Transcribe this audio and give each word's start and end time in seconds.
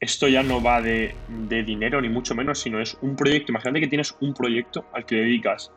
esto 0.00 0.28
ya 0.28 0.42
no 0.42 0.62
va 0.62 0.80
de, 0.80 1.14
dinero 1.28 2.00
ni 2.00 2.08
mucho 2.08 2.34
menos, 2.34 2.58
sino 2.58 2.80
es 2.80 2.96
un 3.00 3.16
proyecto. 3.16 3.52
Imagínate 3.52 3.80
que 3.80 3.88
tienes 3.88 4.16
un 4.20 4.34
proyecto 4.34 4.84
al 4.92 5.06
que 5.06 5.16
dedicas, 5.16 5.72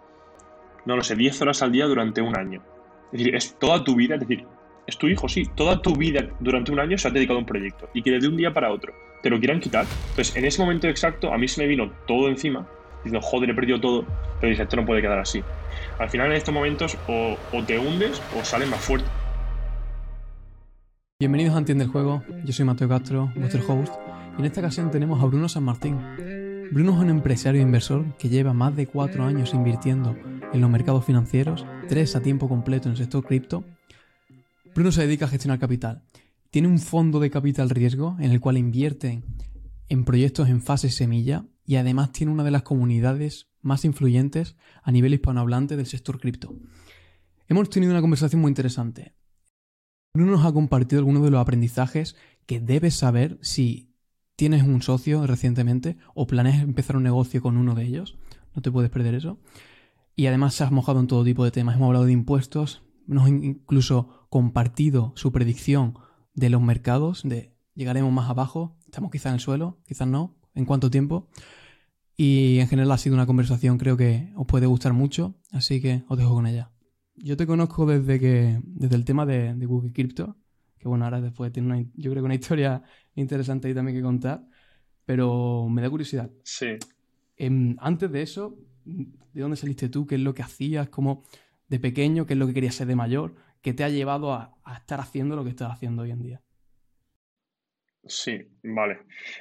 no 0.85 0.95
lo 0.95 1.03
sé, 1.03 1.15
10 1.15 1.41
horas 1.41 1.61
al 1.61 1.71
día 1.71 1.85
durante 1.85 2.21
un 2.21 2.37
año. 2.37 2.63
Es 3.11 3.19
decir, 3.19 3.35
es 3.35 3.57
toda 3.59 3.83
tu 3.83 3.95
vida, 3.95 4.15
es 4.15 4.21
decir, 4.21 4.45
es 4.85 4.97
tu 4.97 5.07
hijo, 5.07 5.27
sí, 5.27 5.43
toda 5.55 5.81
tu 5.81 5.95
vida 5.95 6.29
durante 6.39 6.71
un 6.71 6.79
año 6.79 6.97
se 6.97 7.07
ha 7.07 7.11
dedicado 7.11 7.37
a 7.37 7.41
un 7.41 7.45
proyecto 7.45 7.89
y 7.93 8.01
que 8.01 8.11
desde 8.11 8.27
un 8.27 8.37
día 8.37 8.53
para 8.53 8.71
otro 8.71 8.93
te 9.21 9.29
lo 9.29 9.39
quieran 9.39 9.59
quitar. 9.59 9.85
Entonces, 10.09 10.35
en 10.35 10.45
ese 10.45 10.61
momento 10.61 10.87
exacto, 10.87 11.33
a 11.33 11.37
mí 11.37 11.47
se 11.47 11.61
me 11.61 11.67
vino 11.67 11.91
todo 12.07 12.27
encima, 12.29 12.67
diciendo, 13.03 13.21
joder, 13.21 13.49
he 13.49 13.53
perdido 13.53 13.79
todo, 13.79 14.05
pero 14.39 14.49
dije, 14.49 14.63
esto 14.63 14.75
no 14.75 14.85
puede 14.85 15.01
quedar 15.01 15.19
así. 15.19 15.43
Al 15.99 16.09
final, 16.09 16.27
en 16.27 16.33
estos 16.33 16.53
momentos, 16.53 16.97
o 17.07 17.63
te 17.65 17.77
hundes 17.79 18.21
o 18.39 18.43
sales 18.43 18.69
más 18.69 18.79
fuerte. 18.79 19.09
Bienvenidos 21.19 21.55
a 21.55 21.57
Entiende 21.57 21.85
el 21.85 21.89
Juego, 21.89 22.21
yo 22.45 22.53
soy 22.53 22.63
Mateo 22.63 22.87
Castro, 22.87 23.33
vuestro 23.35 23.67
host, 23.67 23.91
y 24.37 24.39
en 24.39 24.45
esta 24.45 24.59
ocasión 24.59 24.91
tenemos 24.91 25.19
a 25.19 25.25
Bruno 25.25 25.49
San 25.49 25.63
Martín. 25.63 25.97
Bruno 26.71 26.93
es 26.93 26.99
un 26.99 27.09
empresario 27.09 27.59
e 27.59 27.63
inversor 27.63 28.15
que 28.17 28.29
lleva 28.29 28.53
más 28.53 28.75
de 28.75 28.85
cuatro 28.85 29.23
años 29.23 29.55
invirtiendo 29.55 30.15
en 30.53 30.61
los 30.61 30.69
mercados 30.69 31.03
financieros, 31.05 31.65
tres 31.89 32.15
a 32.15 32.21
tiempo 32.21 32.47
completo 32.47 32.87
en 32.87 32.91
el 32.91 32.99
sector 32.99 33.25
cripto. 33.25 33.63
Bruno 34.75 34.91
se 34.91 35.07
dedica 35.07 35.25
a 35.25 35.29
gestionar 35.29 35.57
capital. 35.57 36.03
Tiene 36.51 36.67
un 36.67 36.77
fondo 36.77 37.19
de 37.19 37.31
capital 37.31 37.71
riesgo 37.71 38.15
en 38.19 38.29
el 38.29 38.39
cual 38.39 38.59
invierte 38.59 39.23
en 39.89 40.05
proyectos 40.05 40.49
en 40.49 40.61
fase 40.61 40.91
semilla 40.91 41.45
y 41.65 41.77
además 41.77 42.11
tiene 42.11 42.31
una 42.31 42.43
de 42.43 42.51
las 42.51 42.61
comunidades 42.61 43.47
más 43.63 43.85
influyentes 43.85 44.55
a 44.83 44.91
nivel 44.91 45.15
hispanohablante 45.15 45.77
del 45.77 45.87
sector 45.87 46.19
cripto. 46.19 46.53
Hemos 47.47 47.71
tenido 47.71 47.91
una 47.91 48.01
conversación 48.01 48.39
muy 48.39 48.49
interesante. 48.49 49.16
Bruno 50.17 50.31
nos 50.31 50.45
ha 50.45 50.51
compartido 50.51 50.99
algunos 50.99 51.23
de 51.23 51.29
los 51.29 51.39
aprendizajes 51.39 52.15
que 52.47 52.59
debes 52.59 52.95
saber 52.95 53.37
si 53.41 53.93
tienes 54.35 54.63
un 54.63 54.81
socio 54.81 55.27
recientemente 55.27 55.97
o 56.15 56.25
planeas 56.25 56.63
empezar 56.63 56.97
un 56.97 57.03
negocio 57.03 57.41
con 57.41 57.55
uno 57.55 57.75
de 57.75 57.85
ellos. 57.85 58.17
No 58.55 58.61
te 58.63 58.71
puedes 58.71 58.89
perder 58.89 59.13
eso. 59.13 59.39
Y 60.15 60.25
además 60.25 60.55
se 60.55 60.63
has 60.63 60.71
mojado 60.71 60.99
en 60.99 61.07
todo 61.07 61.23
tipo 61.23 61.45
de 61.45 61.51
temas. 61.51 61.75
Hemos 61.75 61.87
hablado 61.87 62.05
de 62.05 62.13
impuestos, 62.13 62.81
hemos 63.07 63.29
incluso 63.29 64.27
compartido 64.29 65.13
su 65.15 65.31
predicción 65.31 65.99
de 66.33 66.49
los 66.49 66.61
mercados, 66.63 67.21
de 67.23 67.55
llegaremos 67.75 68.11
más 68.11 68.29
abajo, 68.29 68.75
estamos 68.85 69.11
quizá 69.11 69.29
en 69.29 69.35
el 69.35 69.41
suelo, 69.41 69.77
quizás 69.87 70.07
no, 70.07 70.35
en 70.55 70.65
cuánto 70.65 70.89
tiempo. 70.89 71.29
Y 72.15 72.57
en 72.57 72.67
general 72.67 72.91
ha 72.91 72.97
sido 72.97 73.13
una 73.13 73.27
conversación 73.27 73.77
creo 73.77 73.97
que 73.97 74.33
os 74.35 74.47
puede 74.47 74.65
gustar 74.65 74.93
mucho, 74.93 75.35
así 75.51 75.79
que 75.79 76.03
os 76.07 76.17
dejo 76.17 76.33
con 76.33 76.47
ella. 76.47 76.71
Yo 77.17 77.35
te 77.35 77.47
conozco 77.47 77.85
desde 77.85 78.19
que 78.19 78.59
desde 78.63 78.95
el 78.95 79.03
tema 79.03 79.25
de, 79.25 79.53
Google 79.65 79.91
Crypto, 79.91 80.37
que 80.77 80.87
bueno, 80.87 81.05
ahora 81.05 81.19
después 81.19 81.51
tiene 81.51 81.67
una, 81.67 81.81
yo 81.95 82.11
creo 82.11 82.21
que 82.21 82.25
una 82.25 82.35
historia 82.35 82.83
interesante 83.15 83.67
ahí 83.67 83.73
también 83.73 83.97
que 83.97 84.03
contar, 84.03 84.47
pero 85.05 85.67
me 85.69 85.81
da 85.81 85.89
curiosidad. 85.89 86.29
Sí. 86.43 86.77
Em, 87.35 87.75
antes 87.79 88.11
de 88.11 88.21
eso, 88.21 88.57
¿de 88.85 89.41
dónde 89.41 89.57
saliste 89.57 89.89
tú? 89.89 90.05
¿Qué 90.05 90.15
es 90.15 90.21
lo 90.21 90.33
que 90.33 90.43
hacías? 90.43 90.89
¿Cómo 90.89 91.23
de 91.67 91.79
pequeño? 91.79 92.25
¿Qué 92.25 92.33
es 92.33 92.39
lo 92.39 92.47
que 92.47 92.53
querías 92.53 92.75
ser 92.75 92.87
de 92.87 92.95
mayor? 92.95 93.35
¿Qué 93.61 93.73
te 93.73 93.83
ha 93.83 93.89
llevado 93.89 94.33
a, 94.33 94.55
a 94.63 94.77
estar 94.77 94.99
haciendo 94.99 95.35
lo 95.35 95.43
que 95.43 95.49
estás 95.49 95.71
haciendo 95.71 96.03
hoy 96.03 96.11
en 96.11 96.21
día? 96.21 96.41
Sí, 98.09 98.39
vale. 98.63 98.99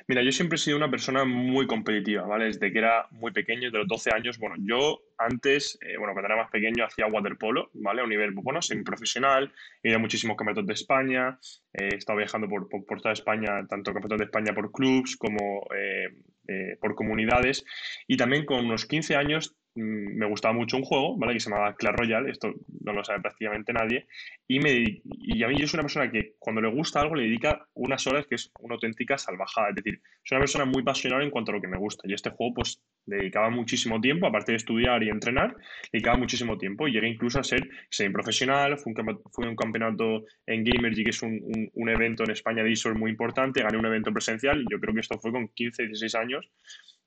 Mira, 0.09 0.23
yo 0.23 0.33
siempre 0.33 0.57
he 0.57 0.59
sido 0.59 0.77
una 0.77 0.91
persona 0.91 1.25
muy 1.25 1.67
competitiva, 1.67 2.27
¿vale? 2.27 2.47
Desde 2.47 2.73
que 2.73 2.79
era 2.79 3.07
muy 3.11 3.33
pequeño, 3.33 3.71
de 3.71 3.79
los 3.79 3.87
12 3.87 4.11
años, 4.13 4.39
bueno, 4.39 4.57
yo 4.59 5.03
antes, 5.19 5.79
eh, 5.83 5.97
bueno, 5.97 6.15
cuando 6.15 6.27
era 6.27 6.43
más 6.43 6.51
pequeño 6.51 6.85
hacía 6.85 7.07
waterpolo, 7.07 7.71
¿vale? 7.75 8.01
A 8.01 8.05
un 8.05 8.11
nivel, 8.11 8.33
bueno, 8.33 8.61
semiprofesional, 8.61 9.53
he 9.83 9.91
ido 9.91 9.99
a 9.99 10.01
muchísimos 10.01 10.37
campeonatos 10.37 10.67
de 10.67 10.75
España, 10.75 11.39
eh, 11.75 11.91
he 11.93 11.97
estado 11.97 12.19
viajando 12.19 12.49
por, 12.49 12.69
por, 12.69 13.01
toda 13.01 13.13
España, 13.13 13.67
tanto 13.69 13.93
campeonatos 13.93 14.19
de 14.19 14.25
España 14.25 14.55
por 14.55 14.73
clubs 14.73 15.17
como 15.17 15.67
eh, 15.75 16.77
por 16.81 16.95
comunidades, 16.95 17.65
y 18.09 18.17
también 18.17 18.45
con 18.47 18.65
unos 18.65 18.87
15 18.87 19.17
años 19.17 19.57
me 19.77 20.27
gustaba 20.27 20.55
mucho 20.55 20.77
un 20.77 20.85
juego, 20.85 21.17
¿vale? 21.17 21.35
Que 21.35 21.41
se 21.41 21.51
llamaba 21.51 21.75
Clash 21.75 21.95
Royale, 21.95 22.31
esto 22.31 22.55
no 22.85 22.93
lo 22.93 23.05
sabe 23.05 23.21
prácticamente 23.21 23.73
nadie, 23.73 24.07
y, 24.49 24.59
me, 24.59 25.03
y 25.05 25.43
a 25.43 25.49
mí 25.49 25.57
yo 25.59 25.67
soy 25.67 25.79
una 25.79 25.85
persona 25.85 26.11
que 26.11 26.35
cuando 26.39 26.61
le 26.61 26.69
gusta 26.69 27.01
algo 27.01 27.15
le 27.15 27.25
dedica 27.25 27.67
unas 27.75 28.07
horas 28.07 28.27
que 28.27 28.37
es 28.37 28.51
una 28.61 28.75
auténtica 28.75 29.19
salvajada, 29.19 29.71
es 29.71 29.77
decir, 29.77 30.01
soy 30.25 30.37
una 30.37 30.43
persona 30.43 30.65
muy 30.65 30.83
pasional 30.83 31.23
en 31.23 31.31
cuanto 31.31 31.53
a 31.53 31.55
lo 31.55 31.61
que 31.61 31.69
me 31.69 31.79
gusta, 31.79 32.09
y 32.09 32.15
este 32.15 32.31
juego 32.31 32.55
pues 32.55 32.83
dedicaba 33.05 33.51
muchísimo 33.51 34.01
tiempo, 34.01 34.27
aparte 34.27 34.53
de 34.53 34.57
estudiar 34.57 35.03
y 35.03 35.11
entrenar, 35.11 35.57
dedicaba 35.93 36.17
muchísimo 36.17 36.59
tiempo, 36.59 36.89
y 36.89 36.93
llegué 36.93 37.09
incluso 37.09 37.39
a 37.39 37.45
ser 37.45 37.69
semiprofesional, 37.91 38.79
fui 38.79 38.93
un, 38.97 39.49
un 39.49 39.57
campeonato 39.57 40.25
en 40.47 40.65
Gamergy, 40.65 41.05
que 41.05 41.11
es 41.11 41.23
un, 41.23 41.71
un, 41.73 41.89
evento 41.89 42.25
en 42.25 42.31
España 42.31 42.63
de 42.63 42.73
eSport 42.73 42.97
muy 42.97 43.11
importante, 43.11 43.63
gané 43.63 43.79
un 43.79 43.87
evento 43.87 44.13
presencial, 44.13 44.61
y 44.61 44.67
yo 44.71 44.81
creo 44.81 44.95
que 44.95 45.01
esto 45.01 45.19
fue 45.19 45.33
con 45.33 45.49
15, 45.49 45.87
16 45.87 46.15
años, 46.17 46.51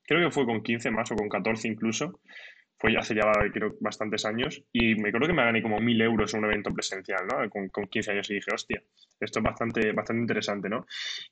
creo 0.03 0.25
que 0.25 0.31
fue 0.31 0.45
con 0.45 0.63
15 0.63 0.89
más 0.91 1.11
o 1.11 1.15
con 1.15 1.29
14 1.29 1.67
incluso, 1.67 2.19
fue 2.79 2.95
hace 2.97 3.13
ya 3.13 3.31
creo, 3.53 3.75
bastantes 3.81 4.25
años, 4.25 4.63
y 4.71 4.95
me 4.95 5.09
acuerdo 5.09 5.27
que 5.27 5.33
me 5.33 5.43
gané 5.43 5.61
como 5.61 5.79
mil 5.79 6.01
euros 6.01 6.33
en 6.33 6.39
un 6.39 6.45
evento 6.45 6.73
presencial, 6.73 7.27
¿no? 7.27 7.49
Con, 7.49 7.67
con 7.69 7.87
15 7.87 8.11
años 8.11 8.29
y 8.29 8.35
dije, 8.35 8.51
hostia, 8.53 8.81
esto 9.19 9.39
es 9.39 9.43
bastante, 9.43 9.91
bastante 9.91 10.21
interesante, 10.21 10.69
¿no? 10.69 10.85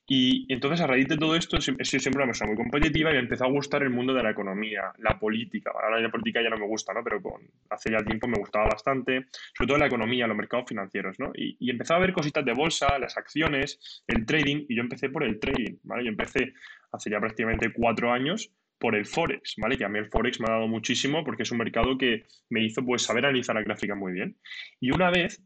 Y, 0.06 0.46
entonces 0.52 0.82
a 0.82 0.86
raíz 0.86 1.08
de 1.08 1.16
todo 1.16 1.34
esto 1.34 1.56
he 1.56 1.84
sido 1.84 2.00
siempre 2.00 2.22
una 2.22 2.26
persona 2.26 2.48
muy 2.48 2.56
competitiva 2.56 3.10
y 3.10 3.14
me 3.14 3.20
empezó 3.20 3.44
a 3.44 3.50
gustar 3.50 3.82
el 3.82 3.90
mundo 3.90 4.12
de 4.12 4.22
la 4.22 4.30
economía, 4.30 4.92
la 4.98 5.18
política. 5.18 5.72
Ahora 5.74 6.00
la 6.00 6.10
política 6.10 6.42
ya 6.42 6.50
no 6.50 6.58
me 6.58 6.66
gusta, 6.66 6.92
¿no? 6.92 7.02
Pero 7.02 7.22
con, 7.22 7.40
hace 7.70 7.90
ya 7.90 8.04
tiempo 8.04 8.28
me 8.28 8.38
gustaba 8.38 8.66
bastante, 8.66 9.26
sobre 9.56 9.68
todo 9.68 9.78
la 9.78 9.86
economía, 9.86 10.26
los 10.26 10.36
mercados 10.36 10.66
financieros, 10.68 11.18
¿no? 11.18 11.32
Y, 11.34 11.56
y 11.58 11.70
a 11.70 11.98
ver 11.98 12.12
cositas 12.12 12.44
de 12.44 12.52
bolsa, 12.52 12.98
las 12.98 13.16
acciones, 13.16 14.02
el 14.06 14.26
trading, 14.26 14.66
y 14.68 14.76
yo 14.76 14.82
empecé 14.82 15.08
por 15.08 15.24
el 15.24 15.40
trading, 15.40 15.78
¿vale? 15.84 16.04
Yo 16.04 16.10
empecé 16.10 16.52
hace 16.92 17.10
ya 17.10 17.20
prácticamente 17.20 17.72
cuatro 17.72 18.12
años 18.12 18.52
por 18.78 18.94
el 18.94 19.06
Forex, 19.06 19.54
¿vale? 19.58 19.76
Que 19.76 19.84
a 19.84 19.88
mí 19.88 19.98
el 19.98 20.10
Forex 20.10 20.40
me 20.40 20.46
ha 20.48 20.52
dado 20.52 20.68
muchísimo 20.68 21.24
porque 21.24 21.42
es 21.42 21.50
un 21.50 21.58
mercado 21.58 21.98
que 21.98 22.24
me 22.50 22.64
hizo 22.64 22.84
pues 22.84 23.02
saber 23.02 23.26
analizar 23.26 23.54
la 23.56 23.62
gráfica 23.62 23.94
muy 23.94 24.12
bien. 24.12 24.36
Y 24.80 24.90
una 24.90 25.10
vez, 25.10 25.42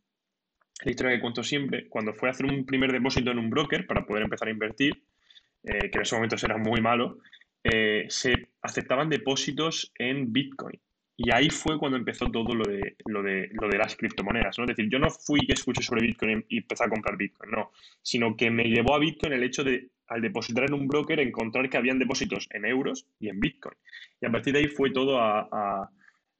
la 0.84 0.90
historia 0.90 1.14
que 1.14 1.20
cuento 1.20 1.42
siempre, 1.42 1.88
cuando 1.88 2.14
fue 2.14 2.28
a 2.28 2.32
hacer 2.32 2.46
un 2.46 2.66
primer 2.66 2.92
depósito 2.92 3.30
en 3.30 3.38
un 3.38 3.50
broker 3.50 3.86
para 3.86 4.04
poder 4.04 4.24
empezar 4.24 4.48
a 4.48 4.52
invertir, 4.52 5.04
eh, 5.64 5.90
que 5.90 5.98
en 5.98 6.02
ese 6.02 6.14
momento 6.14 6.36
era 6.42 6.58
muy 6.58 6.80
malo, 6.80 7.18
eh, 7.64 8.06
se 8.08 8.34
aceptaban 8.60 9.08
depósitos 9.08 9.92
en 9.98 10.32
Bitcoin. 10.32 10.80
Y 11.16 11.30
ahí 11.30 11.50
fue 11.50 11.78
cuando 11.78 11.98
empezó 11.98 12.30
todo 12.30 12.54
lo 12.54 12.64
de, 12.64 12.96
lo 13.06 13.22
de, 13.22 13.50
lo 13.52 13.68
de 13.68 13.78
las 13.78 13.94
criptomonedas, 13.96 14.58
¿no? 14.58 14.64
Es 14.64 14.68
decir, 14.68 14.90
yo 14.90 14.98
no 14.98 15.10
fui 15.10 15.40
que 15.46 15.52
escuché 15.52 15.82
sobre 15.82 16.02
Bitcoin 16.02 16.44
y 16.48 16.58
empecé 16.58 16.84
a 16.84 16.88
comprar 16.88 17.16
Bitcoin, 17.16 17.50
no, 17.50 17.70
sino 18.02 18.36
que 18.36 18.50
me 18.50 18.64
llevó 18.64 18.94
a 18.94 18.98
Bitcoin 18.98 19.34
el 19.34 19.42
hecho 19.42 19.62
de 19.62 19.90
al 20.12 20.20
depositar 20.20 20.64
en 20.64 20.74
un 20.74 20.86
broker, 20.86 21.18
encontrar 21.20 21.68
que 21.70 21.78
habían 21.78 21.98
depósitos 21.98 22.46
en 22.50 22.66
euros 22.66 23.06
y 23.18 23.28
en 23.28 23.40
Bitcoin. 23.40 23.74
Y 24.20 24.26
a 24.26 24.30
partir 24.30 24.52
de 24.52 24.60
ahí 24.60 24.68
fue 24.68 24.90
todo 24.90 25.18
a, 25.18 25.90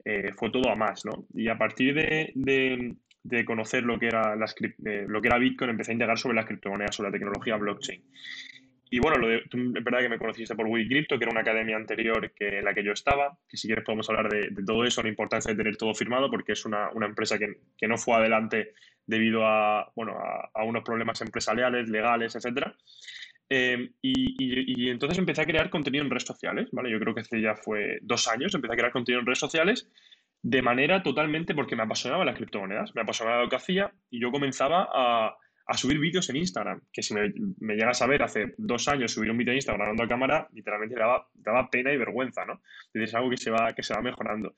eh, 0.05 0.31
fue 0.37 0.51
todo 0.51 0.71
a 0.71 0.77
más, 0.77 1.05
¿no? 1.05 1.27
Y 1.35 1.49
a 1.49 1.57
partir 1.57 1.95
de, 1.95 2.33
de, 2.35 3.45
conocer 3.45 3.85
lo 3.85 3.99
que, 3.99 4.09
era 4.09 4.37
las, 4.37 4.55
eh, 4.61 5.07
lo 5.09 5.23
que 5.23 5.29
era 5.29 5.39
Bitcoin, 5.39 5.71
empecé 5.71 5.93
a 5.93 5.95
indagar 5.95 6.19
sobre 6.19 6.37
las 6.37 6.47
criptomonedas, 6.47 6.97
sobre 6.97 7.11
la 7.11 7.13
tecnología 7.13 7.57
blockchain. 7.57 8.03
Y 8.95 9.01
bueno, 9.01 9.17
lo 9.17 9.29
de, 9.29 9.43
tú, 9.49 9.57
es 9.59 9.85
verdad 9.85 10.01
que 10.01 10.09
me 10.11 10.19
conociste 10.19 10.55
por 10.55 10.67
Wikicrypto, 10.67 11.19
que 11.19 11.25
era 11.25 11.33
una 11.33 11.41
academia 11.41 11.77
anterior 11.77 12.31
que, 12.35 12.59
en 12.59 12.65
la 12.65 12.75
que 12.75 12.85
yo 12.85 12.93
estaba, 12.93 13.39
que 13.49 13.57
si 13.57 13.67
quieres 13.67 13.85
podemos 13.85 14.09
hablar 14.11 14.29
de, 14.29 14.51
todo 14.67 14.85
eso, 14.85 15.03
la 15.03 15.09
importancia 15.09 15.51
de 15.51 15.57
tener 15.57 15.79
todo 15.79 15.95
firmado, 15.95 16.31
porque 16.31 16.53
es 16.53 16.67
una, 16.67 16.91
una 16.91 17.07
empresa 17.07 17.39
que, 17.39 17.61
que, 17.79 17.89
no 17.89 17.97
fue 17.97 18.17
adelante 18.17 18.75
debido 19.07 19.47
a, 19.47 19.91
bueno, 19.97 20.19
a, 20.19 20.51
a 20.53 20.65
unos 20.65 20.85
problemas 20.85 21.23
empresariales, 21.23 21.89
legales, 21.89 22.37
etcétera. 22.37 22.77
Em, 23.49 23.93
y, 24.01 24.89
entonces 24.89 25.19
empecé 25.19 25.43
a 25.43 25.47
crear 25.47 25.69
contenido 25.69 26.03
en 26.03 26.11
redes 26.11 26.25
sociales, 26.25 26.69
¿vale? 26.73 26.91
Yo 26.91 26.99
creo 26.99 27.15
que 27.15 27.21
hace 27.21 27.41
ya 27.41 27.55
fue 27.55 27.99
dos 28.01 28.27
años, 28.29 28.55
empecé 28.55 28.73
a 28.73 28.77
crear 28.77 28.93
contenido 28.93 29.21
en 29.21 29.27
redes 29.27 29.41
sociales 29.41 29.91
de 30.43 30.63
manera 30.63 31.03
totalmente 31.03 31.55
porque 31.55 31.77
me 31.77 31.83
apasionaba 31.83 32.25
las 32.25 32.37
criptomonedas, 32.37 32.95
me 32.95 33.03
apasionaba 33.03 33.43
lo 33.43 33.49
que 33.51 33.57
hacía 33.57 33.93
y 34.11 34.21
yo 34.21 34.31
comenzaba 34.31 34.89
a, 34.93 35.37
subir 35.75 35.99
vídeos 35.99 36.29
en 36.31 36.37
Instagram, 36.37 36.81
que 36.93 37.03
si 37.03 37.15
me, 37.15 37.33
me, 37.61 37.75
llegas 37.75 38.03
a 38.03 38.07
ver 38.07 38.23
hace 38.23 38.55
dos 38.59 38.89
años 38.89 39.13
subir 39.13 39.31
un 39.31 39.39
vídeo 39.39 39.53
en 39.53 39.57
Instagram 39.57 39.81
grabando 39.81 40.03
a 40.03 40.09
cámara, 40.09 40.49
literalmente 40.53 40.97
daba, 40.97 41.29
daba 41.35 41.71
pena 41.71 41.93
y 41.93 41.97
vergüenza, 41.97 42.45
¿no? 42.45 42.63
Es 42.93 43.15
algo 43.15 43.31
que 43.31 43.37
se, 43.37 43.51
va, 43.51 43.73
que 43.73 43.83
se 43.83 43.95
va 43.95 44.03
mejorando. 44.03 44.55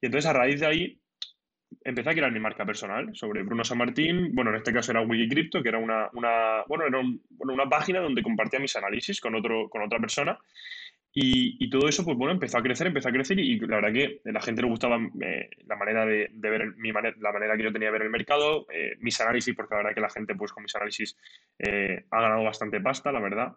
Y 0.00 0.06
entonces 0.06 0.30
a 0.30 0.32
raíz 0.32 0.60
de 0.60 0.66
ahí 0.66 1.00
empecé 1.82 2.10
a 2.10 2.14
crear 2.14 2.32
mi 2.32 2.40
marca 2.40 2.64
personal 2.64 3.14
sobre 3.14 3.42
Bruno 3.42 3.64
San 3.64 3.78
Martín. 3.78 4.34
Bueno, 4.34 4.50
en 4.50 4.56
este 4.56 4.72
caso 4.72 4.92
era 4.92 5.02
Wikicrypto, 5.02 5.62
que 5.62 5.68
era 5.68 5.78
una, 5.78 6.08
una 6.12 6.64
bueno, 6.66 6.86
era 6.86 7.00
una 7.38 7.68
página 7.68 8.00
donde 8.00 8.22
compartía 8.22 8.60
mis 8.60 8.76
análisis 8.76 9.20
con, 9.20 9.34
otro, 9.34 9.68
con 9.68 9.82
otra 9.82 9.98
persona. 9.98 10.38
Y, 11.16 11.70
todo 11.70 11.88
eso, 11.88 12.04
pues 12.04 12.16
bueno, 12.16 12.32
empezó 12.32 12.58
a 12.58 12.62
crecer, 12.62 12.88
empezó 12.88 13.08
a 13.08 13.12
crecer 13.12 13.38
y, 13.38 13.58
la 13.60 13.76
verdad 13.76 13.92
que 13.92 14.20
la 14.24 14.40
gente 14.40 14.62
le 14.62 14.68
gustaba 14.68 14.98
eh, 15.20 15.48
la 15.66 15.76
manera 15.76 16.04
de, 16.04 16.28
ver, 16.32 16.74
mi 16.76 16.92
manera, 16.92 17.16
la 17.20 17.32
manera 17.32 17.56
que 17.56 17.62
yo 17.62 17.72
tenía 17.72 17.88
de 17.88 17.92
ver 17.92 18.02
el 18.02 18.10
mercado, 18.10 18.66
eh, 18.72 18.96
mis 18.98 19.20
análisis, 19.20 19.54
porque 19.54 19.74
la 19.74 19.78
verdad 19.78 19.94
que 19.94 20.00
la 20.00 20.10
gente 20.10 20.34
pues 20.34 20.52
con 20.52 20.64
mis 20.64 20.74
análisis 20.74 21.16
eh, 21.58 22.04
ha 22.10 22.20
ganado 22.20 22.42
bastante 22.42 22.80
pasta, 22.80 23.12
la 23.12 23.20
verdad. 23.20 23.52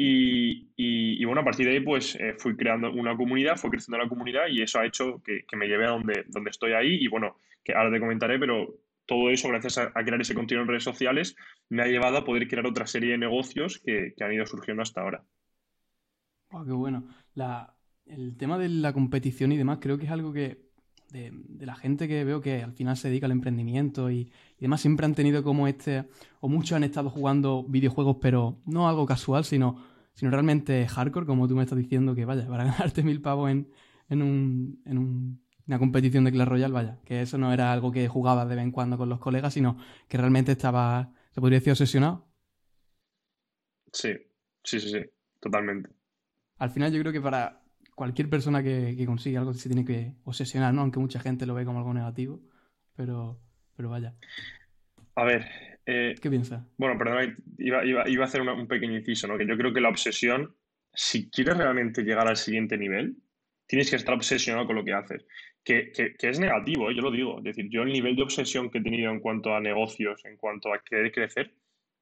Y, 0.00 1.24
bueno, 1.24 1.40
a 1.40 1.44
partir 1.44 1.66
de 1.66 1.72
ahí 1.72 1.80
pues 1.80 2.14
eh, 2.14 2.34
fui 2.38 2.56
creando 2.56 2.90
una 2.92 3.16
comunidad, 3.16 3.56
fue 3.56 3.70
creciendo 3.70 4.02
la 4.02 4.08
comunidad 4.08 4.46
y 4.48 4.62
eso 4.62 4.78
ha 4.78 4.86
hecho 4.86 5.20
que, 5.22 5.44
que, 5.44 5.56
me 5.56 5.66
lleve 5.66 5.86
a 5.86 5.90
donde, 5.90 6.24
donde 6.28 6.50
estoy 6.50 6.72
ahí 6.72 6.98
y 7.00 7.08
bueno, 7.08 7.36
que 7.64 7.74
ahora 7.74 7.90
te 7.90 8.00
comentaré, 8.00 8.38
pero 8.38 8.78
todo 9.08 9.30
eso, 9.30 9.48
gracias 9.48 9.78
a, 9.78 9.90
crear 9.90 10.20
ese 10.20 10.34
contenido 10.34 10.62
en 10.62 10.68
redes 10.68 10.84
sociales, 10.84 11.34
me 11.70 11.82
ha 11.82 11.86
llevado 11.86 12.18
a 12.18 12.24
poder 12.24 12.46
crear 12.46 12.66
otra 12.66 12.86
serie 12.86 13.12
de 13.12 13.18
negocios 13.18 13.80
que, 13.84 14.14
han 14.20 14.32
ido 14.34 14.46
surgiendo 14.46 14.82
hasta 14.82 15.00
ahora. 15.00 15.24
Qué 16.64 16.72
bueno. 16.72 17.04
el 18.06 18.36
tema 18.36 18.58
de 18.58 18.68
la 18.68 18.92
competición 18.92 19.52
y 19.52 19.56
demás 19.56 19.78
creo 19.80 19.98
que 19.98 20.06
es 20.06 20.10
algo 20.10 20.32
que 20.32 20.68
de, 21.10 21.32
la 21.60 21.74
gente 21.74 22.08
que 22.08 22.24
veo 22.24 22.40
que 22.40 22.62
al 22.62 22.72
final 22.72 22.96
se 22.96 23.08
dedica 23.08 23.26
al 23.26 23.32
emprendimiento 23.32 24.10
y, 24.10 24.30
demás 24.58 24.80
siempre 24.80 25.06
han 25.06 25.14
tenido 25.14 25.42
como 25.42 25.68
este, 25.68 26.08
o 26.40 26.48
muchos 26.48 26.76
han 26.76 26.84
estado 26.84 27.10
jugando 27.10 27.64
videojuegos, 27.64 28.18
pero 28.20 28.60
no 28.66 28.88
algo 28.88 29.06
casual, 29.06 29.44
sino, 29.44 29.84
sino 30.14 30.30
realmente 30.30 30.86
hardcore, 30.86 31.26
como 31.26 31.48
tú 31.48 31.54
me 31.54 31.62
estás 31.62 31.78
diciendo, 31.78 32.14
que 32.14 32.24
vaya, 32.24 32.46
para 32.46 32.64
ganarte 32.72 33.02
mil 33.02 33.20
pavos 33.22 33.50
en, 33.50 33.70
en, 34.08 34.22
un, 34.22 34.82
en 34.84 34.98
un 34.98 35.48
una 35.68 35.78
competición 35.78 36.24
de 36.24 36.32
Clash 36.32 36.48
Royale, 36.48 36.72
vaya, 36.72 36.98
que 37.04 37.20
eso 37.20 37.36
no 37.36 37.52
era 37.52 37.72
algo 37.72 37.92
que 37.92 38.08
jugabas 38.08 38.48
de 38.48 38.56
vez 38.56 38.64
en 38.64 38.72
cuando 38.72 38.96
con 38.96 39.10
los 39.10 39.20
colegas, 39.20 39.52
sino 39.52 39.76
que 40.08 40.16
realmente 40.16 40.52
estaba, 40.52 41.12
se 41.30 41.40
podría 41.40 41.58
decir, 41.58 41.72
obsesionado. 41.72 42.26
Sí, 43.92 44.14
sí, 44.64 44.80
sí, 44.80 44.88
sí, 44.88 45.00
totalmente. 45.38 45.90
Al 46.58 46.70
final 46.70 46.92
yo 46.92 47.00
creo 47.00 47.12
que 47.12 47.20
para 47.20 47.60
cualquier 47.94 48.28
persona 48.28 48.62
que, 48.62 48.94
que 48.96 49.06
consigue 49.06 49.38
algo 49.38 49.52
se 49.54 49.68
tiene 49.68 49.84
que 49.84 50.14
obsesionar, 50.24 50.74
¿no? 50.74 50.82
Aunque 50.82 51.00
mucha 51.00 51.20
gente 51.20 51.46
lo 51.46 51.54
ve 51.54 51.64
como 51.64 51.78
algo 51.78 51.94
negativo, 51.94 52.40
pero, 52.96 53.40
pero 53.76 53.90
vaya. 53.90 54.14
A 55.14 55.24
ver. 55.24 55.46
Eh, 55.86 56.14
¿Qué 56.20 56.28
piensas? 56.28 56.62
Bueno, 56.76 56.98
perdón, 56.98 57.36
iba, 57.56 57.82
iba, 57.86 58.22
a 58.22 58.26
hacer 58.26 58.42
un 58.42 58.68
pequeño 58.68 58.98
inciso, 58.98 59.26
¿no? 59.26 59.38
Que 59.38 59.46
yo 59.46 59.56
creo 59.56 59.72
que 59.72 59.80
la 59.80 59.88
obsesión, 59.88 60.54
si 60.92 61.30
quieres 61.30 61.56
realmente 61.56 62.02
llegar 62.02 62.28
al 62.28 62.36
siguiente 62.36 62.76
nivel, 62.76 63.16
tienes 63.66 63.88
que 63.88 63.96
estar 63.96 64.14
obsesionado 64.14 64.66
con 64.66 64.76
lo 64.76 64.84
que 64.84 64.92
haces 64.92 65.24
que, 65.68 66.16
es 66.18 66.40
negativo, 66.40 66.90
¿eh? 66.90 66.94
yo 66.94 67.02
lo 67.02 67.10
digo. 67.10 67.38
Es 67.38 67.44
decir, 67.44 67.68
yo 67.70 67.82
el 67.82 67.92
nivel 67.92 68.16
de 68.16 68.22
obsesión 68.22 68.70
que 68.70 68.78
he 68.78 68.82
tenido 68.82 69.10
en 69.10 69.20
cuanto 69.20 69.54
a 69.54 69.60
negocios, 69.60 70.24
en 70.24 70.36
cuanto 70.36 70.72
a 70.72 70.82
querer 70.82 71.12
crecer, 71.12 71.52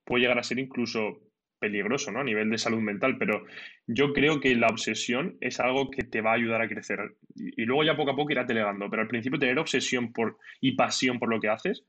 puede 0.04 0.22
llegar 0.22 0.38
a 0.38 0.42
ser 0.44 0.58
incluso 0.58 1.20
peligroso, 1.66 2.12
¿no? 2.12 2.20
A 2.20 2.24
nivel 2.24 2.48
de 2.50 2.58
salud 2.58 2.80
mental, 2.80 3.18
pero 3.18 3.44
yo 3.86 4.12
creo 4.12 4.40
que 4.40 4.54
la 4.54 4.68
obsesión 4.68 5.36
es 5.40 5.58
algo 5.58 5.90
que 5.90 6.04
te 6.04 6.20
va 6.20 6.30
a 6.30 6.34
ayudar 6.34 6.62
a 6.62 6.68
crecer. 6.68 7.16
Y, 7.34 7.64
luego 7.64 7.82
ya 7.82 7.96
poco 7.96 8.12
a 8.12 8.16
poco 8.16 8.30
irás 8.30 8.46
delegando, 8.46 8.88
pero 8.88 9.02
al 9.02 9.08
principio 9.08 9.38
tener 9.38 9.58
obsesión 9.58 10.12
por, 10.12 10.38
y 10.60 10.72
pasión 10.72 11.18
por 11.18 11.28
lo 11.28 11.40
que 11.40 11.48
haces 11.48 11.84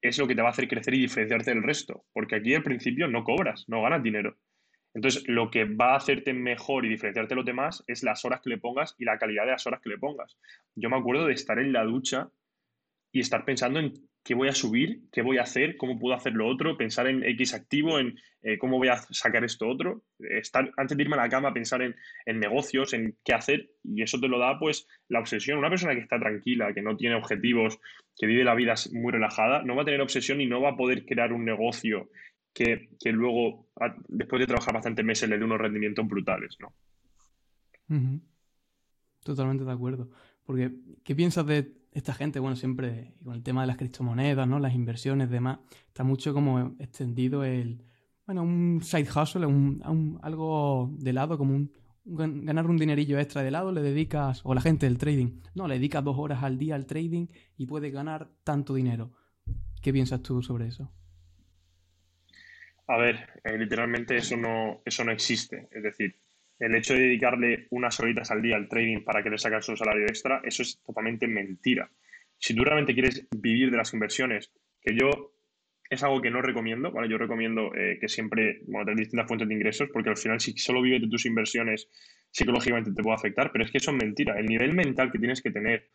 es 0.00 0.18
lo 0.18 0.26
que 0.26 0.34
te 0.34 0.40
va 0.40 0.48
a 0.48 0.52
hacer 0.52 0.66
crecer 0.66 0.94
y 0.94 1.00
diferenciarte 1.00 1.50
del 1.50 1.62
resto, 1.62 2.04
porque 2.14 2.36
aquí 2.36 2.54
al 2.54 2.62
principio 2.62 3.06
no 3.06 3.22
cobras, 3.22 3.66
no 3.68 3.82
ganas 3.82 4.02
dinero. 4.02 4.38
Entonces, 4.94 5.22
lo 5.28 5.50
que 5.50 5.66
va 5.66 5.92
a 5.92 5.96
hacerte 5.96 6.32
mejor 6.32 6.86
y 6.86 6.88
diferenciarte 6.88 7.34
de 7.34 7.36
los 7.36 7.44
demás 7.44 7.84
es 7.86 8.02
las 8.02 8.24
horas 8.24 8.40
que 8.40 8.50
le 8.50 8.58
pongas 8.58 8.94
y 8.98 9.04
la 9.04 9.18
calidad 9.18 9.44
de 9.44 9.52
las 9.52 9.66
horas 9.66 9.80
que 9.82 9.90
le 9.90 9.98
pongas. 9.98 10.38
Yo 10.74 10.88
me 10.88 10.96
acuerdo 10.96 11.26
de 11.26 11.34
estar 11.34 11.58
en 11.58 11.72
la 11.72 11.84
ducha 11.84 12.30
y 13.12 13.20
estar 13.20 13.44
pensando 13.44 13.78
en 13.78 13.92
qué 14.22 14.34
voy 14.34 14.48
a 14.48 14.54
subir, 14.54 15.02
qué 15.12 15.22
voy 15.22 15.38
a 15.38 15.42
hacer, 15.42 15.76
cómo 15.76 15.98
puedo 15.98 16.14
hacer 16.14 16.34
lo 16.34 16.46
otro, 16.46 16.76
pensar 16.76 17.06
en 17.06 17.24
X 17.24 17.54
activo, 17.54 17.98
en 17.98 18.18
eh, 18.42 18.58
cómo 18.58 18.78
voy 18.78 18.88
a 18.88 18.96
sacar 18.96 19.44
esto 19.44 19.68
otro, 19.68 20.04
estar 20.18 20.70
antes 20.76 20.96
de 20.96 21.02
irme 21.02 21.16
a 21.16 21.22
la 21.22 21.28
cama, 21.28 21.52
pensar 21.52 21.82
en, 21.82 21.94
en, 22.26 22.38
negocios, 22.38 22.92
en 22.92 23.16
qué 23.24 23.34
hacer, 23.34 23.70
y 23.82 24.02
eso 24.02 24.20
te 24.20 24.28
lo 24.28 24.38
da 24.38 24.58
pues 24.58 24.86
la 25.08 25.20
obsesión. 25.20 25.58
Una 25.58 25.70
persona 25.70 25.94
que 25.94 26.00
está 26.00 26.18
tranquila, 26.18 26.72
que 26.74 26.82
no 26.82 26.96
tiene 26.96 27.16
objetivos, 27.16 27.78
que 28.16 28.26
vive 28.26 28.44
la 28.44 28.54
vida 28.54 28.74
muy 28.92 29.12
relajada, 29.12 29.62
no 29.62 29.74
va 29.74 29.82
a 29.82 29.84
tener 29.84 30.00
obsesión 30.00 30.40
y 30.40 30.46
no 30.46 30.60
va 30.60 30.70
a 30.70 30.76
poder 30.76 31.04
crear 31.06 31.32
un 31.32 31.44
negocio 31.44 32.10
que, 32.52 32.88
luego, 33.04 33.68
después 34.08 34.40
de 34.40 34.46
trabajar 34.46 34.74
bastantes 34.74 35.04
meses, 35.04 35.28
le 35.28 35.38
dé 35.38 35.44
unos 35.44 35.60
rendimientos 35.60 36.06
brutales, 36.06 36.56
¿no? 36.60 36.74
Totalmente 39.22 39.64
de 39.64 39.72
acuerdo. 39.72 40.10
Porque, 40.44 40.70
¿qué 41.04 41.14
piensas 41.14 41.46
de 41.46 41.79
esta 41.92 42.14
gente? 42.14 42.38
Bueno, 42.38 42.56
siempre 42.56 43.14
con 43.24 43.34
el 43.34 43.42
tema 43.42 43.62
de 43.62 43.66
las 43.66 43.76
criptomonedas, 43.76 44.46
¿no? 44.46 44.58
Las 44.58 44.74
inversiones, 44.74 45.30
demás, 45.30 45.58
está 45.88 46.04
mucho 46.04 46.32
como 46.32 46.76
extendido 46.78 47.44
el, 47.44 47.82
bueno, 48.26 48.42
un 48.42 48.80
side 48.82 49.08
hustle, 49.14 49.46
un, 49.46 50.18
algo 50.22 50.90
de 50.98 51.12
lado, 51.12 51.36
como 51.36 51.54
un, 51.54 51.72
ganar 52.04 52.66
un 52.66 52.76
dinerillo 52.76 53.18
extra 53.18 53.42
de 53.42 53.50
lado, 53.50 53.72
le 53.72 53.82
dedicas, 53.82 54.40
o 54.44 54.54
la 54.54 54.60
gente 54.60 54.86
del 54.86 54.98
trading, 54.98 55.40
no, 55.54 55.66
le 55.68 55.74
dedicas 55.74 56.04
dos 56.04 56.16
horas 56.18 56.42
al 56.42 56.58
día 56.58 56.74
al 56.74 56.86
trading 56.86 57.26
y 57.56 57.66
puedes 57.66 57.92
ganar 57.92 58.30
tanto 58.44 58.74
dinero. 58.74 59.12
¿Qué 59.82 59.92
piensas 59.92 60.22
tú 60.22 60.42
sobre 60.42 60.68
eso? 60.68 60.92
A 62.86 62.96
ver, 62.98 63.40
eh, 63.44 63.56
literalmente 63.56 64.16
eso 64.16 64.36
no, 64.36 64.80
eso 64.84 65.04
no 65.04 65.12
existe. 65.12 65.68
Es 65.70 65.82
decir, 65.82 66.16
el 66.60 66.74
hecho 66.74 66.94
de 66.94 67.00
dedicarle 67.00 67.66
unas 67.70 67.98
horitas 68.00 68.30
al 68.30 68.42
día 68.42 68.56
al 68.56 68.68
trading 68.68 69.02
para 69.02 69.22
que 69.22 69.30
le 69.30 69.38
sacas 69.38 69.68
un 69.68 69.76
salario 69.76 70.04
extra, 70.04 70.40
eso 70.44 70.62
es 70.62 70.80
totalmente 70.84 71.26
mentira. 71.26 71.90
Si 72.38 72.54
tú 72.54 72.64
realmente 72.64 72.94
quieres 72.94 73.26
vivir 73.36 73.70
de 73.70 73.76
las 73.76 73.92
inversiones, 73.92 74.52
que 74.80 74.94
yo 74.94 75.32
es 75.90 76.04
algo 76.04 76.22
que 76.22 76.30
no 76.30 76.40
recomiendo, 76.40 76.92
¿vale? 76.92 77.08
Yo 77.08 77.18
recomiendo 77.18 77.74
eh, 77.74 77.98
que 78.00 78.08
siempre, 78.08 78.60
bueno, 78.68 78.94
distintas 78.94 79.26
fuentes 79.26 79.48
de 79.48 79.54
ingresos, 79.54 79.88
porque 79.92 80.10
al 80.10 80.16
final 80.16 80.40
si 80.40 80.56
solo 80.56 80.80
vives 80.80 81.02
de 81.02 81.08
tus 81.08 81.26
inversiones, 81.26 81.88
psicológicamente 82.30 82.92
te 82.92 83.02
puede 83.02 83.16
afectar, 83.16 83.50
pero 83.50 83.64
es 83.64 83.72
que 83.72 83.78
eso 83.78 83.90
es 83.90 83.96
mentira. 83.96 84.38
El 84.38 84.46
nivel 84.46 84.72
mental 84.72 85.10
que 85.10 85.18
tienes 85.18 85.42
que 85.42 85.50
tener, 85.50 85.90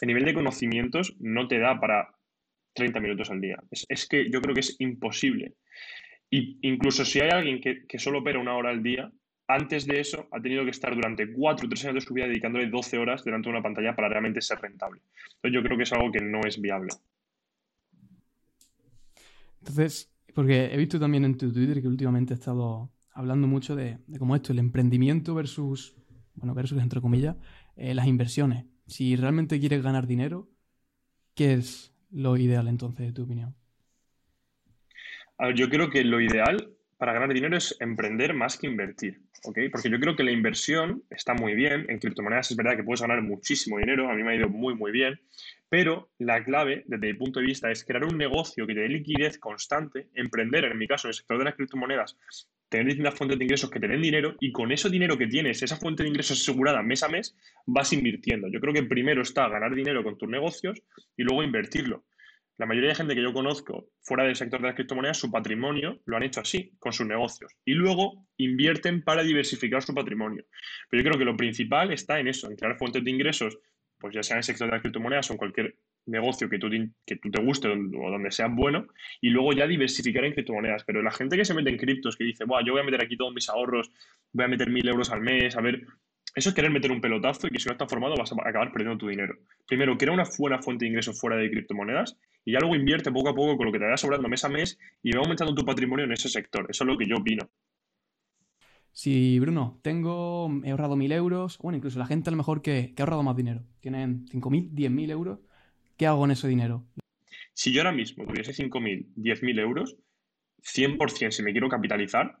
el 0.00 0.06
nivel 0.06 0.24
de 0.24 0.34
conocimientos 0.34 1.16
no 1.18 1.48
te 1.48 1.58
da 1.58 1.80
para 1.80 2.14
30 2.74 3.00
minutos 3.00 3.30
al 3.30 3.40
día. 3.40 3.56
Es, 3.88 4.06
que 4.06 4.30
yo 4.30 4.40
creo 4.40 4.54
que 4.54 4.60
es 4.60 4.76
imposible. 4.78 5.54
Y 6.30 6.58
incluso 6.62 7.04
si 7.04 7.20
hay 7.20 7.30
alguien 7.30 7.60
que, 7.60 7.98
solo 7.98 8.20
opera 8.20 8.38
una 8.38 8.54
hora 8.54 8.70
al 8.70 8.84
día, 8.84 9.10
antes 9.54 9.86
de 9.86 10.00
eso 10.00 10.28
ha 10.30 10.40
tenido 10.40 10.64
que 10.64 10.70
estar 10.70 10.94
durante 10.94 11.32
cuatro 11.32 11.66
o 11.66 11.68
tres 11.68 11.84
años 11.84 11.96
de 11.96 12.00
su 12.00 12.14
vida 12.14 12.26
dedicándole 12.26 12.68
12 12.68 12.98
horas 12.98 13.24
delante 13.24 13.48
de 13.48 13.54
una 13.54 13.62
pantalla 13.62 13.94
para 13.94 14.08
realmente 14.08 14.40
ser 14.40 14.58
rentable. 14.60 15.00
Entonces 15.36 15.52
yo 15.52 15.62
creo 15.62 15.76
que 15.76 15.82
es 15.84 15.92
algo 15.92 16.12
que 16.12 16.20
no 16.20 16.40
es 16.46 16.60
viable. 16.60 16.90
Entonces, 19.60 20.12
porque 20.34 20.66
he 20.66 20.76
visto 20.76 20.98
también 20.98 21.24
en 21.24 21.36
tu 21.36 21.52
Twitter 21.52 21.80
que 21.80 21.88
últimamente 21.88 22.34
he 22.34 22.36
estado 22.36 22.90
hablando 23.12 23.46
mucho 23.46 23.76
de, 23.76 23.98
cómo 24.18 24.36
esto, 24.36 24.52
el 24.52 24.58
emprendimiento 24.58 25.34
versus, 25.34 25.96
bueno, 26.34 26.54
versus, 26.54 26.80
entre 26.80 27.00
comillas, 27.00 27.36
eh, 27.76 27.94
las 27.94 28.06
inversiones. 28.06 28.64
Si 28.86 29.16
realmente 29.16 29.60
quieres 29.60 29.82
ganar 29.82 30.06
dinero, 30.06 30.48
¿qué 31.34 31.54
es 31.54 31.94
lo 32.10 32.36
ideal 32.36 32.68
entonces, 32.68 33.06
de 33.06 33.12
tu 33.12 33.24
opinión? 33.24 33.54
A 35.38 35.46
ver, 35.46 35.56
yo 35.56 35.68
creo 35.68 35.90
que 35.90 36.04
lo 36.04 36.20
ideal 36.20 36.74
para 37.00 37.14
ganar 37.14 37.32
dinero 37.32 37.56
es 37.56 37.76
emprender 37.80 38.34
más 38.34 38.58
que 38.58 38.66
invertir, 38.66 39.22
¿ok? 39.44 39.58
Porque 39.72 39.90
yo 39.90 39.98
creo 39.98 40.16
que 40.16 40.24
la 40.24 40.32
inversión 40.32 41.02
está 41.10 41.34
muy 41.34 41.54
bien, 41.54 41.86
en 41.88 41.98
criptomonedas 41.98 42.50
es 42.50 42.56
verdad 42.56 42.76
que 42.76 42.84
puedes 42.84 43.00
ganar 43.00 43.22
muchísimo 43.22 43.78
dinero, 43.78 44.10
a 44.10 44.14
mí 44.14 44.22
me 44.22 44.32
ha 44.32 44.36
ido 44.36 44.48
muy, 44.48 44.74
muy 44.74 44.92
bien, 44.92 45.20
pero 45.68 46.10
la 46.18 46.44
clave, 46.44 46.84
desde 46.86 47.06
mi 47.06 47.14
punto 47.14 47.40
de 47.40 47.46
vista, 47.46 47.70
es 47.70 47.84
crear 47.84 48.04
un 48.04 48.18
negocio 48.18 48.66
que 48.66 48.74
te 48.74 48.80
dé 48.80 48.88
liquidez 48.88 49.38
constante, 49.38 50.08
emprender, 50.14 50.64
en 50.64 50.78
mi 50.78 50.86
caso, 50.86 51.06
en 51.06 51.10
el 51.10 51.14
sector 51.14 51.38
de 51.38 51.44
las 51.44 51.54
criptomonedas, 51.54 52.16
tener 52.68 52.86
distintas 52.86 53.14
fuentes 53.14 53.38
de 53.38 53.44
ingresos 53.44 53.70
que 53.70 53.80
te 53.80 53.88
den 53.88 54.00
dinero 54.00 54.36
y 54.40 54.52
con 54.52 54.72
ese 54.72 54.88
dinero 54.88 55.18
que 55.18 55.26
tienes, 55.26 55.62
esa 55.62 55.76
fuente 55.76 56.02
de 56.02 56.08
ingresos 56.08 56.40
asegurada 56.40 56.82
mes 56.82 57.02
a 57.02 57.08
mes, 57.08 57.36
vas 57.66 57.92
invirtiendo. 57.92 58.48
Yo 58.48 58.60
creo 58.60 58.72
que 58.72 58.84
primero 58.84 59.22
está 59.22 59.48
ganar 59.48 59.74
dinero 59.74 60.02
con 60.02 60.16
tus 60.16 60.28
negocios 60.28 60.80
y 61.16 61.24
luego 61.24 61.42
invertirlo. 61.42 62.04
La 62.60 62.66
mayoría 62.66 62.90
de 62.90 62.94
gente 62.94 63.14
que 63.14 63.22
yo 63.22 63.32
conozco 63.32 63.88
fuera 64.02 64.24
del 64.24 64.36
sector 64.36 64.60
de 64.60 64.66
las 64.66 64.76
criptomonedas, 64.76 65.16
su 65.16 65.30
patrimonio 65.30 66.02
lo 66.04 66.18
han 66.18 66.24
hecho 66.24 66.42
así, 66.42 66.76
con 66.78 66.92
sus 66.92 67.06
negocios. 67.06 67.50
Y 67.64 67.72
luego 67.72 68.26
invierten 68.36 69.02
para 69.02 69.22
diversificar 69.22 69.82
su 69.82 69.94
patrimonio. 69.94 70.44
Pero 70.90 71.02
yo 71.02 71.08
creo 71.08 71.18
que 71.18 71.24
lo 71.24 71.38
principal 71.38 71.90
está 71.90 72.20
en 72.20 72.28
eso, 72.28 72.50
en 72.50 72.56
crear 72.56 72.76
fuentes 72.76 73.02
de 73.02 73.10
ingresos, 73.10 73.56
pues 73.98 74.14
ya 74.14 74.22
sea 74.22 74.34
en 74.34 74.38
el 74.40 74.44
sector 74.44 74.66
de 74.66 74.72
las 74.72 74.82
criptomonedas 74.82 75.30
o 75.30 75.32
en 75.32 75.38
cualquier 75.38 75.76
negocio 76.04 76.50
que 76.50 76.58
tú, 76.58 76.68
que 77.06 77.16
tú 77.16 77.30
te 77.30 77.42
guste 77.42 77.66
o 77.66 78.10
donde 78.10 78.30
sea 78.30 78.48
bueno, 78.48 78.88
y 79.22 79.30
luego 79.30 79.54
ya 79.54 79.66
diversificar 79.66 80.26
en 80.26 80.34
criptomonedas. 80.34 80.84
Pero 80.84 81.00
la 81.00 81.12
gente 81.12 81.38
que 81.38 81.46
se 81.46 81.54
mete 81.54 81.70
en 81.70 81.78
criptos, 81.78 82.14
que 82.14 82.24
dice, 82.24 82.44
yo 82.46 82.72
voy 82.74 82.82
a 82.82 82.84
meter 82.84 83.02
aquí 83.02 83.16
todos 83.16 83.32
mis 83.32 83.48
ahorros, 83.48 83.90
voy 84.34 84.44
a 84.44 84.48
meter 84.48 84.68
mil 84.68 84.86
euros 84.86 85.10
al 85.10 85.22
mes, 85.22 85.56
a 85.56 85.62
ver, 85.62 85.86
eso 86.34 86.48
es 86.50 86.54
querer 86.54 86.70
meter 86.70 86.92
un 86.92 87.00
pelotazo 87.00 87.46
y 87.46 87.50
que 87.50 87.58
si 87.58 87.66
no 87.66 87.72
estás 87.72 87.88
formado 87.88 88.14
vas 88.16 88.32
a 88.32 88.36
acabar 88.48 88.72
perdiendo 88.72 88.98
tu 88.98 89.08
dinero. 89.08 89.34
Primero, 89.66 89.96
crea 89.98 90.12
una 90.12 90.24
buena 90.38 90.62
fuente 90.62 90.84
de 90.84 90.90
ingresos 90.90 91.18
fuera 91.18 91.36
de 91.36 91.50
criptomonedas 91.50 92.16
y 92.44 92.52
ya 92.52 92.60
luego 92.60 92.76
invierte 92.76 93.10
poco 93.10 93.30
a 93.30 93.34
poco 93.34 93.56
con 93.56 93.66
lo 93.66 93.72
que 93.72 93.78
te 93.78 93.84
vaya 93.84 93.96
sobrando 93.96 94.28
mes 94.28 94.44
a 94.44 94.48
mes 94.48 94.78
y 95.02 95.12
va 95.12 95.20
aumentando 95.20 95.54
tu 95.54 95.64
patrimonio 95.64 96.04
en 96.04 96.12
ese 96.12 96.28
sector. 96.28 96.66
Eso 96.68 96.84
es 96.84 96.88
lo 96.88 96.96
que 96.96 97.06
yo 97.06 97.16
opino. 97.16 97.50
Si, 98.92 99.38
Bruno, 99.38 99.80
tengo, 99.82 100.50
he 100.64 100.70
ahorrado 100.70 100.96
mil 100.96 101.12
euros, 101.12 101.58
bueno, 101.58 101.76
incluso 101.76 101.98
la 101.98 102.06
gente 102.06 102.28
a 102.28 102.32
lo 102.32 102.36
mejor 102.36 102.60
que, 102.60 102.92
ha 102.96 103.02
ahorrado 103.02 103.22
más 103.22 103.36
dinero, 103.36 103.62
tienen 103.80 104.26
5.000, 104.26 104.70
10.000 104.72 105.10
euros, 105.10 105.38
¿qué 105.96 106.06
hago 106.06 106.24
en 106.24 106.32
ese 106.32 106.48
dinero? 106.48 106.84
Si 107.54 107.72
yo 107.72 107.82
ahora 107.82 107.92
mismo 107.92 108.26
tuviese 108.26 108.52
5.000, 108.52 109.14
10.000 109.14 109.60
euros, 109.60 109.96
100% 110.62 111.30
si 111.30 111.42
me 111.42 111.52
quiero 111.52 111.68
capitalizar, 111.68 112.36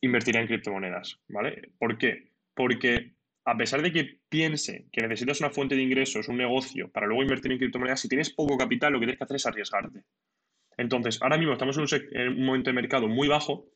invertiría 0.00 0.40
en 0.40 0.46
criptomonedas, 0.46 1.18
¿vale? 1.28 1.70
¿Por 1.78 1.98
qué? 1.98 2.32
Porque 2.54 3.14
a 3.44 3.56
pesar 3.56 3.80
de 3.80 3.92
que 3.92 4.18
piense 4.28 4.86
que 4.92 5.00
necesitas 5.00 5.40
una 5.40 5.50
fuente 5.50 5.74
de 5.74 5.82
ingresos, 5.82 6.28
un 6.28 6.36
negocio, 6.36 6.90
para 6.90 7.06
luego 7.06 7.22
invertir 7.22 7.50
en 7.52 7.58
criptomonedas, 7.58 8.00
si 8.00 8.08
tienes 8.08 8.30
poco 8.30 8.58
capital, 8.58 8.92
lo 8.92 9.00
que 9.00 9.06
tienes 9.06 9.18
que 9.18 9.24
hacer 9.24 9.36
es 9.36 9.46
arriesgarte. 9.46 10.02
Entonces, 10.76 11.20
ahora 11.22 11.38
mismo 11.38 11.54
estamos 11.54 11.76
en 11.76 12.28
un, 12.28 12.44
momento 12.44 12.68
de 12.70 12.74
mercado 12.74 13.08
muy 13.08 13.26
bajo 13.26 13.66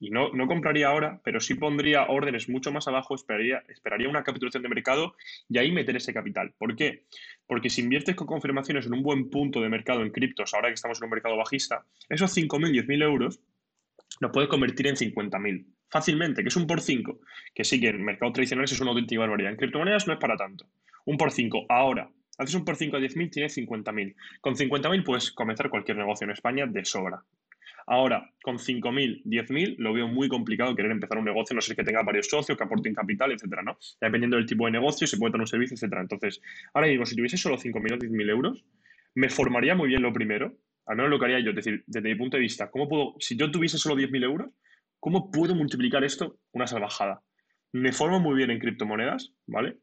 y 0.00 0.10
no, 0.10 0.30
no 0.32 0.48
compraría 0.48 0.88
ahora, 0.88 1.20
pero 1.22 1.38
sí 1.38 1.54
pondría 1.54 2.06
órdenes 2.08 2.48
mucho 2.48 2.72
más 2.72 2.88
abajo, 2.88 3.14
esperaría, 3.14 3.62
esperaría 3.68 4.08
una 4.08 4.24
capitulación 4.24 4.64
de 4.64 4.68
mercado 4.68 5.14
y 5.48 5.58
ahí 5.58 5.70
meter 5.70 5.96
ese 5.96 6.12
capital. 6.12 6.52
¿Por 6.58 6.74
qué? 6.74 7.04
Porque 7.46 7.70
si 7.70 7.82
inviertes 7.82 8.16
con 8.16 8.26
confirmaciones 8.26 8.86
en 8.86 8.94
un 8.94 9.04
buen 9.04 9.30
punto 9.30 9.60
de 9.60 9.68
mercado 9.68 10.02
en 10.02 10.10
criptos, 10.10 10.52
ahora 10.52 10.68
que 10.68 10.74
estamos 10.74 10.98
en 10.98 11.04
un 11.04 11.10
mercado 11.10 11.36
bajista, 11.36 11.86
esos 12.08 12.36
5.000, 12.36 12.84
10.000 12.84 13.02
euros 13.04 13.40
los 14.20 14.30
puedes 14.32 14.48
convertir 14.48 14.86
en 14.86 14.96
50.000 14.96 15.66
fácilmente, 15.92 16.42
que 16.42 16.48
es 16.48 16.56
un 16.56 16.66
por 16.66 16.80
5, 16.80 17.20
que 17.54 17.64
sí 17.64 17.78
que 17.78 17.88
en 17.88 18.02
mercados 18.02 18.32
tradicionales 18.32 18.72
es 18.72 18.80
una 18.80 18.90
auténtica 18.90 19.20
barbaridad. 19.20 19.52
En 19.52 19.58
criptomonedas 19.58 20.06
no 20.06 20.14
es 20.14 20.18
para 20.18 20.36
tanto. 20.36 20.66
Un 21.04 21.18
por 21.18 21.30
5. 21.30 21.66
Ahora, 21.68 22.10
haces 22.38 22.54
un 22.54 22.64
por 22.64 22.76
5 22.76 22.96
a 22.96 23.00
10.000, 23.00 23.30
tienes 23.30 23.56
50.000. 23.58 24.14
Con 24.40 24.54
50.000 24.54 25.04
puedes 25.04 25.32
comenzar 25.32 25.68
cualquier 25.68 25.98
negocio 25.98 26.24
en 26.24 26.30
España 26.30 26.66
de 26.66 26.84
sobra. 26.84 27.22
Ahora, 27.86 28.30
con 28.42 28.58
5.000, 28.58 29.24
10.000, 29.24 29.76
lo 29.78 29.92
veo 29.92 30.08
muy 30.08 30.28
complicado 30.28 30.74
querer 30.74 30.92
empezar 30.92 31.18
un 31.18 31.24
negocio, 31.24 31.54
no 31.54 31.60
sé 31.60 31.74
que 31.74 31.82
tenga 31.82 32.02
varios 32.02 32.28
socios, 32.28 32.56
que 32.56 32.64
aporten 32.64 32.94
capital, 32.94 33.32
etcétera, 33.32 33.62
¿no? 33.62 33.76
Dependiendo 34.00 34.36
del 34.36 34.46
tipo 34.46 34.66
de 34.66 34.72
negocio, 34.72 35.06
se 35.06 35.18
puede 35.18 35.32
tener 35.32 35.42
un 35.42 35.48
servicio, 35.48 35.74
etcétera. 35.74 36.00
Entonces, 36.00 36.40
ahora 36.72 36.86
digo, 36.86 37.04
si 37.04 37.16
tuviese 37.16 37.36
solo 37.36 37.58
5.000 37.58 37.92
o 37.92 37.98
10.000 37.98 38.30
euros, 38.30 38.64
me 39.14 39.28
formaría 39.28 39.74
muy 39.74 39.88
bien 39.88 40.02
lo 40.02 40.12
primero, 40.12 40.54
al 40.86 40.96
menos 40.96 41.10
lo 41.10 41.18
que 41.18 41.26
haría 41.26 41.40
yo, 41.40 41.50
es 41.50 41.56
decir, 41.56 41.84
desde 41.86 42.08
mi 42.08 42.14
punto 42.16 42.36
de 42.36 42.42
vista, 42.42 42.70
¿cómo 42.70 42.88
puedo, 42.88 43.14
si 43.18 43.36
yo 43.36 43.50
tuviese 43.50 43.78
solo 43.78 43.96
10.000 43.96 44.24
euros, 44.24 44.50
¿cómo 44.98 45.30
puedo 45.30 45.54
multiplicar 45.54 46.04
esto 46.04 46.38
una 46.52 46.66
salvajada? 46.66 47.22
Me 47.72 47.92
formo 47.92 48.20
muy 48.20 48.36
bien 48.36 48.50
en 48.50 48.58
criptomonedas, 48.58 49.32
¿vale? 49.46 49.78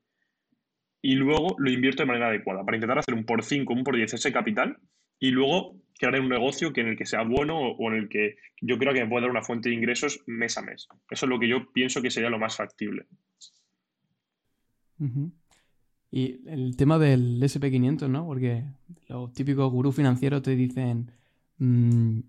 Y 1.01 1.15
luego 1.15 1.55
lo 1.57 1.71
invierto 1.71 2.03
de 2.03 2.07
manera 2.07 2.27
adecuada 2.27 2.63
para 2.63 2.77
intentar 2.77 2.99
hacer 2.99 3.15
un 3.15 3.25
por 3.25 3.43
5, 3.43 3.73
un 3.73 3.83
por 3.83 3.95
10 3.95 4.13
ese 4.13 4.33
capital 4.33 4.77
y 5.19 5.31
luego 5.31 5.75
crear 5.97 6.19
un 6.19 6.29
negocio 6.29 6.71
que 6.71 6.81
en 6.81 6.87
el 6.87 6.97
que 6.97 7.05
sea 7.05 7.23
bueno 7.23 7.59
o, 7.59 7.91
en 7.91 7.97
el 7.97 8.09
que 8.09 8.37
yo 8.61 8.77
creo 8.77 8.93
que 8.93 9.03
me 9.03 9.09
pueda 9.09 9.23
dar 9.23 9.31
una 9.31 9.41
fuente 9.41 9.69
de 9.69 9.75
ingresos 9.75 10.23
mes 10.27 10.57
a 10.57 10.61
mes. 10.61 10.87
Eso 11.09 11.25
es 11.25 11.29
lo 11.29 11.39
que 11.39 11.47
yo 11.47 11.71
pienso 11.71 12.01
que 12.01 12.11
sería 12.11 12.29
lo 12.29 12.39
más 12.39 12.55
factible. 12.55 13.05
Y 16.11 16.47
el 16.49 16.75
tema 16.75 16.97
del 16.97 17.41
SP500, 17.41 18.09
¿no? 18.09 18.25
Porque 18.25 18.65
los 19.07 19.31
típicos 19.33 19.71
gurús 19.71 19.95
financieros 19.95 20.41
te 20.41 20.55
dicen, 20.55 21.11
mm, 21.57 22.19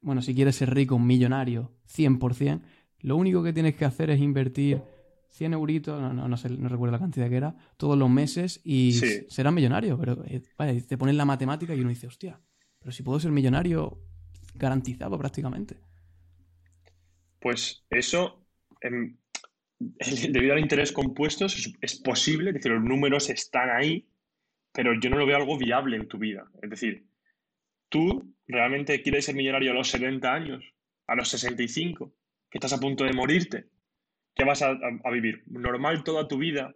bueno, 0.00 0.20
si 0.20 0.34
quieres 0.34 0.56
ser 0.56 0.74
rico, 0.74 0.96
un 0.96 1.06
millonario, 1.06 1.72
100%, 1.86 2.62
lo 3.00 3.16
único 3.16 3.42
que 3.42 3.52
tienes 3.52 3.76
que 3.76 3.84
hacer 3.84 4.10
es 4.10 4.20
invertir 4.20 4.82
100 5.28 5.52
euritos, 5.52 6.00
no, 6.00 6.28
no, 6.28 6.36
sé, 6.36 6.48
no 6.48 6.68
recuerdo 6.68 6.92
la 6.92 6.98
cantidad 6.98 7.28
que 7.28 7.36
era, 7.36 7.56
todos 7.76 7.98
los 7.98 8.08
meses 8.08 8.60
y 8.64 8.92
serás 8.92 9.52
millonario. 9.52 9.98
Pero 9.98 10.24
eh, 10.26 10.42
te 10.82 10.96
ponen 10.96 11.16
la 11.16 11.24
matemática 11.24 11.74
y 11.74 11.80
uno 11.80 11.90
dice, 11.90 12.06
hostia, 12.06 12.40
pero 12.78 12.92
si 12.92 13.02
puedo 13.02 13.18
ser 13.18 13.32
millonario 13.32 13.98
garantizado 14.54 15.18
prácticamente. 15.18 15.80
Pues 17.40 17.84
eso, 17.90 18.46
em, 18.80 19.16
debido 19.78 20.54
al 20.54 20.60
interés 20.60 20.92
compuesto, 20.92 21.46
es, 21.46 22.00
posible, 22.00 22.50
es 22.50 22.54
decir, 22.54 22.72
los 22.72 22.82
números 22.82 23.30
están 23.30 23.70
ahí, 23.70 24.06
pero 24.72 24.98
yo 24.98 25.10
no 25.10 25.18
lo 25.18 25.26
veo 25.26 25.36
algo 25.36 25.58
viable 25.58 25.96
en 25.96 26.08
tu 26.08 26.18
vida. 26.18 26.50
Es 26.62 26.70
decir, 26.70 27.04
tú 27.88 28.34
realmente 28.46 29.02
quieres 29.02 29.24
ser 29.24 29.34
millonario 29.34 29.72
a 29.72 29.74
los 29.74 29.88
70 29.88 30.32
años, 30.32 30.64
a 31.06 31.14
los 31.14 31.28
65, 31.28 32.14
que 32.50 32.58
estás 32.58 32.72
a 32.72 32.80
punto 32.80 33.04
de 33.04 33.12
morirte, 33.12 33.66
que 34.34 34.44
vas 34.44 34.62
a, 34.62 34.76
a 35.04 35.10
vivir 35.10 35.44
normal 35.46 36.02
toda 36.02 36.26
tu 36.26 36.38
vida, 36.38 36.74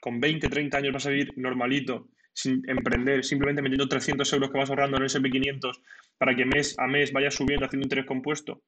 con 0.00 0.20
20, 0.20 0.48
30 0.48 0.78
años 0.78 0.92
vas 0.92 1.06
a 1.06 1.10
vivir 1.10 1.32
normalito, 1.36 2.08
sin 2.32 2.62
emprender, 2.68 3.24
simplemente 3.24 3.62
metiendo 3.62 3.88
300 3.88 4.30
euros 4.34 4.50
que 4.50 4.58
vas 4.58 4.68
ahorrando 4.68 4.98
en 4.98 5.04
el 5.04 5.08
SP500 5.08 5.80
para 6.18 6.36
que 6.36 6.44
mes 6.44 6.78
a 6.78 6.86
mes 6.86 7.12
vaya 7.12 7.30
subiendo 7.30 7.64
haciendo 7.64 7.86
interés 7.86 8.04
compuesto, 8.04 8.62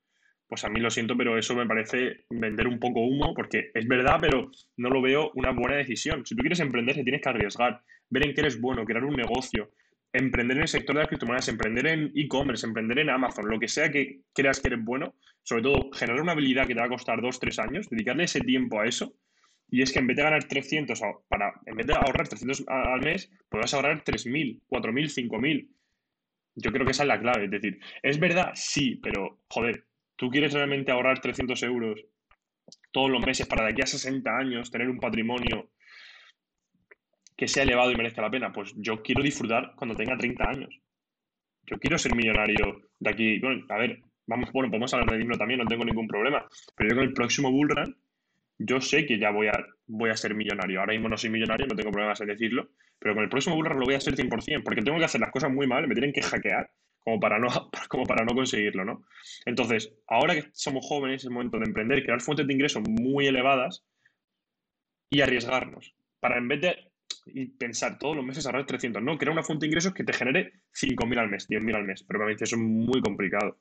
pues 0.49 0.65
a 0.65 0.69
mí 0.69 0.81
lo 0.81 0.91
siento, 0.91 1.17
pero 1.17 1.39
eso 1.39 1.55
me 1.55 1.67
parece 1.67 2.25
vender 2.31 2.67
un 2.67 2.79
poco 2.79 3.01
humo, 3.01 3.35
porque 3.35 3.71
es 3.75 3.87
verdad, 3.87 4.19
pero 4.21 4.51
no 4.77 4.89
lo 4.89 5.03
veo 5.03 5.31
una 5.35 5.53
buena 5.53 5.77
decisión. 5.77 6.25
Si 6.25 6.35
tú 6.35 6.41
quieres 6.41 6.61
emprender, 6.61 6.97
te 6.97 7.05
tienes 7.05 7.21
que 7.21 7.29
arriesgar, 7.29 7.83
ver 8.09 8.27
en 8.27 8.35
qué 8.35 8.41
eres 8.41 8.61
bueno, 8.61 8.85
crear 8.85 9.05
un 9.05 9.15
negocio, 9.15 9.71
emprender 10.13 10.57
en 10.57 10.63
el 10.63 10.69
sector 10.69 10.97
de 10.97 11.03
las 11.03 11.09
criptomonedas, 11.09 11.49
emprender 11.49 11.87
en 11.87 12.13
e-commerce, 12.15 12.67
emprender 12.67 12.99
en 12.99 13.11
Amazon, 13.11 13.49
lo 13.49 13.61
que 13.61 13.69
sea 13.69 13.91
que 13.91 14.23
creas 14.33 14.61
que 14.61 14.69
eres 14.69 14.83
bueno, 14.83 15.15
sobre 15.43 15.63
todo 15.63 15.91
generar 15.93 16.23
una 16.23 16.33
habilidad 16.33 16.67
que 16.67 16.75
te 16.75 16.81
va 16.81 16.87
a 16.87 16.91
costar 16.91 17.21
dos, 17.21 17.39
tres 17.39 17.59
años, 17.59 17.89
dedicarle 17.91 18.25
ese 18.25 18.41
tiempo 18.41 18.81
a 18.81 18.87
eso, 18.87 19.15
y 19.71 19.83
es 19.83 19.93
que 19.93 19.99
en 19.99 20.07
vez 20.07 20.17
de 20.17 20.23
ganar 20.23 20.45
300, 20.45 21.01
para, 21.29 21.53
en 21.67 21.77
vez 21.77 21.87
de 21.87 21.95
ahorrar 21.95 22.27
300 22.27 22.65
al 22.69 23.01
mes, 23.03 23.31
podrás 23.51 23.75
ahorrar 23.75 24.03
3.000, 24.03 24.63
4.000, 24.67 25.29
5.000. 25.29 25.69
Yo 26.55 26.73
creo 26.73 26.87
que 26.87 26.93
esa 26.93 27.03
es 27.03 27.09
la 27.09 27.21
clave. 27.21 27.45
Es 27.45 27.51
decir, 27.51 27.79
es 28.03 28.19
verdad, 28.19 28.53
sí, 28.55 28.99
pero 29.03 29.43
joder, 29.51 29.85
tú 30.19 30.29
quieres 30.31 30.53
realmente 30.53 30.91
ahorrar 30.91 31.21
300 31.21 31.63
euros 31.63 32.05
todos 32.91 33.09
los 33.09 33.25
meses 33.25 33.47
para 33.47 33.65
de 33.65 33.71
aquí 33.71 33.83
a 33.83 33.87
60 33.87 34.37
años 34.37 34.71
tener 34.71 34.91
un 34.91 34.99
patrimonio 34.99 35.71
que 37.37 37.47
sea 37.47 37.63
elevado 37.63 37.93
y 37.93 37.97
merezca 37.97 38.21
la 38.21 38.31
pena. 38.31 38.53
Pues 38.53 38.75
yo 38.77 39.01
quiero 39.01 39.23
disfrutar 39.23 39.75
cuando 39.77 39.95
tenga 39.95 40.19
30 40.19 40.45
años. 40.45 40.81
Yo 41.63 41.79
quiero 41.79 41.97
ser 41.97 42.15
millonario 42.17 42.91
de 42.99 43.11
aquí. 43.11 43.39
Bueno, 43.39 43.65
a 43.69 43.79
ver, 43.79 44.03
vamos, 44.27 44.51
bueno, 44.53 44.69
podemos 44.69 44.93
hablar 44.93 45.11
de 45.13 45.19
dinero 45.19 45.39
también, 45.39 45.61
no 45.61 45.67
tengo 45.67 45.85
ningún 45.85 46.09
problema. 46.09 46.45
Pero 46.75 46.91
yo 46.91 46.97
con 46.97 47.05
el 47.05 47.15
próximo 47.15 47.53
bullrun 47.53 47.97
yo 48.59 48.81
sé 48.81 49.07
que 49.07 49.19
ya 49.19 49.31
voy 49.31 49.47
a, 49.49 49.67
voy 49.87 50.11
a 50.11 50.17
ser 50.17 50.35
millonario. 50.35 50.81
Ahora 50.81 50.93
mismo 50.93 51.09
no 51.09 51.17
soy 51.17 51.31
millonario, 51.31 51.67
no 51.67 51.77
tengo 51.77 51.93
problemas 51.93 52.21
en 52.21 52.29
decirlo, 52.29 52.71
pero 52.99 53.15
con 53.15 53.23
el 53.23 53.31
próximo 53.31 53.57
bullrun 53.57 53.79
lo 53.79 53.87
voy 53.87 53.95
a 53.95 53.99
hacer 53.99 54.15
100%, 54.15 54.63
porque 54.63 54.83
tengo 54.83 54.99
que 54.99 55.05
hacer 55.05 55.21
las 55.21 55.31
cosas 55.31 55.51
muy 55.51 55.67
mal, 55.67 55.87
me 55.87 55.95
tienen 55.95 56.13
que 56.13 56.23
hackear 56.23 56.71
como 56.99 57.21
para 57.21 57.39
no, 57.39 57.49
como 57.89 58.05
para 58.05 58.25
no 58.25 58.35
conseguirlo, 58.35 58.85
¿no? 58.85 59.05
Entonces, 59.47 59.95
ahora 60.09 60.35
que 60.35 60.49
somos 60.53 60.85
jóvenes, 60.87 61.23
es 61.23 61.25
el 61.25 61.31
momento 61.31 61.59
de 61.59 61.67
emprender, 61.67 62.03
crear 62.03 62.21
fuentes 62.21 62.47
de 62.47 62.53
ingreso 62.53 62.81
muy 62.81 63.27
elevadas 63.27 63.85
y 65.11 65.21
arriesgarnos. 65.21 65.95
Para 66.21 66.37
en 66.37 66.49
vez 66.49 66.61
de 66.61 66.77
pensar 67.59 67.99
todos 67.99 68.17
los 68.17 68.25
meses 68.25 68.45
ahorrar 68.47 68.67
300, 68.67 69.03
no, 69.03 69.17
crear 69.17 69.33
una 69.33 69.43
fuente 69.43 69.65
de 69.65 69.69
ingresos 69.69 69.95
que 69.95 70.05
te 70.05 70.13
genere 70.13 70.53
5.000 70.75 71.19
al 71.19 71.31
mes, 71.31 71.49
10.000 71.49 71.75
al 71.77 71.85
mes. 71.85 72.03
Pero 72.03 72.25
me 72.25 72.33
dice, 72.33 72.45
eso 72.45 72.57
es 72.57 72.63
muy 72.63 73.01
complicado. 73.01 73.57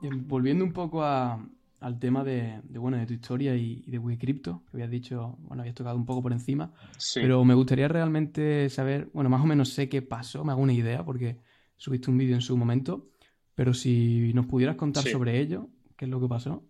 Volviendo 0.00 0.64
un 0.64 0.72
poco 0.72 1.02
a, 1.02 1.44
al 1.84 1.98
tema 1.98 2.24
de, 2.24 2.62
bueno, 2.70 2.96
de 2.96 3.04
tu 3.04 3.12
historia 3.12 3.54
y, 3.54 3.84
de 3.86 3.98
WeCrypto, 3.98 4.62
que 4.70 4.76
habías 4.78 4.90
dicho, 4.90 5.36
bueno, 5.40 5.62
habías 5.62 5.74
tocado 5.74 5.96
un 5.96 6.06
poco 6.06 6.22
por 6.22 6.32
encima, 6.32 6.72
pero 7.14 7.44
me 7.44 7.52
gustaría 7.52 7.88
realmente 7.88 8.70
saber, 8.70 9.10
bueno, 9.12 9.28
más 9.28 9.42
o 9.42 9.46
menos 9.46 9.68
sé 9.68 9.90
qué 9.90 10.00
pasó, 10.00 10.46
me 10.46 10.52
hago 10.52 10.62
una 10.62 10.72
idea 10.72 11.04
porque 11.04 11.36
subiste 11.76 12.10
un 12.10 12.16
vídeo 12.16 12.36
en 12.36 12.40
su 12.40 12.56
momento, 12.56 13.10
pero 13.54 13.74
si 13.74 14.32
nos 14.32 14.46
pudieras 14.46 14.76
contar 14.76 15.04
sobre 15.04 15.38
ello, 15.38 15.68
qué 15.94 16.06
es 16.06 16.10
lo 16.10 16.22
que 16.22 16.26
pasó 16.26 16.66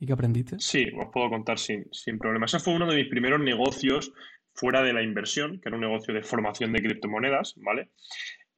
y 0.00 0.06
qué 0.06 0.12
aprendiste. 0.14 0.56
Sí, 0.58 0.86
os 0.98 1.10
puedo 1.12 1.28
contar 1.28 1.58
sin, 1.58 1.86
sin 1.92 2.18
problema. 2.18 2.46
Ese 2.46 2.60
fue 2.60 2.74
uno 2.74 2.90
de 2.90 2.96
mis 2.96 3.08
primeros 3.08 3.40
negocios 3.40 4.10
fuera 4.54 4.82
de 4.82 4.94
la 4.94 5.02
inversión, 5.02 5.60
que 5.60 5.68
era 5.68 5.76
un 5.76 5.82
negocio 5.82 6.14
de 6.14 6.22
formación 6.22 6.72
de 6.72 6.80
criptomonedas, 6.80 7.52
¿vale? 7.58 7.90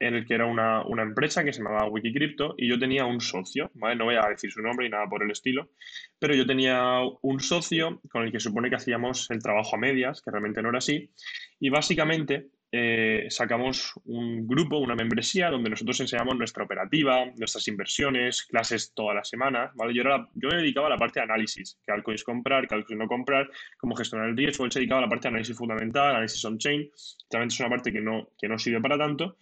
En 0.00 0.14
el 0.14 0.26
que 0.26 0.34
era 0.34 0.46
una, 0.46 0.84
empresa 1.02 1.44
que 1.44 1.52
se 1.52 1.62
llamaba 1.62 1.88
Wikicrypto 1.88 2.54
y 2.56 2.68
yo 2.68 2.78
tenía 2.78 3.04
un 3.04 3.20
socio, 3.20 3.70
¿vale? 3.74 3.96
No 3.96 4.04
voy 4.04 4.16
a 4.16 4.28
decir 4.28 4.50
su 4.50 4.62
nombre 4.62 4.86
y 4.86 4.90
nada 4.90 5.06
por 5.08 5.22
el 5.22 5.30
estilo, 5.30 5.70
pero 6.18 6.34
yo 6.34 6.46
tenía 6.46 7.00
un 7.22 7.40
socio 7.40 8.00
con 8.10 8.24
el 8.24 8.32
que 8.32 8.40
supone 8.40 8.70
que 8.70 8.76
hacíamos 8.76 9.30
el 9.30 9.42
trabajo 9.42 9.76
a 9.76 9.78
medias, 9.78 10.22
que 10.22 10.30
realmente 10.30 10.62
no 10.62 10.68
era 10.68 10.78
así, 10.78 11.10
y 11.58 11.70
básicamente 11.70 12.48
eh, 12.70 13.26
sacamos 13.30 13.94
un 14.04 14.46
grupo, 14.46 14.78
una 14.78 14.94
membresía, 14.94 15.50
donde 15.50 15.70
nosotros 15.70 16.00
enseñamos 16.00 16.36
nuestra 16.36 16.64
operativa, 16.64 17.24
nuestras 17.36 17.66
inversiones, 17.68 18.44
clases 18.44 18.92
todas 18.94 19.16
las 19.16 19.28
semanas, 19.28 19.70
¿vale? 19.74 19.94
Yo, 19.94 20.02
era, 20.02 20.28
yo 20.34 20.48
me 20.50 20.56
dedicaba 20.56 20.88
a 20.88 20.90
la 20.90 20.98
parte 20.98 21.20
de 21.20 21.24
análisis, 21.24 21.78
qué 21.84 21.92
altcoins 21.92 22.24
comprar, 22.24 22.68
qué 22.68 22.74
altcoins 22.74 22.98
no 22.98 23.08
comprar, 23.08 23.48
cómo 23.78 23.94
gestionar 23.96 24.28
el 24.28 24.36
riesgo, 24.36 24.66
él 24.66 24.72
se 24.72 24.80
dedicaba 24.80 24.98
a 24.98 25.04
la 25.04 25.08
parte 25.08 25.28
de 25.28 25.28
análisis 25.30 25.56
fundamental, 25.56 26.10
análisis 26.10 26.44
on-chain, 26.44 26.90
realmente 27.30 27.54
es 27.54 27.60
una 27.60 27.70
parte 27.70 27.92
que 27.92 28.00
no, 28.00 28.28
que 28.38 28.48
no 28.48 28.58
sirve 28.58 28.80
para 28.80 28.98
tanto, 28.98 29.38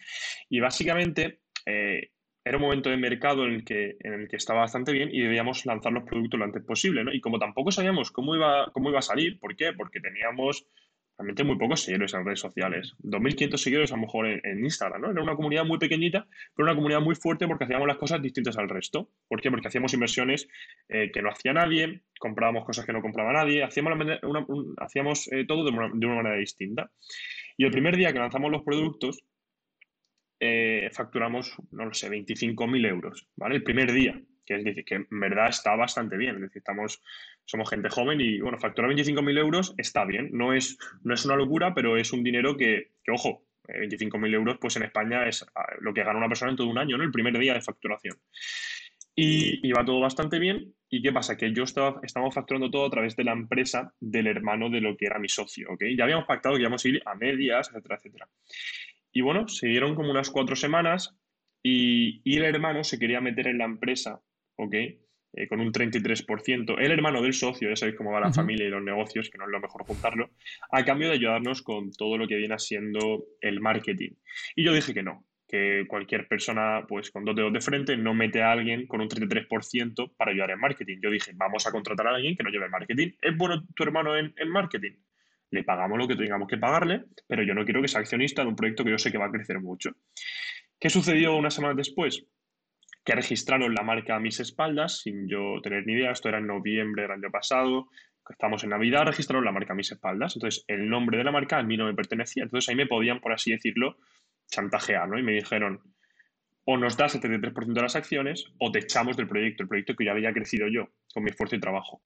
y 0.49 0.61
básicamente... 0.61 1.41
Eh, 1.65 2.11
era 2.47 2.59
un 2.59 2.63
momento 2.63 2.91
de 2.91 2.97
mercado 2.97 3.45
en 3.45 3.55
el, 3.55 3.65
que, 3.65 3.97
en 3.99 4.13
el 4.13 4.29
que 4.29 4.37
estaba 4.37 4.61
bastante 4.61 4.93
bien 4.93 5.09
y 5.13 5.21
debíamos 5.21 5.67
lanzar 5.67 5.93
los 5.93 6.05
productos 6.05 6.39
lo 6.39 6.45
antes 6.45 6.63
posible, 6.63 7.03
¿no? 7.03 7.13
Y 7.13 7.21
como 7.21 7.41
tampoco 7.41 7.73
sabíamos 7.73 8.13
cómo 8.13 8.37
iba, 8.37 8.71
cómo 8.73 8.89
iba 8.89 9.01
a 9.01 9.03
salir, 9.03 9.41
¿por 9.41 9.57
qué? 9.57 9.73
Porque 9.73 9.99
teníamos 9.99 10.65
realmente 11.19 11.45
muy 11.45 11.57
pocos 11.57 11.83
seguidores 11.83 12.13
en 12.15 12.25
redes 12.25 12.41
sociales. 12.41 12.95
2.500 13.03 13.57
seguidores 13.57 13.93
a 13.93 13.97
lo 13.97 14.03
mejor 14.03 14.27
en, 14.27 14.65
Instagram, 14.65 15.01
¿no? 15.01 15.11
Era 15.11 15.23
una 15.23 15.35
comunidad 15.35 15.65
muy 15.65 15.79
pequeñita, 15.79 16.27
pero 16.55 16.67
una 16.67 16.75
comunidad 16.75 17.01
muy 17.01 17.15
fuerte 17.15 17.47
porque 17.47 17.65
hacíamos 17.65 17.89
las 17.89 17.97
cosas 17.97 18.21
distintas 18.23 18.59
al 18.59 18.69
resto. 18.69 19.11
¿Por 19.29 19.41
qué? 19.41 19.51
Porque 19.51 19.69
hacíamos 19.69 19.95
inversiones 19.95 20.49
eh, 20.89 21.11
que 21.13 21.23
no 21.23 21.31
hacía 21.31 21.53
nadie, 21.53 22.03
comprábamos 22.19 22.65
cosas 22.65 22.85
que 22.85 22.93
no 22.93 23.01
compraba 23.01 23.33
nadie, 23.33 23.63
hacíamos, 23.65 25.33
eh, 25.33 25.45
todo 25.47 25.65
de 25.65 25.71
una, 25.71 25.91
de 25.93 26.07
una, 26.07 26.17
manera 26.17 26.37
distinta. 26.37 26.91
Y 27.57 27.65
el 27.65 27.71
primer 27.71 27.97
día 27.97 28.13
que 28.13 28.19
lanzamos 28.19 28.51
los 28.51 28.63
productos, 28.63 29.25
eh, 30.39 30.91
facturamos, 30.93 31.57
no 31.71 31.87
lo 31.87 31.95
sé, 31.95 32.11
25.000 32.11 32.87
euros, 32.89 33.27
¿vale? 33.37 33.57
El 33.57 33.63
primer 33.63 33.91
día 33.93 34.21
que 34.47 34.57
es 34.57 34.65
decir, 34.65 34.85
que 34.85 34.95
en 34.95 35.21
verdad 35.21 35.49
está 35.49 35.75
bastante 35.77 36.17
bien. 36.17 36.37
Es 36.37 36.43
decir, 36.43 36.63
somos 37.45 37.71
gente 37.71 37.91
joven 37.91 38.21
y, 38.21 38.41
bueno, 38.41 38.59
facturar 38.59 38.91
25.000 38.91 39.39
euros 39.39 39.75
está 39.77 40.05
bien. 40.05 40.31
No 40.33 40.55
es, 40.55 40.79
no 41.03 41.13
es 41.13 41.25
una 41.25 41.37
locura, 41.37 41.75
pero 41.75 41.97
es 41.97 42.13
un 42.13 42.23
dinero 42.23 42.57
que, 42.57 42.93
que 43.05 43.13
ojo, 43.13 43.47
25.000 43.69 44.35
euros, 44.35 44.59
pues 44.61 44.77
en 44.77 44.85
España 44.85 45.27
es 45.29 45.45
ah, 45.55 45.67
lo 45.81 45.93
que 45.93 46.05
gana 46.05 46.19
una 46.19 46.29
persona 46.29 46.51
en 46.51 46.57
todo 46.57 46.69
un 46.69 46.79
año, 46.79 46.97
¿no? 46.97 47.05
El 47.05 47.11
primer 47.11 47.37
día 47.39 47.55
de 47.55 47.61
facturación. 47.61 48.17
Y 49.15 49.67
iba 49.67 49.85
todo 49.85 50.01
bastante 50.01 50.39
bien. 50.39 50.75
¿Y 50.89 51.03
qué 51.03 51.13
pasa? 51.13 51.37
Que 51.37 51.53
yo 51.53 51.65
estaba, 51.65 52.01
facturando 52.31 52.71
todo 52.71 52.87
a 52.87 52.91
través 52.91 53.17
de 53.17 53.25
la 53.25 53.33
empresa 53.33 53.95
del 53.99 54.27
hermano 54.27 54.71
de 54.71 54.81
lo 54.81 54.97
que 54.97 55.07
era 55.07 55.19
mi 55.19 55.29
socio, 55.29 55.71
¿ok? 55.71 55.83
Ya 55.97 56.05
habíamos 56.05 56.27
pactado 56.27 56.55
que 56.55 56.61
íbamos 56.61 56.85
a 56.85 56.89
ir 56.89 57.03
a 57.05 57.15
medias, 57.15 57.69
etcétera, 57.71 57.97
etcétera. 57.97 58.29
Y 59.13 59.23
bueno, 59.23 59.49
se 59.49 59.67
dieron 59.67 59.95
como 59.95 60.11
unas 60.11 60.31
cuatro 60.31 60.55
semanas 60.55 61.17
y, 61.63 62.21
y 62.23 62.37
el 62.37 62.45
hermano 62.45 62.85
se 62.85 62.99
quería 62.99 63.21
meter 63.21 63.49
en 63.49 63.59
la 63.59 63.65
empresa, 63.65 64.21
¿ok? 64.57 64.75
Eh, 65.37 65.49
con 65.49 65.61
un 65.61 65.71
33%, 65.71 66.77
el 66.79 66.93
hermano 66.93 67.21
del 67.21 67.35
socio, 67.35 67.69
ya 67.69 67.77
sabéis 67.77 67.97
cómo 67.97 68.11
va 68.11 68.21
la 68.21 68.33
familia 68.33 68.67
y 68.67 68.71
los 68.71 68.83
negocios, 68.83 69.29
que 69.29 69.37
no 69.37 69.45
es 69.45 69.51
lo 69.51 69.61
mejor 69.61 69.85
juntarlo, 69.85 70.31
a 70.71 70.85
cambio 70.85 71.09
de 71.09 71.15
ayudarnos 71.15 71.61
con 71.61 71.93
todo 71.93 72.17
lo 72.17 72.27
que 72.27 72.37
viene 72.37 72.59
siendo 72.59 73.27
el 73.43 73.61
marketing. 73.61 74.13
Y 74.55 74.65
yo 74.65 74.73
dije 74.73 74.95
que 74.95 75.03
no, 75.03 75.27
que 75.47 75.85
cualquier 75.89 76.27
persona 76.27 76.87
pues 76.89 77.11
con 77.11 77.25
dos 77.25 77.37
dedos 77.37 77.53
de 77.53 77.61
frente 77.61 77.97
no 77.99 78.15
mete 78.15 78.43
a 78.43 78.53
alguien 78.53 78.87
con 78.87 79.03
un 79.03 79.09
33% 79.09 80.17
para 80.17 80.31
ayudar 80.31 80.53
en 80.53 80.61
marketing. 80.61 80.99
Yo 81.03 81.11
dije, 81.11 81.33
vamos 81.35 81.67
a 81.67 81.71
contratar 81.71 82.07
a 82.07 82.15
alguien 82.15 82.35
que 82.35 82.43
no 82.43 82.49
lleve 82.49 82.71
marketing. 82.71 83.13
¿Es 83.21 83.37
bueno 83.37 83.63
tu 83.75 83.83
hermano 83.83 84.17
en, 84.17 84.33
en 84.39 84.49
marketing? 84.49 84.93
Le 85.51 85.65
pagamos 85.65 85.99
lo 85.99 86.09
que 86.09 86.17
tengamos 86.17 86.49
que 86.49 86.57
pagarle, 86.57 87.05
pero 87.29 87.43
yo 87.43 87.55
no 87.55 87.65
quiero 87.65 87.83
que 87.83 87.89
sea 87.89 88.01
accionista 88.01 88.43
de 88.43 88.49
un 88.49 88.57
proyecto 88.57 88.85
que 88.85 88.91
yo 88.91 88.99
sé 88.99 89.13
que 89.13 89.19
va 89.19 89.27
a 89.27 89.31
crecer 89.31 89.61
mucho. 89.61 89.91
¿Qué 90.81 90.91
sucedió 90.91 91.37
unas 91.37 91.55
semanas 91.55 91.77
después? 91.77 92.27
Que 93.07 93.15
registraron 93.15 93.73
la 93.73 93.85
marca 93.85 94.17
a 94.17 94.21
mis 94.21 94.41
espaldas 94.41 95.03
sin 95.03 95.29
yo 95.29 95.61
tener 95.63 95.87
ni 95.87 95.93
idea. 95.93 96.11
Esto 96.11 96.29
era 96.29 96.39
en 96.39 96.49
noviembre 96.49 97.03
del 97.03 97.13
año 97.13 97.31
pasado. 97.31 97.89
Estamos 98.29 98.65
en 98.65 98.71
Navidad, 98.71 99.07
registraron 99.07 99.45
la 99.45 99.53
marca 99.53 99.75
a 99.75 99.77
mis 99.77 99.93
espaldas. 99.93 100.35
Entonces, 100.35 100.65
el 100.67 100.91
nombre 100.91 101.17
de 101.17 101.23
la 101.23 101.31
marca 101.31 101.57
a 101.57 101.63
mí 101.63 101.77
no 101.77 101.87
me 101.87 101.95
pertenecía. 101.95 102.43
Entonces, 102.43 102.69
ahí 102.69 102.75
me 102.75 102.87
podían, 102.87 103.21
por 103.21 103.33
así 103.33 103.53
decirlo, 103.53 103.97
chantajear, 104.51 105.09
¿no? 105.09 105.21
Y 105.21 105.23
me 105.23 105.35
dijeron, 105.35 105.81
o 106.65 106.77
nos 106.77 106.97
das 106.97 107.15
el 107.15 107.21
33% 107.21 107.73
de 107.73 107.81
las 107.81 107.95
acciones 107.95 108.47
o 108.59 108.73
te 108.73 108.81
echamos 108.81 109.17
del 109.17 109.29
proyecto, 109.29 109.63
el 109.63 109.69
proyecto 109.69 109.95
que 109.95 110.05
ya 110.05 110.11
había 110.11 110.33
crecido 110.33 110.67
yo 110.67 110.89
con 111.15 111.23
mi 111.23 111.31
esfuerzo 111.31 111.55
y 111.55 111.61
trabajo. 111.61 112.03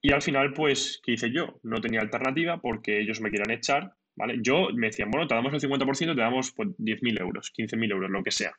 Y 0.00 0.12
al 0.12 0.22
final, 0.22 0.52
pues, 0.52 1.00
¿qué 1.02 1.12
hice 1.12 1.32
yo? 1.32 1.58
No 1.64 1.80
tenía 1.80 2.00
alternativa 2.00 2.60
porque 2.60 3.00
ellos 3.00 3.20
me 3.20 3.32
querían 3.32 3.50
echar, 3.50 3.94
¿vale? 4.14 4.38
Yo 4.40 4.68
me 4.74 4.86
decían, 4.86 5.10
bueno, 5.10 5.26
te 5.26 5.34
damos 5.34 5.52
el 5.52 5.60
50%, 5.60 6.14
te 6.14 6.20
damos 6.20 6.52
pues, 6.52 6.68
10.000 6.78 7.20
euros, 7.20 7.52
15.000 7.52 7.90
euros, 7.90 8.10
lo 8.12 8.22
que 8.22 8.30
sea 8.30 8.54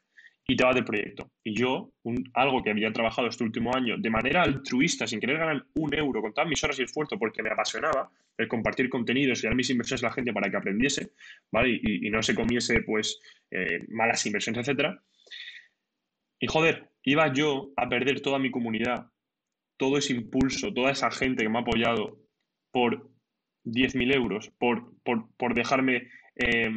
y 0.48 0.56
te 0.56 0.64
vas 0.64 0.76
del 0.76 0.86
proyecto. 0.86 1.32
Y 1.44 1.54
yo, 1.54 1.92
algo 2.34 2.64
que 2.64 2.72
había 2.72 2.92
trabajado 2.92 3.28
este 3.28 3.44
último 3.44 3.76
año 3.76 3.98
de 3.98 4.10
manera 4.10 4.44
altruista, 4.44 5.08
sin 5.08 5.20
querer 5.20 5.38
ganar 5.38 5.66
un 5.76 5.94
euro, 5.94 6.22
con 6.22 6.34
todas 6.34 6.50
mis 6.50 6.64
horas 6.64 6.80
y 6.80 6.84
esfuerzo, 6.84 7.18
porque 7.18 7.44
me 7.44 7.50
apasionaba 7.50 8.12
el 8.38 8.48
compartir 8.48 8.90
contenidos 8.90 9.44
y 9.44 9.48
dar 9.48 9.56
mis 9.56 9.70
inversiones 9.70 10.04
a 10.04 10.08
la 10.08 10.14
gente 10.14 10.34
para 10.34 10.50
que 10.50 10.58
aprendiese, 10.58 11.12
¿vale? 11.52 11.80
Y, 11.82 12.10
no 12.10 12.22
se 12.24 12.36
comiese, 12.36 12.82
pues, 12.82 13.20
eh, 13.52 13.86
malas 13.90 14.26
inversiones, 14.26 14.60
etcétera. 14.62 15.02
Y 16.40 16.48
joder, 16.48 16.90
iba 17.04 17.32
yo 17.32 17.72
a 17.78 17.88
perder 17.88 18.22
toda 18.22 18.40
mi 18.40 18.50
comunidad, 18.50 19.08
todo 19.78 19.98
ese 19.98 20.14
impulso, 20.14 20.74
toda 20.74 20.92
esa 20.92 21.12
gente 21.12 21.44
que 21.44 21.50
me 21.50 21.60
ha 21.60 21.62
apoyado 21.62 22.20
por 22.72 23.10
10.000 23.64 24.14
euros, 24.16 24.52
por, 24.58 24.92
por, 25.04 25.54
dejarme, 25.54 26.10
eh, 26.36 26.72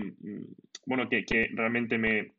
bueno, 0.86 1.08
que 1.08 1.24
realmente 1.54 1.96
me, 1.96 2.34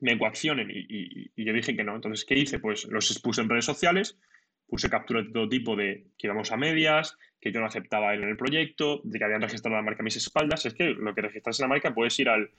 me 0.00 0.18
coaccionen 0.18 0.70
y, 0.70 1.30
yo 1.36 1.52
dije 1.52 1.76
que 1.76 1.84
no. 1.84 1.94
Entonces, 1.94 2.24
¿qué 2.24 2.34
hice? 2.34 2.58
Pues 2.58 2.86
los 2.86 3.10
expuse 3.10 3.40
en 3.40 3.48
redes 3.48 3.64
sociales, 3.64 4.18
puse 4.66 4.90
capturas 4.90 5.26
de 5.26 5.32
todo 5.32 5.48
tipo 5.48 5.76
de 5.76 6.06
que 6.16 6.26
íbamos 6.26 6.50
a 6.52 6.56
medias, 6.56 7.16
que 7.40 7.52
yo 7.52 7.60
no 7.60 7.66
aceptaba 7.66 8.14
él 8.14 8.22
en 8.22 8.30
el 8.30 8.36
proyecto, 8.36 9.00
de 9.04 9.18
que 9.18 9.24
habían 9.24 9.42
registrado 9.42 9.76
la 9.76 9.82
marca 9.82 10.02
a 10.02 10.04
mis 10.04 10.16
espaldas. 10.16 10.66
Es 10.66 10.74
que 10.74 10.90
lo 10.90 11.14
que 11.14 11.22
registras 11.22 11.58
en 11.60 11.64
la 11.64 11.68
marca 11.68 11.94
puedes 11.94 12.18
ir 12.18 12.28
al, 12.28 12.50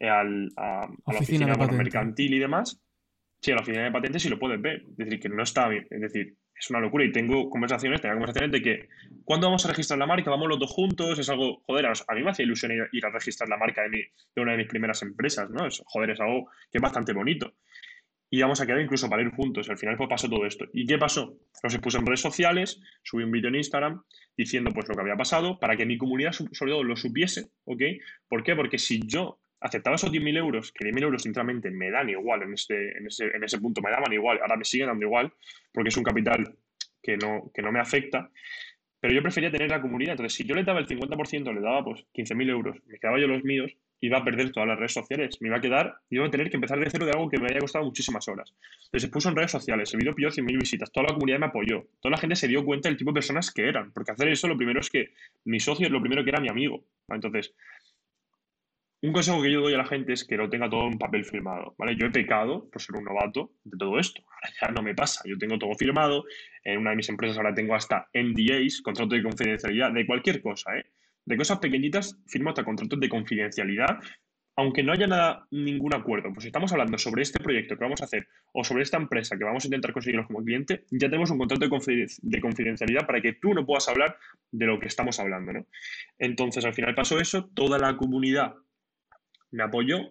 al 0.00 0.50
a, 0.56 0.88
la 1.06 1.18
oficina, 1.18 1.54
mercantil 1.56 2.34
y 2.34 2.38
demás. 2.38 2.80
Sí, 3.40 3.52
a 3.52 3.56
la 3.56 3.62
oficina 3.62 3.84
de 3.84 3.92
patentes 3.92 4.24
y 4.24 4.28
lo 4.28 4.38
puedes 4.38 4.60
ver. 4.60 4.84
Es 4.90 4.96
decir, 4.96 5.20
que 5.20 5.28
no 5.28 5.42
está 5.42 5.68
bien. 5.68 5.86
Es 5.90 6.00
decir, 6.00 6.36
es 6.58 6.70
una 6.70 6.80
locura. 6.80 7.04
Y 7.04 7.12
tengo 7.12 7.48
conversaciones, 7.50 8.00
tengo 8.00 8.14
conversaciones 8.14 8.52
de 8.52 8.62
que, 8.62 8.88
¿cuándo 9.24 9.46
vamos 9.46 9.64
a 9.64 9.68
registrar 9.68 9.98
la 9.98 10.06
marca? 10.06 10.30
Vamos 10.30 10.48
los 10.48 10.58
dos 10.58 10.70
juntos, 10.70 11.18
es 11.18 11.28
algo, 11.28 11.62
joder, 11.66 11.86
a 11.86 12.14
mí 12.14 12.22
me 12.22 12.30
hacía 12.30 12.44
ilusión 12.44 12.72
ir, 12.92 13.06
a 13.06 13.10
registrar 13.10 13.48
la 13.48 13.56
marca 13.56 13.82
de, 13.82 13.88
mi, 13.88 13.98
de 13.98 14.42
una 14.42 14.52
de 14.52 14.58
mis 14.58 14.68
primeras 14.68 15.02
empresas, 15.02 15.50
¿no? 15.50 15.66
Es, 15.66 15.82
joder, 15.86 16.10
es 16.10 16.20
algo 16.20 16.46
que 16.70 16.78
es 16.78 16.82
bastante 16.82 17.12
bonito. 17.12 17.54
Y 18.30 18.40
vamos 18.40 18.60
a 18.60 18.66
quedar 18.66 18.80
incluso 18.80 19.08
para 19.08 19.22
ir 19.22 19.30
juntos. 19.30 19.70
Al 19.70 19.78
final 19.78 19.96
pues 19.96 20.08
pasó 20.08 20.28
todo 20.28 20.44
esto. 20.44 20.66
¿Y 20.72 20.86
qué 20.86 20.98
pasó? 20.98 21.38
Los 21.62 21.72
expuse 21.72 21.98
en 21.98 22.06
redes 22.06 22.20
sociales, 22.20 22.80
subí 23.04 23.22
un 23.22 23.30
vídeo 23.30 23.48
en 23.48 23.54
Instagram 23.54 24.02
diciendo 24.36 24.72
pues 24.72 24.88
lo 24.88 24.94
que 24.96 25.02
había 25.02 25.16
pasado 25.16 25.60
para 25.60 25.76
que 25.76 25.86
mi 25.86 25.96
comunidad 25.96 26.32
sobre 26.32 26.72
todo 26.72 26.82
lo 26.82 26.96
supiese, 26.96 27.50
¿ok? 27.64 27.82
¿Por 28.28 28.42
qué? 28.42 28.56
Porque 28.56 28.78
si 28.78 29.06
yo 29.06 29.38
aceptaba 29.60 29.96
esos 29.96 30.12
10.000 30.12 30.36
euros, 30.38 30.72
que 30.72 30.84
10.000 30.84 31.02
euros 31.02 31.22
sinceramente 31.22 31.70
me 31.70 31.90
dan 31.90 32.10
igual 32.10 32.42
en 32.42 32.54
ese, 32.54 32.96
en, 32.98 33.06
ese, 33.06 33.26
en 33.26 33.42
ese 33.44 33.58
punto, 33.58 33.80
me 33.80 33.90
daban 33.90 34.12
igual, 34.12 34.38
ahora 34.40 34.56
me 34.56 34.64
siguen 34.64 34.88
dando 34.88 35.06
igual, 35.06 35.32
porque 35.72 35.88
es 35.88 35.96
un 35.96 36.04
capital 36.04 36.56
que 37.02 37.16
no, 37.16 37.50
que 37.54 37.62
no 37.62 37.72
me 37.72 37.80
afecta, 37.80 38.30
pero 39.00 39.12
yo 39.12 39.22
prefería 39.22 39.50
tener 39.50 39.68
la 39.68 39.82
comunidad. 39.82 40.12
Entonces, 40.12 40.34
si 40.34 40.44
yo 40.44 40.54
le 40.54 40.64
daba 40.64 40.80
el 40.80 40.86
50%, 40.86 41.54
le 41.54 41.60
daba 41.60 41.84
pues 41.84 42.04
15.000 42.14 42.50
euros, 42.50 42.76
me 42.86 42.98
quedaba 42.98 43.20
yo 43.20 43.26
los 43.26 43.44
míos, 43.44 43.76
iba 44.00 44.18
a 44.18 44.24
perder 44.24 44.50
todas 44.52 44.68
las 44.68 44.78
redes 44.78 44.92
sociales, 44.92 45.40
me 45.40 45.48
iba 45.48 45.56
a 45.56 45.60
quedar, 45.60 45.94
iba 46.10 46.26
a 46.26 46.30
tener 46.30 46.50
que 46.50 46.56
empezar 46.56 46.78
de 46.78 46.88
cero 46.90 47.06
de 47.06 47.12
algo 47.12 47.28
que 47.28 47.38
me 47.38 47.46
había 47.46 47.60
costado 47.60 47.84
muchísimas 47.84 48.26
horas. 48.28 48.52
Entonces 48.86 49.02
se 49.02 49.08
puso 49.08 49.28
en 49.28 49.36
redes 49.36 49.50
sociales, 49.50 49.92
el 49.92 50.00
vídeo 50.00 50.14
pilló 50.14 50.28
100.000 50.28 50.58
visitas, 50.58 50.92
toda 50.92 51.08
la 51.08 51.14
comunidad 51.14 51.38
me 51.38 51.46
apoyó, 51.46 51.86
toda 52.00 52.12
la 52.12 52.18
gente 52.18 52.36
se 52.36 52.48
dio 52.48 52.64
cuenta 52.64 52.88
del 52.88 52.98
tipo 52.98 53.10
de 53.10 53.14
personas 53.14 53.50
que 53.52 53.68
eran, 53.68 53.92
porque 53.92 54.12
hacer 54.12 54.28
eso 54.28 54.48
lo 54.48 54.56
primero 54.56 54.80
es 54.80 54.90
que 54.90 55.10
mi 55.44 55.60
socio 55.60 55.86
es 55.86 55.92
lo 55.92 56.00
primero 56.00 56.22
que 56.24 56.30
era 56.30 56.40
mi 56.40 56.48
amigo. 56.48 56.84
Entonces, 57.08 57.54
un 59.04 59.12
consejo 59.12 59.42
que 59.42 59.52
yo 59.52 59.60
doy 59.60 59.74
a 59.74 59.78
la 59.78 59.84
gente 59.84 60.14
es 60.14 60.24
que 60.24 60.34
lo 60.34 60.48
tenga 60.48 60.70
todo 60.70 60.86
en 60.86 60.96
papel 60.96 61.26
firmado, 61.26 61.74
¿vale? 61.76 61.94
Yo 61.94 62.06
he 62.06 62.10
pecado 62.10 62.70
por 62.70 62.80
ser 62.80 62.96
un 62.96 63.04
novato 63.04 63.52
de 63.62 63.76
todo 63.76 63.98
esto. 63.98 64.22
Ahora 64.26 64.54
ya 64.62 64.68
no 64.68 64.82
me 64.82 64.94
pasa. 64.94 65.20
Yo 65.26 65.36
tengo 65.36 65.58
todo 65.58 65.74
firmado. 65.74 66.24
En 66.62 66.78
una 66.78 66.90
de 66.90 66.96
mis 66.96 67.10
empresas 67.10 67.36
ahora 67.36 67.52
tengo 67.52 67.74
hasta 67.74 68.08
NDAs, 68.14 68.80
contratos 68.80 69.10
de 69.10 69.22
confidencialidad, 69.22 69.92
de 69.92 70.06
cualquier 70.06 70.40
cosa, 70.40 70.78
¿eh? 70.78 70.86
De 71.26 71.36
cosas 71.36 71.58
pequeñitas 71.58 72.18
firmo 72.26 72.48
hasta 72.48 72.64
contratos 72.64 72.98
de 72.98 73.08
confidencialidad, 73.10 73.98
aunque 74.56 74.82
no 74.82 74.92
haya 74.92 75.06
nada, 75.06 75.46
ningún 75.50 75.94
acuerdo. 75.94 76.32
Pues 76.32 76.44
si 76.44 76.48
estamos 76.48 76.72
hablando 76.72 76.96
sobre 76.96 77.24
este 77.24 77.42
proyecto 77.42 77.76
que 77.76 77.84
vamos 77.84 78.00
a 78.00 78.06
hacer 78.06 78.26
o 78.52 78.64
sobre 78.64 78.84
esta 78.84 78.96
empresa 78.96 79.36
que 79.36 79.44
vamos 79.44 79.64
a 79.64 79.66
intentar 79.66 79.92
conseguirlo 79.92 80.26
como 80.26 80.42
cliente, 80.42 80.84
ya 80.90 81.10
tenemos 81.10 81.30
un 81.30 81.36
contrato 81.36 81.68
de, 81.68 82.06
de 82.22 82.40
confidencialidad 82.40 83.06
para 83.06 83.20
que 83.20 83.34
tú 83.34 83.52
no 83.52 83.66
puedas 83.66 83.86
hablar 83.86 84.16
de 84.50 84.64
lo 84.64 84.80
que 84.80 84.86
estamos 84.86 85.20
hablando, 85.20 85.52
¿no? 85.52 85.66
Entonces, 86.18 86.64
al 86.64 86.72
final 86.72 86.94
pasó 86.94 87.20
eso, 87.20 87.50
toda 87.52 87.78
la 87.78 87.98
comunidad 87.98 88.54
me 89.54 89.62
apoyó. 89.62 90.10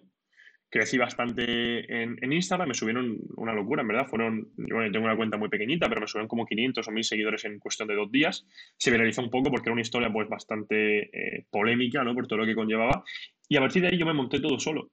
Crecí 0.70 0.98
bastante 0.98 2.02
en, 2.02 2.32
Instagram, 2.32 2.66
me 2.66 2.74
subieron 2.74 3.16
una 3.36 3.52
locura, 3.52 3.82
en 3.82 3.88
verdad. 3.88 4.08
Fueron, 4.08 4.48
bueno, 4.56 4.90
tengo 4.90 5.04
una 5.04 5.16
cuenta 5.16 5.36
muy 5.36 5.48
pequeñita, 5.48 5.88
pero 5.88 6.00
me 6.00 6.08
subieron 6.08 6.26
como 6.26 6.46
500 6.46 6.88
o 6.88 6.90
1000 6.90 7.04
seguidores 7.04 7.44
en 7.44 7.60
cuestión 7.60 7.86
de 7.86 7.94
dos 7.94 8.10
días. 8.10 8.44
Se 8.76 8.90
viralizó 8.90 9.22
un 9.22 9.30
poco 9.30 9.50
porque 9.50 9.68
era 9.68 9.74
una 9.74 9.82
historia 9.82 10.12
pues 10.12 10.28
bastante 10.28 11.02
eh, 11.02 11.46
polémica, 11.48 12.02
¿no? 12.02 12.12
Por 12.12 12.26
todo 12.26 12.40
lo 12.40 12.46
que 12.46 12.56
conllevaba. 12.56 13.04
Y 13.48 13.56
a 13.56 13.60
partir 13.60 13.82
de 13.82 13.88
ahí 13.88 13.98
yo 13.98 14.06
me 14.06 14.14
monté 14.14 14.40
todo 14.40 14.58
solo. 14.58 14.90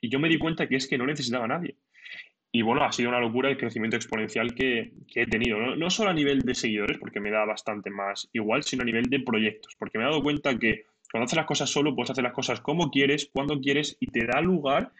Y 0.00 0.08
yo 0.08 0.20
me 0.20 0.28
di 0.28 0.38
cuenta 0.38 0.68
que 0.68 0.76
es 0.76 0.86
que 0.86 0.98
no 0.98 1.06
necesitaba 1.06 1.46
a 1.46 1.48
nadie. 1.48 1.78
Y 2.52 2.62
bueno, 2.62 2.84
ha 2.84 2.92
sido 2.92 3.08
una 3.08 3.18
locura 3.18 3.50
el 3.50 3.58
crecimiento 3.58 3.96
exponencial 3.96 4.54
que, 4.54 4.92
he 5.16 5.26
tenido. 5.26 5.58
¿no? 5.58 5.74
no, 5.74 5.90
solo 5.90 6.10
a 6.10 6.14
nivel 6.14 6.42
de 6.42 6.54
seguidores, 6.54 6.98
porque 6.98 7.18
me 7.18 7.32
da 7.32 7.44
bastante 7.44 7.90
más 7.90 8.28
igual, 8.32 8.62
sino 8.62 8.82
a 8.82 8.86
nivel 8.86 9.06
de 9.06 9.18
proyectos. 9.18 9.74
Porque 9.76 9.98
me 9.98 10.04
he 10.04 10.06
dado 10.06 10.22
cuenta 10.22 10.56
que 10.56 10.84
cuando 11.14 11.26
haces 11.26 11.36
las 11.36 11.46
cosas 11.46 11.70
solo, 11.70 11.94
puedes 11.94 12.10
hacer 12.10 12.24
las 12.24 12.32
cosas 12.32 12.60
como 12.60 12.90
quieres, 12.90 13.30
cuando 13.32 13.60
quieres 13.60 13.96
y 14.00 14.08
te 14.08 14.26
da 14.26 14.40
lugar 14.40 14.90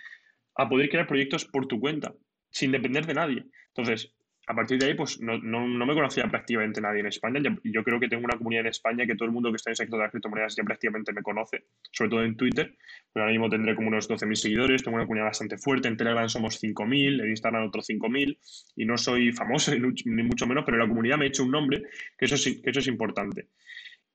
a 0.54 0.68
poder 0.68 0.88
crear 0.88 1.08
proyectos 1.08 1.44
por 1.44 1.66
tu 1.66 1.80
cuenta, 1.80 2.14
sin 2.52 2.70
depender 2.70 3.04
de 3.04 3.14
nadie. 3.14 3.46
Entonces, 3.74 4.14
a 4.46 4.54
partir 4.54 4.78
de 4.78 4.86
ahí, 4.86 4.94
pues 4.94 5.20
no, 5.20 5.40
me 5.40 5.92
conocía 5.92 6.28
prácticamente 6.28 6.80
nadie 6.80 7.00
en 7.00 7.06
España. 7.06 7.40
Yo 7.64 7.82
creo 7.82 7.98
que 7.98 8.06
tengo 8.06 8.24
una 8.26 8.38
comunidad 8.38 8.60
en 8.60 8.68
España 8.68 9.06
que 9.06 9.16
todo 9.16 9.26
el 9.26 9.32
mundo 9.32 9.50
que 9.50 9.56
está 9.56 9.70
en 9.70 9.72
el 9.72 9.76
sector 9.76 9.98
de 9.98 10.04
las 10.04 10.12
criptomonedas 10.12 10.54
ya 10.54 10.62
prácticamente 10.62 11.12
me 11.12 11.20
conoce, 11.20 11.64
sobre 11.90 12.10
todo 12.10 12.22
en 12.22 12.36
Twitter. 12.36 12.76
Pero 13.12 13.24
ahora 13.24 13.32
mismo 13.32 13.50
tendré 13.50 13.74
como 13.74 13.88
unos 13.88 14.08
12.000 14.08 14.34
seguidores, 14.36 14.84
tengo 14.84 14.94
una 14.96 15.06
comunidad 15.06 15.26
bastante 15.26 15.58
fuerte. 15.58 15.88
En 15.88 15.96
Telegram 15.96 16.28
somos 16.28 16.62
5.000, 16.62 17.24
en 17.24 17.28
Instagram 17.28 17.66
otros 17.66 17.88
5.000. 17.88 18.38
Y 18.76 18.84
no 18.84 18.96
soy 18.96 19.32
famoso 19.32 19.72
ni 20.04 20.22
mucho 20.22 20.46
menos, 20.46 20.62
pero 20.64 20.78
la 20.78 20.86
comunidad 20.86 21.18
me 21.18 21.24
ha 21.24 21.28
hecho 21.28 21.42
un 21.42 21.50
nombre, 21.50 21.82
que 22.16 22.26
eso, 22.26 22.36
que 22.36 22.70
eso 22.70 22.78
es 22.78 22.86
importante. 22.86 23.48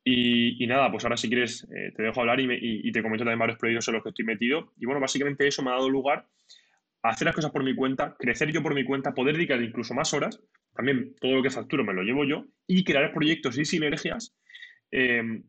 Y, 0.03 0.65
nada, 0.65 0.89
pues 0.91 1.03
ahora 1.03 1.17
si 1.17 1.27
quieres 1.27 1.67
eh, 1.75 1.91
te 1.95 2.03
dejo 2.03 2.21
hablar 2.21 2.39
y, 2.39 2.91
te 2.91 3.01
comento 3.01 3.23
también 3.23 3.39
varios 3.39 3.57
proyectos 3.57 3.87
en 3.89 3.95
los 3.95 4.03
que 4.03 4.09
estoy 4.09 4.25
metido. 4.25 4.73
Y 4.77 4.85
bueno, 4.85 5.01
básicamente 5.01 5.47
eso 5.47 5.61
me 5.61 5.69
ha 5.69 5.73
dado 5.73 5.89
lugar 5.89 6.27
a 7.03 7.09
hacer 7.09 7.25
las 7.25 7.35
cosas 7.35 7.51
por 7.51 7.63
mi 7.63 7.75
cuenta, 7.75 8.15
crecer 8.17 8.51
yo 8.51 8.63
por 8.63 8.73
mi 8.73 8.83
cuenta, 8.83 9.13
poder 9.13 9.35
dedicar 9.35 9.61
incluso 9.61 9.93
más 9.93 10.13
horas, 10.13 10.41
también 10.73 11.15
todo 11.19 11.35
lo 11.35 11.43
que 11.43 11.49
facturo 11.49 11.83
me 11.83 11.93
lo 11.93 12.03
llevo 12.03 12.25
yo, 12.25 12.45
y 12.67 12.83
crear 12.83 13.13
proyectos 13.13 13.57
y 13.57 13.65
sinergias 13.65 14.35
eh, 14.91 15.43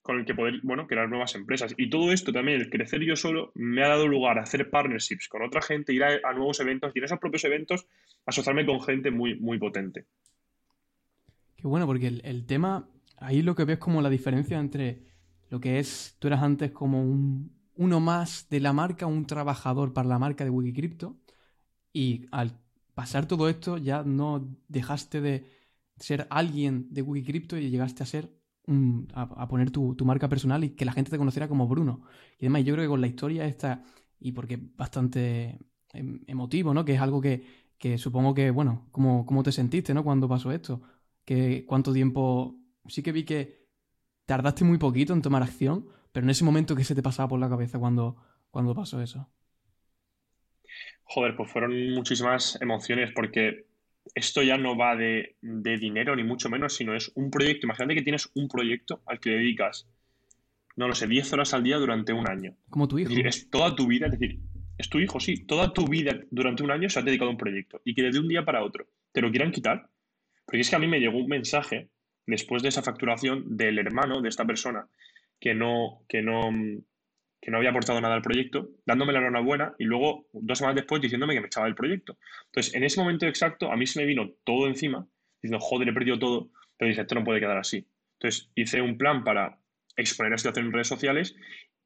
con 0.00 0.18
el 0.18 0.24
que 0.24 0.34
poder, 0.34 0.60
bueno, 0.62 0.86
crear 0.86 1.08
nuevas 1.08 1.34
empresas. 1.34 1.74
Y 1.76 1.90
todo 1.90 2.12
esto 2.12 2.32
también, 2.32 2.60
el 2.60 2.70
crecer 2.70 3.00
yo 3.02 3.16
solo, 3.16 3.52
me 3.54 3.82
ha 3.82 3.88
dado 3.88 4.06
lugar 4.06 4.38
a 4.38 4.42
hacer 4.42 4.70
partnerships 4.70 5.28
con 5.28 5.42
otra 5.42 5.60
gente, 5.60 5.92
ir 5.92 6.04
a, 6.04 6.32
nuevos 6.34 6.60
eventos 6.60 6.92
y 6.94 6.98
en 6.98 7.04
esos 7.06 7.18
propios 7.18 7.44
eventos 7.44 7.86
asociarme 8.26 8.64
con 8.64 8.80
gente 8.80 9.10
muy, 9.10 9.34
muy 9.40 9.58
potente. 9.58 10.04
Qué 11.56 11.66
bueno, 11.66 11.86
porque 11.86 12.08
el 12.08 12.46
tema 12.46 12.86
ahí 13.24 13.42
lo 13.42 13.54
que 13.54 13.64
ves 13.64 13.78
como 13.78 14.02
la 14.02 14.10
diferencia 14.10 14.58
entre 14.58 15.04
lo 15.50 15.60
que 15.60 15.78
es, 15.78 16.16
tú 16.18 16.28
eras 16.28 16.42
antes 16.42 16.72
como 16.72 17.02
un, 17.02 17.54
uno 17.76 18.00
más 18.00 18.48
de 18.50 18.60
la 18.60 18.72
marca, 18.72 19.06
un 19.06 19.26
trabajador 19.26 19.92
para 19.92 20.08
la 20.08 20.18
marca 20.18 20.44
de 20.44 20.50
Wikicrypto, 20.50 21.18
y 21.92 22.26
al 22.32 22.60
pasar 22.94 23.26
todo 23.26 23.48
esto 23.48 23.78
ya 23.78 24.02
no 24.02 24.56
dejaste 24.68 25.20
de 25.20 25.46
ser 25.98 26.26
alguien 26.30 26.88
de 26.90 27.02
Wikicrypto 27.02 27.56
y 27.56 27.70
llegaste 27.70 28.02
a 28.02 28.06
ser 28.06 28.32
a, 29.12 29.48
poner 29.48 29.70
tu, 29.70 29.96
marca 30.04 30.28
personal 30.28 30.64
y 30.64 30.70
que 30.70 30.84
la 30.84 30.92
gente 30.92 31.10
te 31.10 31.18
conociera 31.18 31.48
como 31.48 31.68
Bruno. 31.68 32.02
Y 32.38 32.46
además, 32.46 32.64
yo 32.64 32.74
creo 32.74 32.84
que 32.84 32.88
con 32.88 33.00
la 33.00 33.06
historia 33.06 33.44
esta, 33.46 33.84
y 34.18 34.32
porque 34.32 34.54
es 34.54 34.76
bastante 34.76 35.58
em, 35.92 36.20
emotivo, 36.26 36.72
¿no? 36.74 36.84
Que 36.84 36.94
es 36.94 37.00
algo 37.00 37.20
que, 37.20 37.44
supongo 37.98 38.34
que, 38.34 38.50
bueno, 38.50 38.88
¿cómo, 38.90 39.26
¿cómo, 39.26 39.42
te 39.42 39.52
sentiste, 39.52 39.92
¿no? 39.92 40.04
Cuando 40.04 40.28
pasó 40.28 40.50
esto. 40.52 40.82
Que 41.24 41.64
cuánto 41.66 41.92
tiempo. 41.92 42.58
Sí 42.86 43.02
que 43.02 43.12
vi 43.12 43.24
que 43.24 43.64
tardaste 44.26 44.64
muy 44.64 44.78
poquito 44.78 45.12
en 45.12 45.22
tomar 45.22 45.42
acción, 45.42 45.88
pero 46.12 46.24
en 46.24 46.30
ese 46.30 46.44
momento, 46.44 46.76
¿qué 46.76 46.84
se 46.84 46.94
te 46.94 47.02
pasaba 47.02 47.28
por 47.28 47.40
la 47.40 47.48
cabeza 47.48 47.78
cuando, 47.78 48.16
cuando 48.50 48.74
pasó 48.74 49.00
eso? 49.02 49.28
Joder, 51.04 51.36
pues 51.36 51.50
fueron 51.50 51.92
muchísimas 51.92 52.58
emociones 52.60 53.12
porque 53.14 53.66
esto 54.14 54.42
ya 54.42 54.56
no 54.56 54.76
va 54.76 54.96
de, 54.96 55.36
dinero 55.40 56.16
ni 56.16 56.24
mucho 56.24 56.50
menos, 56.50 56.74
sino 56.74 56.94
es 56.94 57.10
un 57.14 57.30
proyecto. 57.30 57.66
Imagínate 57.66 57.94
que 57.94 58.02
tienes 58.02 58.30
un 58.34 58.48
proyecto 58.48 59.02
al 59.06 59.20
que 59.20 59.30
dedicas, 59.30 59.88
no 60.76 60.88
lo 60.88 60.94
sé, 60.94 61.06
10 61.06 61.32
horas 61.32 61.54
al 61.54 61.62
día 61.62 61.76
durante 61.78 62.12
un 62.12 62.28
año. 62.28 62.56
Como 62.68 62.88
tu 62.88 62.98
hijo. 62.98 63.12
Es, 63.12 63.48
toda 63.50 63.74
tu 63.74 63.86
vida, 63.86 64.06
es 64.06 64.12
decir, 64.12 64.40
es 64.76 64.88
tu 64.88 64.98
hijo, 64.98 65.20
sí, 65.20 65.46
toda 65.46 65.72
tu 65.72 65.86
vida 65.86 66.18
durante 66.30 66.62
un 66.62 66.70
año 66.70 66.88
se 66.88 66.98
ha 66.98 67.02
dedicado 67.02 67.28
a 67.28 67.32
un 67.32 67.38
proyecto 67.38 67.80
y 67.84 67.94
que 67.94 68.02
de 68.02 68.18
un 68.18 68.28
día 68.28 68.44
para 68.44 68.64
otro 68.64 68.86
te 69.12 69.20
lo 69.20 69.30
quieran 69.30 69.52
quitar. 69.52 69.88
Porque 70.44 70.60
es 70.60 70.68
que 70.68 70.76
a 70.76 70.78
mí 70.78 70.86
me 70.86 71.00
llegó 71.00 71.18
un 71.18 71.28
mensaje 71.28 71.88
después 72.26 72.62
de 72.62 72.68
esa 72.68 72.82
facturación 72.82 73.56
del 73.56 73.78
hermano 73.78 74.20
de 74.20 74.28
esta 74.28 74.44
persona 74.44 74.88
que 75.40 75.54
no, 75.54 76.04
que 76.08 76.22
no, 76.22 76.50
que 77.40 77.50
no 77.50 77.58
había 77.58 77.70
aportado 77.70 78.00
nada 78.00 78.14
al 78.14 78.22
proyecto, 78.22 78.70
dándome 78.86 79.12
la 79.12 79.18
enhorabuena 79.18 79.74
y 79.78 79.84
luego 79.84 80.26
dos 80.32 80.58
semanas 80.58 80.76
después 80.76 81.02
diciéndome 81.02 81.34
que 81.34 81.40
me 81.40 81.48
echaba 81.48 81.66
del 81.66 81.74
proyecto. 81.74 82.16
Entonces, 82.46 82.74
en 82.74 82.84
ese 82.84 83.00
momento 83.00 83.26
exacto, 83.26 83.70
a 83.70 83.76
mí 83.76 83.86
se 83.86 84.00
me 84.00 84.06
vino 84.06 84.30
todo 84.44 84.66
encima, 84.66 85.06
diciendo, 85.42 85.58
joder, 85.60 85.88
he 85.88 85.92
perdido 85.92 86.18
todo, 86.18 86.50
pero 86.78 86.88
dije, 86.88 87.02
esto 87.02 87.14
no 87.14 87.24
puede 87.24 87.40
quedar 87.40 87.58
así. 87.58 87.86
Entonces, 88.18 88.50
hice 88.54 88.80
un 88.80 88.96
plan 88.96 89.24
para 89.24 89.58
exponer 89.96 90.32
la 90.32 90.38
situación 90.38 90.66
en 90.66 90.72
redes 90.72 90.88
sociales 90.88 91.36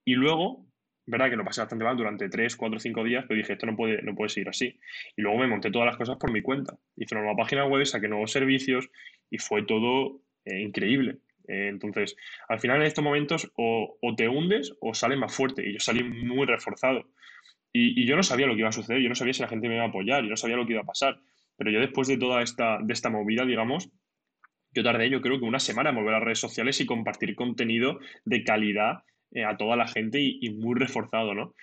y 0.05 0.15
luego, 0.15 0.67
verdad 1.07 1.31
que 1.31 1.37
lo 1.37 1.45
pasé 1.45 1.61
bastante 1.61 1.85
mal 1.85 1.97
durante 1.97 2.29
tres, 2.29 2.55
cuatro, 2.55 2.79
cinco 2.79 3.03
días, 3.03 3.25
pero 3.27 3.39
dije, 3.39 3.55
esto 3.55 3.67
no 3.67 3.77
puede, 3.77 4.01
no 4.03 4.15
puede 4.15 4.29
seguir 4.29 4.49
así. 4.49 4.79
Y 5.17 5.23
luego 5.23 5.39
me 5.39 5.49
monté 5.49 5.71
todas 5.71 5.87
las 5.87 5.97
cosas 5.97 6.17
por 6.19 6.31
mi 6.31 6.43
cuenta. 6.43 6.79
Hice 6.97 7.17
una 7.17 7.25
nueva 7.25 7.37
página 7.37 7.67
web, 7.67 7.85
saqué 7.85 8.07
nuevos 8.07 8.31
servicios 8.31 8.89
y 9.29 9.39
fue 9.39 9.65
todo 9.65 10.23
eh, 10.49 10.61
increíble. 10.61 11.19
Eh, 11.49 11.69
entonces, 11.69 12.17
al 12.49 12.61
final 12.61 12.79
en 12.79 12.87
estos 12.87 13.03
momentos 13.03 13.51
o, 13.57 13.99
te 14.17 14.29
hundes 14.29 14.75
o 14.81 14.95
sales 14.95 15.19
más 15.19 15.35
fuerte. 15.35 15.69
Y 15.69 15.75
yo 15.75 15.81
salí 15.81 16.03
muy 16.03 16.47
reforzado. 16.47 17.05
Y, 17.73 18.07
yo 18.07 18.17
no 18.17 18.23
sabía 18.23 18.47
lo 18.47 18.55
que 18.55 18.61
iba 18.61 18.69
a 18.69 18.73
suceder, 18.73 19.01
yo 19.03 19.09
no 19.09 19.15
sabía 19.15 19.35
si 19.35 19.43
la 19.43 19.49
gente 19.49 19.69
me 19.69 19.75
iba 19.75 19.85
a 19.85 19.89
apoyar, 19.89 20.23
yo 20.25 20.31
no 20.31 20.37
sabía 20.37 20.57
lo 20.57 20.67
que 20.67 20.73
iba 20.73 20.83
a 20.83 20.87
pasar. 20.87 21.21
Pero 21.57 21.71
yo 21.71 21.81
después 21.81 22.09
de 22.09 22.17
toda 22.17 22.43
esta, 22.43 22.79
de 22.83 22.93
esta 22.93 23.11
movida, 23.11 23.45
digamos, 23.45 23.91
yo 24.73 24.83
tardé 24.83 25.11
yo 25.11 25.21
creo 25.21 25.39
que 25.39 25.45
una 25.45 25.61
semana 25.61 25.91
en 25.91 25.97
volver 25.97 26.15
a 26.15 26.19
las 26.19 26.25
redes 26.25 26.41
sociales 26.41 26.81
y 26.81 26.87
compartir 26.87 27.35
contenido 27.35 27.99
de 28.25 28.45
calidad 28.45 29.03
eh, 29.33 29.45
a 29.45 29.57
toda 29.57 29.77
la 29.77 29.87
gente 29.87 30.21
y, 30.21 30.51
muy 30.51 30.79
reforzado, 30.79 31.35
¿no? 31.35 31.55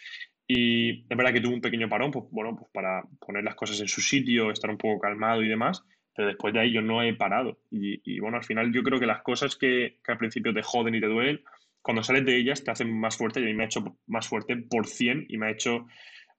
Y 0.47 1.01
es 1.09 1.17
verdad 1.17 1.33
que 1.33 1.41
tuve 1.41 1.55
un 1.55 1.61
pequeño 1.61 1.89
parón, 1.89 2.11
pues 2.11 2.25
bueno, 2.29 2.55
pues 2.55 2.69
para 2.71 3.03
poner 3.19 3.43
las 3.43 3.55
cosas 3.55 3.79
en 3.81 3.87
su 3.87 4.01
sitio, 4.01 4.51
estar 4.51 4.69
un 4.69 4.77
poco 4.77 4.99
calmado 4.99 5.41
y 5.41 5.47
demás, 5.47 5.83
pero 6.15 6.29
después 6.29 6.53
de 6.53 6.61
ahí 6.61 6.71
yo 6.71 6.81
no 6.81 7.03
he 7.03 7.13
parado. 7.13 7.59
Y, 7.69 8.19
bueno, 8.19 8.37
al 8.37 8.43
final 8.43 8.71
yo 8.73 8.81
creo 8.83 8.99
que 8.99 9.05
las 9.05 9.21
cosas 9.21 9.55
que, 9.55 9.99
al 10.07 10.17
principio 10.17 10.53
te 10.53 10.63
joden 10.63 10.95
y 10.95 11.01
te 11.01 11.07
duelen, 11.07 11.41
cuando 11.81 12.03
sales 12.03 12.25
de 12.25 12.37
ellas 12.37 12.63
te 12.63 12.71
hacen 12.71 12.97
más 12.97 13.17
fuerte 13.17 13.41
y 13.41 13.43
a 13.43 13.47
mí 13.47 13.53
me 13.53 13.63
ha 13.63 13.67
hecho 13.67 13.97
más 14.07 14.27
fuerte 14.27 14.55
por 14.55 14.87
100 14.87 15.25
y 15.29 15.37
me 15.37 15.47
ha 15.47 15.51
hecho, 15.51 15.87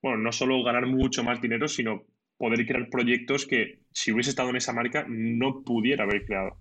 bueno, 0.02 0.18
no 0.18 0.32
solo 0.32 0.62
ganar 0.64 0.86
mucho 0.86 1.22
más 1.22 1.40
dinero, 1.40 1.68
sino 1.68 2.04
poder 2.38 2.66
crear 2.66 2.88
proyectos 2.88 3.46
que 3.46 3.80
si 3.92 4.12
hubiese 4.12 4.30
estado 4.30 4.50
en 4.50 4.56
esa 4.56 4.72
marca 4.72 5.04
no 5.08 5.62
pudiera 5.62 6.04
haber 6.04 6.24
creado. 6.24 6.56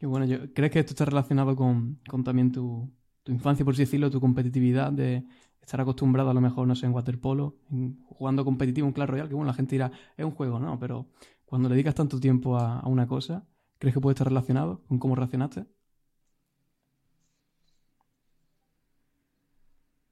Y 0.00 0.06
bueno, 0.06 0.26
¿crees 0.52 0.72
que 0.72 0.80
esto 0.80 0.92
está 0.94 1.04
relacionado 1.04 1.54
con, 1.54 2.00
también 2.24 2.50
tu, 2.50 2.92
tu, 3.22 3.30
infancia, 3.30 3.64
por 3.64 3.74
así 3.74 3.82
decirlo, 3.82 4.10
tu 4.10 4.20
competitividad 4.20 4.90
de 4.90 5.22
estar 5.62 5.80
acostumbrado 5.80 6.30
a 6.30 6.34
lo 6.34 6.40
mejor, 6.40 6.66
no 6.66 6.74
sé, 6.74 6.86
en 6.86 6.92
waterpolo, 6.92 7.56
jugando 8.06 8.44
competitivo 8.44 8.86
en 8.86 8.92
Clash 8.92 9.08
Royale, 9.08 9.28
que 9.28 9.34
bueno, 9.34 9.46
la 9.46 9.54
gente 9.54 9.76
dirá, 9.76 9.90
es 10.16 10.24
un 10.24 10.32
juego, 10.32 10.58
¿no? 10.58 10.78
Pero 10.78 11.06
cuando 11.44 11.68
le 11.68 11.76
dedicas 11.76 11.94
tanto 11.94 12.18
tiempo 12.20 12.58
a, 12.58 12.86
una 12.86 13.06
cosa, 13.06 13.46
¿crees 13.78 13.94
que 13.94 14.00
puede 14.00 14.14
estar 14.14 14.26
relacionado 14.26 14.82
con 14.88 14.98
cómo 14.98 15.14
reaccionaste? 15.14 15.64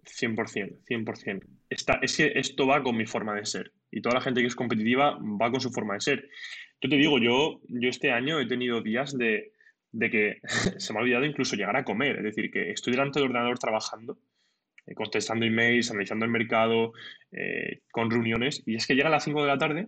100%, 0.05 0.85
100%. 0.85 1.47
Está, 1.69 1.99
es 2.03 2.17
que 2.17 2.33
esto 2.35 2.67
va 2.67 2.83
con 2.83 2.97
mi 2.97 3.07
forma 3.07 3.35
de 3.35 3.47
ser. 3.47 3.73
Y 3.91 4.03
toda 4.03 4.17
la 4.17 4.21
gente 4.21 4.41
que 4.41 4.49
es 4.49 4.57
competitiva 4.57 5.19
va 5.19 5.51
con 5.51 5.61
su 5.61 5.71
forma 5.71 5.95
de 5.95 6.01
ser. 6.01 6.29
Yo 6.81 6.89
te 6.89 6.97
digo, 6.97 7.19
yo, 7.19 7.61
yo 7.69 7.89
este 7.89 8.11
año 8.13 8.41
he 8.41 8.47
tenido 8.47 8.83
días 8.83 9.17
de, 9.17 9.53
de 9.93 10.11
que 10.11 10.41
se 10.79 10.93
me 10.93 10.99
ha 10.99 11.03
olvidado 11.03 11.25
incluso 11.25 11.57
llegar 11.57 11.77
a 11.77 11.85
comer. 11.85 12.17
Es 12.17 12.25
decir, 12.25 12.51
que 12.51 12.71
estoy 12.71 12.93
delante 12.93 13.21
del 13.21 13.29
ordenador 13.29 13.59
trabajando 13.59 14.19
contestando 14.95 15.47
emails, 15.47 15.91
analizando 15.91 16.25
el 16.25 16.31
mercado, 16.31 16.93
eh, 17.33 17.81
con 17.91 18.11
reuniones, 18.11 18.63
y 18.67 18.77
es 18.77 18.87
que 18.87 18.95
llega 18.95 19.09
a 19.09 19.13
las 19.13 19.25
5 19.25 19.43
de 19.43 19.49
la 19.49 19.59
tarde, 19.59 19.87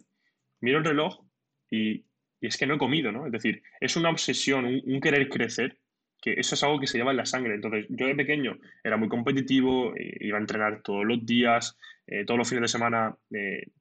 miro 0.60 0.78
el 0.78 0.84
reloj 0.84 1.24
y, 1.70 2.04
es 2.40 2.56
que 2.56 2.66
no 2.66 2.74
he 2.74 2.78
comido, 2.78 3.12
¿no? 3.12 3.26
Es 3.26 3.32
decir, 3.32 3.62
es 3.80 3.96
una 3.96 4.10
obsesión, 4.10 4.64
un, 4.64 5.00
querer 5.00 5.28
crecer, 5.28 5.78
que 6.20 6.34
eso 6.34 6.56
es 6.56 6.62
algo 6.64 6.80
que 6.80 6.88
se 6.88 6.98
lleva 6.98 7.12
en 7.12 7.18
la 7.18 7.26
sangre. 7.26 7.54
Entonces, 7.54 7.86
yo 7.88 8.06
de 8.06 8.16
pequeño 8.16 8.58
era 8.82 8.96
muy 8.96 9.08
competitivo, 9.08 9.94
eh, 9.94 10.16
iba 10.20 10.38
a 10.38 10.40
entrenar 10.40 10.82
todos 10.82 11.04
los 11.04 11.24
días, 11.24 11.78
todos 12.26 12.36
los 12.36 12.48
fines 12.48 12.62
de 12.62 12.68
semana 12.68 13.16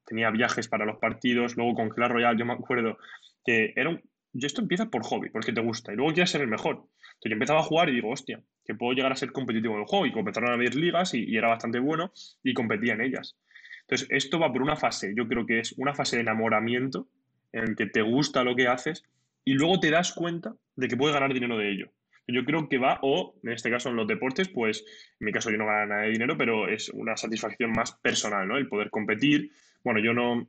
tenía 0.06 0.30
viajes 0.30 0.68
para 0.68 0.86
los 0.86 0.98
partidos, 0.98 1.56
luego 1.56 1.74
con 1.74 1.88
Clash 1.90 2.12
Royale, 2.12 2.38
yo 2.38 2.46
me 2.46 2.52
acuerdo 2.52 2.96
que 3.44 3.72
era 3.76 3.90
un, 3.90 4.00
yo 4.32 4.46
esto 4.46 4.62
empieza 4.62 4.90
por 4.90 5.02
hobby, 5.02 5.30
porque 5.30 5.52
te 5.52 5.60
gusta, 5.60 5.92
y 5.92 5.96
luego 5.96 6.12
quieres 6.12 6.30
ser 6.30 6.40
el 6.40 6.48
mejor. 6.48 6.76
Entonces 6.76 7.30
yo 7.30 7.32
empezaba 7.32 7.60
a 7.60 7.64
jugar 7.64 7.88
y 7.88 7.94
digo, 7.94 8.10
hostia, 8.10 8.42
que 8.64 8.74
puedo 8.74 8.92
llegar 8.92 9.12
a 9.12 9.16
ser 9.16 9.32
competitivo 9.32 9.74
en 9.74 9.80
el 9.80 9.86
juego. 9.86 10.06
Y 10.06 10.12
comenzaron 10.12 10.50
a 10.50 10.54
haber 10.54 10.74
ligas 10.74 11.14
y, 11.14 11.36
era 11.36 11.48
bastante 11.48 11.78
bueno 11.78 12.12
y 12.42 12.54
competía 12.54 12.94
en 12.94 13.02
ellas. 13.02 13.36
Entonces, 13.82 14.08
esto 14.10 14.38
va 14.38 14.52
por 14.52 14.62
una 14.62 14.76
fase, 14.76 15.12
yo 15.16 15.26
creo 15.28 15.44
que 15.44 15.58
es 15.58 15.72
una 15.72 15.94
fase 15.94 16.16
de 16.16 16.22
enamoramiento 16.22 17.08
en 17.52 17.64
el 17.64 17.76
que 17.76 17.86
te 17.86 18.00
gusta 18.00 18.44
lo 18.44 18.56
que 18.56 18.68
haces 18.68 19.04
y 19.44 19.54
luego 19.54 19.80
te 19.80 19.90
das 19.90 20.12
cuenta 20.12 20.54
de 20.76 20.88
que 20.88 20.96
puedes 20.96 21.14
ganar 21.14 21.34
dinero 21.34 21.58
de 21.58 21.70
ello. 21.70 21.92
Yo 22.28 22.44
creo 22.44 22.68
que 22.68 22.78
va, 22.78 23.00
o 23.02 23.34
en 23.42 23.52
este 23.52 23.70
caso 23.70 23.90
en 23.90 23.96
los 23.96 24.06
deportes, 24.06 24.48
pues 24.48 24.84
en 25.20 25.26
mi 25.26 25.32
caso 25.32 25.50
yo 25.50 25.58
no 25.58 25.66
gano 25.66 25.86
nada 25.86 26.02
de 26.02 26.10
dinero, 26.10 26.38
pero 26.38 26.68
es 26.68 26.88
una 26.90 27.16
satisfacción 27.16 27.72
más 27.72 27.92
personal, 27.92 28.46
¿no? 28.46 28.56
El 28.56 28.68
poder 28.68 28.90
competir. 28.90 29.50
Bueno, 29.82 30.00
yo 30.00 30.14
no, 30.14 30.48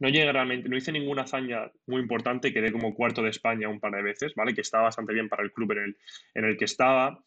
no 0.00 0.08
llegué 0.08 0.32
realmente, 0.32 0.68
no 0.68 0.76
hice 0.76 0.92
ninguna 0.92 1.22
hazaña 1.22 1.70
muy 1.86 2.00
importante, 2.00 2.52
quedé 2.52 2.72
como 2.72 2.94
cuarto 2.94 3.22
de 3.22 3.30
España 3.30 3.68
un 3.68 3.80
par 3.80 3.92
de 3.92 4.02
veces, 4.02 4.34
¿vale? 4.34 4.54
Que 4.54 4.60
estaba 4.60 4.84
bastante 4.84 5.12
bien 5.12 5.28
para 5.28 5.42
el 5.42 5.52
club 5.52 5.72
en 5.72 5.78
el, 5.78 5.96
en 6.34 6.44
el 6.44 6.56
que 6.56 6.64
estaba. 6.64 7.22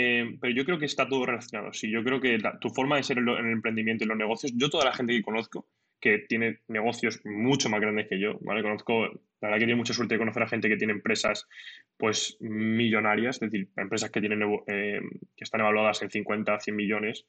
Eh, 0.00 0.36
pero 0.40 0.54
yo 0.54 0.64
creo 0.64 0.78
que 0.78 0.86
está 0.86 1.08
todo 1.08 1.26
relacionado. 1.26 1.72
Sí, 1.72 1.90
yo 1.90 2.04
creo 2.04 2.20
que 2.20 2.38
tu 2.60 2.70
forma 2.70 2.96
de 2.96 3.02
ser 3.02 3.18
en, 3.18 3.28
el 3.28 3.50
emprendimiento 3.50 4.04
y 4.04 4.06
los 4.06 4.16
negocios, 4.16 4.52
yo 4.54 4.70
toda 4.70 4.84
la 4.84 4.92
gente 4.92 5.12
que 5.12 5.22
conozco, 5.22 5.66
que 6.00 6.20
tiene 6.28 6.60
negocios 6.68 7.20
mucho 7.24 7.68
más 7.68 7.80
grandes 7.80 8.06
que 8.08 8.20
yo, 8.20 8.38
¿vale? 8.42 8.62
Conozco, 8.62 9.06
la 9.40 9.48
verdad 9.48 9.58
que 9.58 9.66
tengo 9.66 9.78
mucha 9.78 9.94
suerte 9.94 10.14
de 10.14 10.20
conocer 10.20 10.44
a 10.44 10.48
gente 10.48 10.68
que 10.68 10.76
tiene 10.76 10.92
empresas, 10.92 11.48
pues, 11.96 12.36
millonarias, 12.38 13.42
es 13.42 13.50
decir, 13.50 13.68
empresas 13.76 14.10
que, 14.10 14.20
tienen, 14.20 14.40
eh, 14.68 15.00
que 15.36 15.44
están 15.44 15.62
evaluadas 15.62 16.00
en 16.02 16.10
50, 16.10 16.60
100 16.60 16.76
millones, 16.76 17.26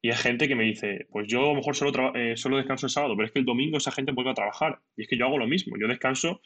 y 0.00 0.10
hay 0.10 0.16
gente 0.16 0.46
que 0.46 0.54
me 0.54 0.64
dice, 0.64 1.06
pues 1.10 1.26
yo 1.26 1.40
a 1.40 1.48
lo 1.48 1.54
mejor 1.56 1.74
solo, 1.74 2.14
eh, 2.14 2.36
solo 2.36 2.56
descanso 2.56 2.86
el 2.86 2.90
sábado, 2.90 3.16
pero 3.16 3.26
es 3.26 3.32
que 3.32 3.40
el 3.40 3.44
domingo 3.44 3.78
esa 3.78 3.90
gente 3.90 4.12
vuelve 4.12 4.30
a 4.30 4.34
trabajar. 4.34 4.80
Y 4.96 5.02
es 5.02 5.08
que 5.08 5.18
yo 5.18 5.26
hago 5.26 5.38
lo 5.38 5.48
mismo. 5.48 5.76
Yo 5.76 5.88
descanso, 5.88 6.40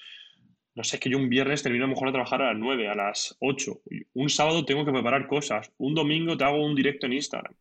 no 0.74 0.84
sé, 0.84 0.96
es 0.96 1.00
que 1.02 1.10
yo 1.10 1.18
un 1.18 1.28
viernes 1.28 1.62
termino 1.62 1.84
a 1.84 1.88
lo 1.88 1.94
mejor 1.94 2.08
a 2.08 2.12
trabajar 2.12 2.40
a 2.40 2.52
las 2.52 2.58
9, 2.58 2.88
a 2.88 2.94
las 2.94 3.36
8. 3.40 3.82
Un 4.14 4.30
sábado 4.30 4.64
tengo 4.64 4.86
que 4.86 4.92
preparar 4.92 5.26
cosas. 5.26 5.70
Un 5.76 5.94
domingo 5.94 6.36
te 6.36 6.44
hago 6.44 6.64
un 6.64 6.74
directo 6.74 7.06
en 7.06 7.12
Instagram. 7.12 7.54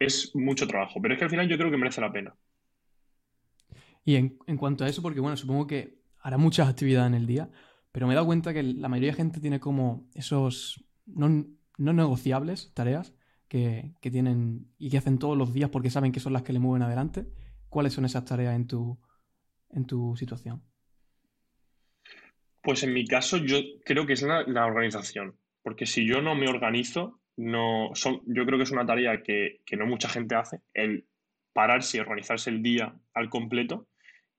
Es 0.00 0.34
mucho 0.34 0.66
trabajo, 0.66 1.00
pero 1.00 1.14
es 1.14 1.18
que 1.18 1.24
al 1.24 1.30
final 1.30 1.48
yo 1.48 1.56
creo 1.56 1.70
que 1.70 1.76
merece 1.76 2.00
la 2.00 2.10
pena. 2.10 2.34
Y 4.04 4.16
en, 4.16 4.56
cuanto 4.56 4.84
a 4.84 4.88
eso, 4.88 5.02
porque 5.02 5.20
bueno, 5.20 5.36
supongo 5.36 5.68
que 5.68 6.00
hará 6.18 6.36
muchas 6.36 6.68
actividades 6.68 7.08
en 7.08 7.14
el 7.14 7.26
día, 7.26 7.48
pero 7.92 8.06
me 8.06 8.14
he 8.14 8.16
dado 8.16 8.26
cuenta 8.26 8.52
que 8.52 8.62
la 8.62 8.88
mayoría 8.88 9.10
de 9.10 9.16
gente 9.16 9.40
tiene 9.40 9.60
como 9.60 10.08
esos 10.14 10.84
no, 11.06 11.46
no 11.76 11.92
negociables 11.92 12.72
tareas 12.74 13.14
que, 13.50 13.96
tienen 14.00 14.72
y 14.78 14.90
que 14.90 14.98
hacen 14.98 15.18
todos 15.18 15.36
los 15.36 15.52
días 15.52 15.70
porque 15.70 15.90
saben 15.90 16.12
que 16.12 16.20
son 16.20 16.32
las 16.32 16.42
que 16.42 16.52
le 16.52 16.60
mueven 16.60 16.82
adelante. 16.82 17.26
¿Cuáles 17.68 17.92
son 17.92 18.04
esas 18.04 18.24
tareas 18.24 18.54
en 18.54 18.68
tu, 18.68 18.96
en 19.70 19.86
tu 19.86 20.16
situación? 20.16 20.62
Pues 22.62 22.84
en 22.84 22.92
mi 22.92 23.04
caso 23.04 23.38
yo 23.38 23.58
creo 23.84 24.06
que 24.06 24.12
es 24.12 24.22
la, 24.22 24.66
organización, 24.66 25.36
porque 25.62 25.86
si 25.86 26.06
yo 26.06 26.22
no 26.22 26.36
me 26.36 26.48
organizo, 26.48 27.20
no 27.36 27.90
son, 27.94 28.20
yo 28.26 28.46
creo 28.46 28.56
que 28.56 28.64
es 28.64 28.70
una 28.70 28.86
tarea 28.86 29.22
que, 29.22 29.60
que, 29.66 29.76
no 29.76 29.86
mucha 29.86 30.08
gente 30.08 30.36
hace, 30.36 30.60
el 30.72 31.06
pararse 31.52 31.96
y 31.96 32.00
organizarse 32.00 32.50
el 32.50 32.62
día 32.62 32.94
al 33.14 33.30
completo 33.30 33.88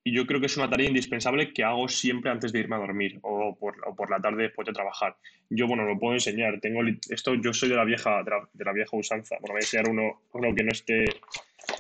y 0.03 0.13
yo 0.13 0.25
creo 0.25 0.39
que 0.39 0.47
es 0.47 0.57
una 0.57 0.69
tarea 0.69 0.87
indispensable 0.87 1.53
que 1.53 1.63
hago 1.63 1.87
siempre 1.87 2.31
antes 2.31 2.51
de 2.51 2.59
irme 2.59 2.75
a 2.75 2.79
dormir 2.79 3.19
o 3.21 3.55
por, 3.57 4.09
la 4.09 4.19
tarde 4.19 4.43
después 4.43 4.65
de 4.65 4.73
trabajar. 4.73 5.15
Yo, 5.49 5.67
bueno, 5.67 5.85
lo 5.85 5.99
puedo 5.99 6.13
enseñar. 6.13 6.59
Tengo 6.59 6.81
esto, 7.09 7.35
yo 7.35 7.53
soy 7.53 7.69
de 7.69 7.75
la 7.75 7.85
vieja, 7.85 8.23
de 8.23 8.65
la, 8.65 8.73
vieja 8.73 8.97
usanza. 8.97 9.35
Bueno, 9.41 9.53
voy 9.53 9.59
a 9.59 9.65
enseñar 9.65 9.89
uno, 9.89 10.21
uno 10.33 10.55
que 10.55 10.63
no 10.63 10.71
esté, 10.71 11.05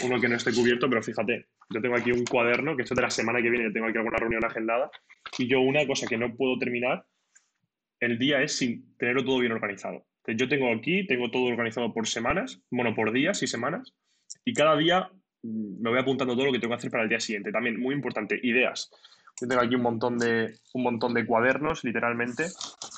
uno 0.03 0.21
que 0.21 0.29
no 0.29 0.35
esté 0.35 0.53
cubierto, 0.53 0.87
pero 0.87 1.01
fíjate, 1.01 1.47
yo 1.69 1.81
tengo 1.81 1.95
aquí 1.95 2.11
un 2.11 2.25
cuaderno, 2.25 2.75
que 2.75 2.83
esto 2.83 2.93
de 2.93 3.01
la 3.01 3.09
semana 3.09 3.41
que 3.41 3.49
viene 3.49 3.71
tengo 3.71 3.87
aquí 3.87 3.97
alguna 3.97 4.17
reunión 4.17 4.45
agendada, 4.45 4.91
y 5.37 5.47
yo 5.47 5.61
una 5.61 5.87
cosa 5.87 6.05
que 6.05 6.17
no 6.17 6.35
puedo 6.35 6.59
terminar 6.59 7.05
el 7.99 8.17
día 8.17 8.41
es 8.41 8.57
sin 8.57 8.97
tenerlo 8.97 9.23
todo 9.23 9.39
bien 9.39 9.51
organizado. 9.51 10.05
Yo 10.27 10.47
tengo 10.47 10.71
aquí, 10.71 11.07
tengo 11.07 11.31
todo 11.31 11.45
organizado 11.45 11.93
por 11.93 12.07
semanas, 12.07 12.61
bueno, 12.69 12.93
por 12.93 13.11
días 13.11 13.41
y 13.41 13.47
semanas, 13.47 13.95
y 14.45 14.53
cada 14.53 14.77
día 14.77 15.09
me 15.43 15.89
voy 15.89 15.99
apuntando 15.99 16.35
todo 16.35 16.45
lo 16.45 16.51
que 16.51 16.59
tengo 16.59 16.73
que 16.73 16.77
hacer 16.77 16.91
para 16.91 17.03
el 17.03 17.09
día 17.09 17.19
siguiente. 17.19 17.51
También, 17.51 17.79
muy 17.79 17.95
importante, 17.95 18.39
ideas. 18.43 18.91
Yo 19.39 19.47
tengo 19.47 19.61
aquí 19.61 19.75
un 19.75 19.81
montón 19.81 20.17
de, 20.17 20.53
un 20.73 20.83
montón 20.83 21.13
de 21.13 21.25
cuadernos, 21.25 21.83
literalmente, 21.83 22.45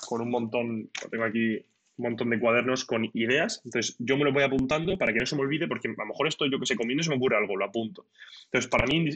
con 0.08 0.21
un 0.21 0.29
montón, 0.29 0.89
tengo 1.10 1.23
aquí 1.23 1.58
un 1.95 2.10
montón 2.10 2.29
de 2.32 2.39
cuadernos 2.39 2.86
con 2.86 3.10
ideas. 3.13 3.62
Entonces, 3.63 3.95
yo 3.99 4.17
me 4.17 4.25
lo 4.25 4.34
voy 4.34 4.43
apuntando 4.43 4.97
para 4.97 5.13
que 5.13 5.19
no 5.19 5.25
se 5.25 5.36
me 5.36 5.43
olvide, 5.43 5.67
porque 5.67 5.88
a 5.88 5.91
lo 5.91 6.06
mejor 6.08 6.27
esto 6.27 6.45
yo 6.47 6.60
que 6.60 6.65
sé 6.65 6.75
comiendo 6.75 7.03
se 7.03 7.12
me 7.12 7.15
ocurre 7.15 7.38
algo, 7.38 7.56
lo 7.56 7.65
apunto. 7.65 8.08
Entonces, 8.45 8.69
para 8.69 8.86
mí, 8.88 9.10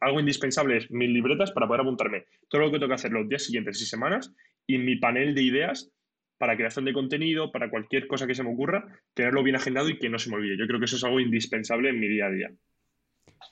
algo 0.00 0.20
indispensable 0.20 0.78
es 0.78 0.90
mis 0.90 1.10
libretas 1.10 1.52
para 1.52 1.66
poder 1.66 1.82
apuntarme 1.82 2.24
todo 2.48 2.62
lo 2.62 2.70
que 2.70 2.78
tengo 2.78 2.88
que 2.88 2.94
hacer 2.94 3.12
los 3.12 3.28
días 3.28 3.44
siguientes 3.44 3.80
y 3.80 3.86
semanas 3.86 4.32
y 4.66 4.78
mi 4.78 4.96
panel 4.96 5.34
de 5.34 5.42
ideas 5.42 5.90
para 6.42 6.56
creación 6.56 6.84
de 6.84 6.92
contenido, 6.92 7.52
para 7.52 7.70
cualquier 7.70 8.08
cosa 8.08 8.26
que 8.26 8.34
se 8.34 8.42
me 8.42 8.52
ocurra, 8.52 8.84
tenerlo 9.14 9.44
bien 9.44 9.54
agendado 9.54 9.88
y 9.88 9.96
que 9.96 10.08
no 10.08 10.18
se 10.18 10.28
me 10.28 10.34
olvide. 10.34 10.58
Yo 10.58 10.66
creo 10.66 10.80
que 10.80 10.86
eso 10.86 10.96
es 10.96 11.04
algo 11.04 11.20
indispensable 11.20 11.90
en 11.90 12.00
mi 12.00 12.08
día 12.08 12.26
a 12.26 12.30
día. 12.30 12.50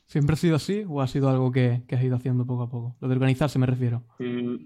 ¿Siempre 0.07 0.35
ha 0.35 0.37
sido 0.37 0.57
así 0.57 0.85
o 0.88 1.00
ha 1.00 1.07
sido 1.07 1.31
algo 1.31 1.53
que, 1.53 1.83
has 1.88 2.03
ido 2.03 2.16
haciendo 2.16 2.44
poco 2.44 2.64
a 2.64 2.68
poco? 2.68 2.96
Lo 3.00 3.07
de 3.07 3.14
organizarse 3.14 3.61
me 3.61 3.66
refiero. 3.66 4.03
Mm, 4.18 4.57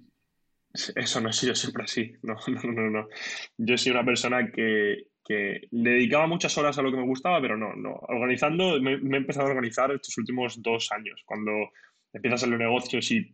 eso 0.72 1.20
no 1.20 1.28
ha 1.28 1.32
sido 1.34 1.54
siempre 1.54 1.84
así. 1.84 2.14
No, 2.22 2.36
no, 2.64 2.72
no, 2.72 2.88
no. 2.88 3.08
Yo 3.58 3.76
soy 3.76 3.92
una 3.92 4.06
persona 4.06 4.50
que, 4.50 5.08
le 5.28 5.90
dedicaba 5.90 6.26
muchas 6.26 6.56
horas 6.56 6.78
a 6.78 6.82
lo 6.82 6.90
que 6.90 6.96
me 6.96 7.06
gustaba, 7.06 7.42
pero 7.42 7.58
no, 7.58 7.76
no. 7.76 7.92
Organizando, 8.08 8.80
me, 8.80 8.96
me 8.96 9.18
he 9.18 9.20
empezado 9.20 9.48
a 9.48 9.50
organizar 9.50 9.92
estos 9.92 10.16
últimos 10.16 10.62
dos 10.62 10.90
años, 10.92 11.20
cuando 11.26 11.52
empiezas 12.10 12.44
en 12.44 12.52
los 12.52 12.58
negocios 12.58 13.10
y 13.10 13.30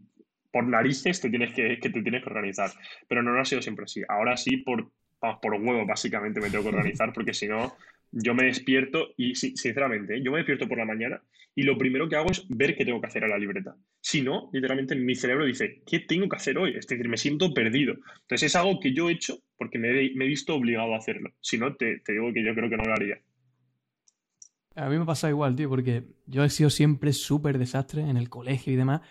por 0.50 0.66
narices 0.66 1.20
te 1.20 1.30
tienes 1.30 1.52
que, 1.54 1.76
te 1.76 1.90
tienes 1.90 2.22
que 2.22 2.28
organizar. 2.28 2.70
Pero 3.08 3.22
no, 3.22 3.38
ha 3.38 3.44
sido 3.44 3.62
siempre 3.62 3.84
así. 3.84 4.02
Ahora 4.08 4.36
sí, 4.36 4.58
por, 4.58 4.90
por 5.20 5.54
huevo, 5.54 5.86
básicamente 5.86 6.40
me 6.40 6.50
tengo 6.50 6.64
que 6.64 6.76
organizar, 6.76 7.12
porque 7.12 7.34
si 7.34 7.48
no, 7.48 7.76
yo 8.12 8.34
me 8.34 8.44
despierto 8.44 9.14
y, 9.16 9.34
sinceramente, 9.34 10.16
¿eh? 10.16 10.22
yo 10.22 10.32
me 10.32 10.38
despierto 10.38 10.68
por 10.68 10.78
la 10.78 10.84
mañana 10.84 11.22
y 11.54 11.62
lo 11.62 11.76
primero 11.76 12.08
que 12.08 12.16
hago 12.16 12.30
es 12.30 12.44
ver 12.48 12.76
qué 12.76 12.84
tengo 12.84 13.00
que 13.00 13.06
hacer 13.06 13.24
a 13.24 13.28
la 13.28 13.38
libreta. 13.38 13.76
Si 14.00 14.22
no, 14.22 14.50
literalmente 14.52 14.94
mi 14.94 15.14
cerebro 15.14 15.44
dice, 15.44 15.82
¿qué 15.86 16.00
tengo 16.00 16.28
que 16.28 16.36
hacer 16.36 16.56
hoy? 16.58 16.76
Es 16.76 16.86
decir, 16.86 17.08
me 17.08 17.16
siento 17.16 17.52
perdido. 17.52 17.94
Entonces 18.22 18.44
es 18.44 18.56
algo 18.56 18.78
que 18.80 18.92
yo 18.94 19.08
he 19.08 19.12
hecho 19.12 19.38
porque 19.56 19.78
me 19.78 19.90
he, 19.90 20.26
visto 20.26 20.54
obligado 20.54 20.94
a 20.94 20.98
hacerlo. 20.98 21.30
Si 21.40 21.58
no, 21.58 21.74
te, 21.74 21.98
te, 22.00 22.12
digo 22.12 22.32
que 22.32 22.44
yo 22.44 22.54
creo 22.54 22.70
que 22.70 22.76
no 22.76 22.84
lo 22.84 22.94
haría. 22.94 23.20
A 24.76 24.88
mí 24.88 24.98
me 24.98 25.04
pasa 25.04 25.28
igual, 25.28 25.56
tío, 25.56 25.68
porque 25.68 26.04
yo 26.26 26.44
he 26.44 26.50
sido 26.50 26.70
siempre 26.70 27.12
súper 27.12 27.58
desastre 27.58 28.02
en 28.02 28.16
el 28.16 28.30
colegio 28.30 28.72
y 28.72 28.76
demás. 28.76 29.02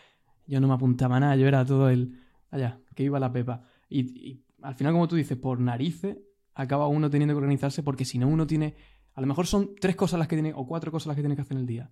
Yo 0.49 0.59
no 0.59 0.67
me 0.67 0.73
apuntaba 0.73 1.19
nada, 1.19 1.35
yo 1.35 1.47
era 1.47 1.63
todo 1.63 1.89
el. 1.89 2.19
Allá, 2.49 2.79
que 2.95 3.03
iba 3.03 3.19
la 3.19 3.31
pepa. 3.31 3.63
Y, 3.87 4.43
al 4.61 4.75
final, 4.75 4.93
como 4.93 5.07
tú 5.07 5.15
dices, 5.15 5.37
por 5.37 5.59
narices, 5.59 6.17
acaba 6.55 6.87
uno 6.87 7.09
teniendo 7.09 7.33
que 7.33 7.37
organizarse 7.37 7.83
porque 7.83 8.03
si 8.03 8.17
no, 8.17 8.27
uno 8.27 8.47
tiene. 8.47 8.75
A 9.13 9.21
lo 9.21 9.27
mejor 9.27 9.45
son 9.45 9.75
tres 9.79 9.95
cosas 9.95 10.17
las 10.17 10.27
que 10.27 10.35
tiene, 10.35 10.53
o 10.55 10.65
cuatro 10.65 10.91
cosas 10.91 11.07
las 11.07 11.15
que 11.15 11.21
tienes 11.21 11.35
que 11.35 11.43
hacer 11.43 11.53
en 11.53 11.61
el 11.61 11.67
día. 11.67 11.91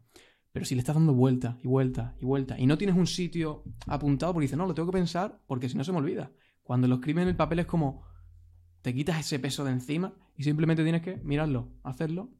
Pero 0.52 0.66
si 0.66 0.74
le 0.74 0.80
estás 0.80 0.96
dando 0.96 1.14
vuelta 1.14 1.58
y 1.62 1.68
vuelta 1.68 2.16
y 2.20 2.26
vuelta 2.26 2.60
y 2.60 2.66
no 2.66 2.78
tienes 2.78 2.96
un 2.96 3.06
sitio 3.06 3.64
apuntado 3.86 4.34
porque 4.34 4.46
dices, 4.46 4.58
no, 4.58 4.66
lo 4.66 4.74
tengo 4.74 4.90
que 4.92 4.98
pensar 4.98 5.40
porque 5.46 5.70
si 5.70 5.78
no 5.78 5.84
se 5.84 5.92
me 5.92 6.00
olvida. 6.00 6.32
Cuando 6.64 6.88
lo 6.88 6.96
escribes 6.96 7.24
en 7.24 7.30
el 7.30 7.36
papel 7.36 7.60
es 7.60 7.66
como 7.68 8.04
te 8.82 8.94
quitas 8.94 9.20
ese 9.20 9.38
peso 9.38 9.64
de 9.66 9.72
encima 9.72 10.14
y 10.36 10.44
simplemente 10.44 10.84
tienes 10.84 11.02
que 11.02 11.18
mirarlo, 11.18 11.70
hacerlo. 11.84 12.32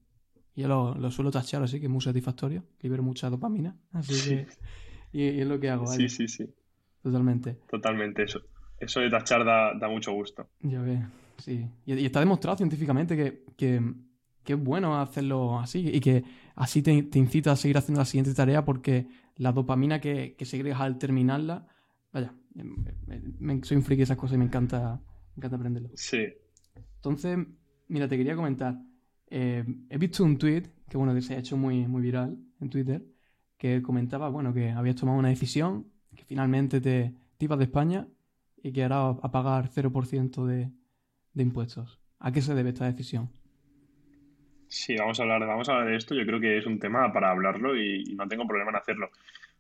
Y 0.56 0.62
yo 0.62 0.68
lo, 0.68 1.12
suelo 1.12 1.30
tachar 1.30 1.62
así, 1.62 1.80
que 1.80 1.86
es 1.86 1.92
muy 1.92 2.02
satisfactorio, 2.02 2.64
libero 2.82 3.04
mucha 3.04 3.30
dopamina. 3.30 3.78
Así 3.92 4.14
que 4.28 4.48
y, 5.18 5.40
es 5.42 5.48
lo 5.48 5.60
que 5.60 5.70
hago. 5.70 5.88
Sí, 5.88 6.10
sí, 6.10 6.28
sí. 6.28 6.46
Totalmente. 7.02 7.58
Totalmente, 7.70 8.24
eso. 8.24 8.42
Eso 8.80 9.00
de 9.00 9.10
tachar 9.10 9.44
da, 9.44 9.88
mucho 9.90 10.12
gusto. 10.14 10.48
Ya 10.62 10.82
ves, 10.82 11.00
sí. 11.38 11.68
Y, 11.86 12.06
está 12.06 12.20
demostrado 12.20 12.58
científicamente 12.58 13.16
que, 13.16 13.44
que, 13.56 13.82
es 14.54 14.64
bueno 14.64 15.00
hacerlo 15.00 15.60
así 15.60 15.90
y 15.90 16.00
que 16.00 16.24
así 16.56 16.82
te, 16.82 16.92
incita 16.92 17.52
a 17.52 17.56
seguir 17.56 17.78
haciendo 17.78 18.00
la 18.00 18.06
siguiente 18.06 18.34
tarea 18.34 18.64
porque 18.64 19.08
la 19.36 19.52
dopamina 19.52 20.00
que, 20.00 20.36
que 20.38 20.46
segregas 20.46 20.80
al 20.80 20.98
terminarla, 20.98 21.68
vaya, 22.14 22.34
soy 23.64 23.78
un 23.78 23.84
friki 23.84 23.98
de 23.98 24.04
esas 24.04 24.18
cosas 24.18 24.36
y 24.36 24.38
me 24.38 24.46
encanta, 24.46 25.02
me 25.36 25.40
encanta 25.40 25.58
aprenderlo. 25.58 25.90
Sí. 25.96 26.28
Entonces, 26.96 27.38
mira, 27.88 28.08
te 28.08 28.18
quería 28.18 28.36
comentar. 28.36 28.78
Eh, 29.30 29.66
he 29.90 29.98
visto 29.98 30.24
un 30.24 30.38
tweet 30.38 30.64
que 30.88 30.98
bueno 30.98 31.14
que 31.14 31.22
se 31.22 31.36
ha 31.36 31.40
hecho 31.40 31.58
muy, 31.58 31.88
muy 31.88 32.02
viral 32.02 32.38
en 32.62 32.70
Twitter 32.70 33.04
que 33.58 33.82
comentaba, 33.82 34.30
bueno, 34.30 34.54
que 34.54 34.72
habías 34.72 34.96
tomado 34.96 35.18
una 35.18 35.30
decisión, 35.30 35.88
que 36.16 36.24
finalmente 36.24 36.82
te, 36.82 37.14
ibas 37.40 37.58
de 37.58 37.66
España 37.66 38.08
y 38.62 38.72
que 38.72 38.84
ahora 38.84 39.20
a 39.22 39.32
pagar 39.32 39.70
0% 39.70 40.46
de, 40.46 40.72
de 41.34 41.44
impuestos. 41.44 42.00
¿A 42.20 42.32
qué 42.32 42.42
se 42.42 42.56
debe 42.56 42.70
esta 42.70 42.86
decisión? 42.86 43.30
Sí, 44.68 44.96
vamos 44.98 45.20
a 45.20 45.24
hablar, 45.24 45.46
vamos 45.46 45.70
a 45.70 45.74
hablar 45.74 45.90
de 45.90 45.96
esto. 45.96 46.14
Yo 46.16 46.26
creo 46.26 46.40
que 46.40 46.58
es 46.58 46.66
un 46.66 46.80
tema 46.80 47.12
para 47.14 47.32
hablarlo 47.32 47.76
y, 47.78 48.04
no 48.16 48.28
tengo 48.28 48.48
problema 48.48 48.72
en 48.72 48.78
hacerlo. 48.78 49.10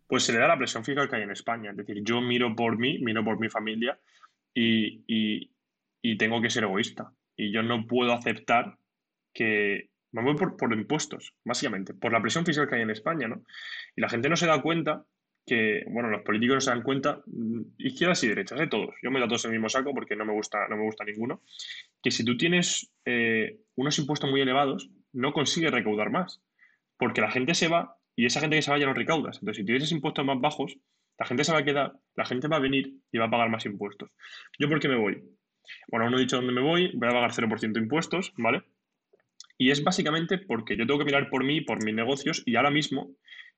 Pues 0.05 0.23
se 0.23 0.33
le 0.33 0.39
da 0.39 0.47
la 0.47 0.57
presión 0.57 0.83
fiscal 0.83 1.09
que 1.09 1.15
hay 1.15 1.23
en 1.23 1.31
España. 1.31 1.71
Es 1.71 1.77
decir, 1.77 2.01
yo 2.03 2.21
miro 2.21 2.55
por 2.55 2.77
mí, 2.77 2.99
miro 2.99 3.23
por 3.23 3.39
mi 3.39 3.49
familia 3.49 3.99
y, 4.53 5.03
y 6.01 6.17
tengo 6.17 6.41
que 6.41 6.49
ser 6.49 6.63
egoísta. 6.63 7.11
Y 7.35 7.51
yo 7.51 7.63
no 7.63 7.85
puedo 7.85 8.13
aceptar 8.13 8.77
que, 9.33 9.91
me 10.11 10.23
voy 10.23 10.35
por, 10.35 10.73
impuestos, 10.73 11.33
básicamente, 11.43 11.93
por 11.93 12.11
la 12.11 12.21
presión 12.21 12.45
fiscal 12.45 12.67
que 12.67 12.75
hay 12.75 12.81
en 12.81 12.89
España, 12.89 13.27
¿no? 13.27 13.43
Y 13.95 14.01
la 14.01 14.09
gente 14.09 14.29
no 14.29 14.35
se 14.35 14.47
da 14.47 14.61
cuenta 14.61 15.05
que, 15.45 15.85
bueno, 15.89 16.09
los 16.09 16.23
políticos 16.23 16.55
no 16.55 16.61
se 16.61 16.69
dan 16.71 16.83
cuenta, 16.83 17.21
mm, 17.25 17.61
izquierdas 17.77 18.23
y 18.23 18.27
derechas, 18.27 18.57
de 18.59 18.65
¿eh? 18.65 18.67
todos. 18.67 18.95
Yo 19.01 19.11
me 19.11 19.19
da 19.19 19.27
todos 19.27 19.45
el 19.45 19.51
mismo 19.51 19.69
saco 19.69 19.93
porque 19.93 20.15
no 20.15 20.25
me 20.25 20.33
gusta, 20.33 20.67
no 20.67 20.75
me 20.75 20.83
gusta 20.83 21.05
ninguno. 21.05 21.41
Que 22.01 22.11
si 22.11 22.25
tú 22.25 22.35
tienes 22.35 22.91
eh, 23.05 23.59
unos 23.75 23.97
impuestos 23.97 24.29
muy 24.29 24.41
elevados, 24.41 24.89
no 25.13 25.31
consigues 25.31 25.71
recaudar 25.71 26.09
más. 26.09 26.41
Porque 26.97 27.21
la 27.21 27.31
gente 27.31 27.53
se 27.53 27.67
va 27.69 27.97
y 28.15 28.25
esa 28.25 28.41
gente 28.41 28.57
que 28.57 28.61
se 28.61 28.71
va 28.71 28.77
ya 28.77 28.87
no 28.87 28.93
recaudas. 28.93 29.37
Entonces, 29.37 29.57
si 29.57 29.65
tienes 29.65 29.91
impuestos 29.91 30.25
más 30.25 30.39
bajos, 30.41 30.77
la 31.17 31.25
gente 31.25 31.43
se 31.43 31.51
va 31.51 31.59
a 31.59 31.63
quedar, 31.63 31.93
la 32.15 32.25
gente 32.25 32.47
va 32.47 32.57
a 32.57 32.59
venir 32.59 32.93
y 33.11 33.17
va 33.17 33.25
a 33.25 33.29
pagar 33.29 33.49
más 33.49 33.65
impuestos. 33.65 34.09
¿Yo 34.59 34.67
por 34.67 34.79
qué 34.79 34.87
me 34.87 34.97
voy? 34.97 35.23
Bueno, 35.87 36.09
no 36.09 36.17
he 36.17 36.21
dicho 36.21 36.37
dónde 36.37 36.53
me 36.53 36.61
voy, 36.61 36.91
voy 36.95 37.09
a 37.09 37.11
pagar 37.11 37.31
0% 37.31 37.71
de 37.73 37.79
impuestos, 37.79 38.33
¿vale? 38.37 38.63
Y 39.57 39.71
es 39.71 39.83
básicamente 39.83 40.37
porque 40.37 40.77
yo 40.77 40.85
tengo 40.85 40.99
que 40.99 41.05
mirar 41.05 41.29
por 41.29 41.43
mí, 41.43 41.61
por 41.61 41.83
mis 41.83 41.95
negocios, 41.95 42.43
y 42.45 42.55
ahora 42.55 42.69
mismo, 42.69 43.15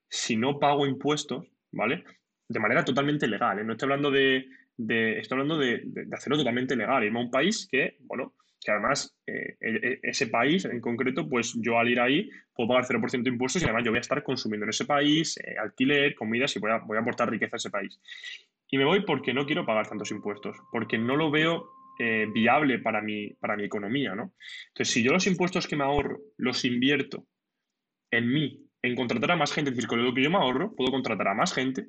si 0.08 0.36
no 0.36 0.58
pago 0.58 0.86
impuestos, 0.86 1.46
¿vale? 1.70 2.04
De 2.48 2.60
manera 2.60 2.84
totalmente 2.84 3.28
legal, 3.28 3.58
¿eh? 3.58 3.64
No 3.64 3.72
estoy 3.72 3.86
hablando 3.86 4.10
de, 4.10 4.46
estoy 4.78 5.36
hablando 5.36 5.58
de, 5.58 5.82
hacerlo 6.12 6.38
totalmente 6.38 6.74
legal, 6.74 7.04
irme 7.04 7.20
a 7.20 7.22
un 7.22 7.30
país 7.30 7.68
que, 7.70 7.96
bueno, 8.00 8.34
que 8.62 8.72
además 8.72 9.16
eh, 9.26 9.56
e, 9.60 9.70
e, 9.70 10.00
ese 10.02 10.26
país 10.26 10.64
en 10.64 10.80
concreto, 10.80 11.28
pues 11.28 11.54
yo 11.56 11.78
al 11.78 11.88
ir 11.88 12.00
ahí 12.00 12.30
puedo 12.54 12.68
pagar 12.68 12.84
0% 12.84 13.22
de 13.22 13.30
impuestos 13.30 13.62
y 13.62 13.64
además 13.64 13.84
yo 13.84 13.90
voy 13.90 13.98
a 13.98 14.00
estar 14.02 14.22
consumiendo 14.22 14.64
en 14.64 14.70
ese 14.70 14.84
país, 14.84 15.36
eh, 15.38 15.56
alquiler, 15.58 16.14
comidas 16.14 16.54
y 16.56 16.58
voy 16.58 16.70
a, 16.70 16.78
voy 16.78 16.96
a 16.96 17.00
aportar 17.00 17.30
riqueza 17.30 17.56
a 17.56 17.58
ese 17.58 17.70
país. 17.70 17.98
Y 18.68 18.78
me 18.78 18.84
voy 18.84 19.04
porque 19.04 19.34
no 19.34 19.46
quiero 19.46 19.66
pagar 19.66 19.88
tantos 19.88 20.10
impuestos, 20.10 20.56
porque 20.70 20.98
no 20.98 21.16
lo 21.16 21.30
veo 21.30 21.79
eh, 22.02 22.26
viable 22.32 22.78
para 22.78 23.02
mi, 23.02 23.34
para 23.34 23.58
mi 23.58 23.64
economía, 23.64 24.14
¿no? 24.14 24.32
Entonces, 24.68 24.94
si 24.94 25.02
yo 25.02 25.12
los 25.12 25.26
impuestos 25.26 25.66
que 25.66 25.76
me 25.76 25.84
ahorro 25.84 26.18
los 26.38 26.64
invierto 26.64 27.26
en 28.10 28.32
mí, 28.32 28.66
en 28.80 28.96
contratar 28.96 29.32
a 29.32 29.36
más 29.36 29.52
gente, 29.52 29.68
es 29.68 29.76
decir, 29.76 29.86
con 29.86 30.02
lo 30.02 30.14
que 30.14 30.22
yo 30.22 30.30
me 30.30 30.38
ahorro, 30.38 30.74
puedo 30.74 30.90
contratar 30.90 31.28
a 31.28 31.34
más 31.34 31.52
gente, 31.52 31.88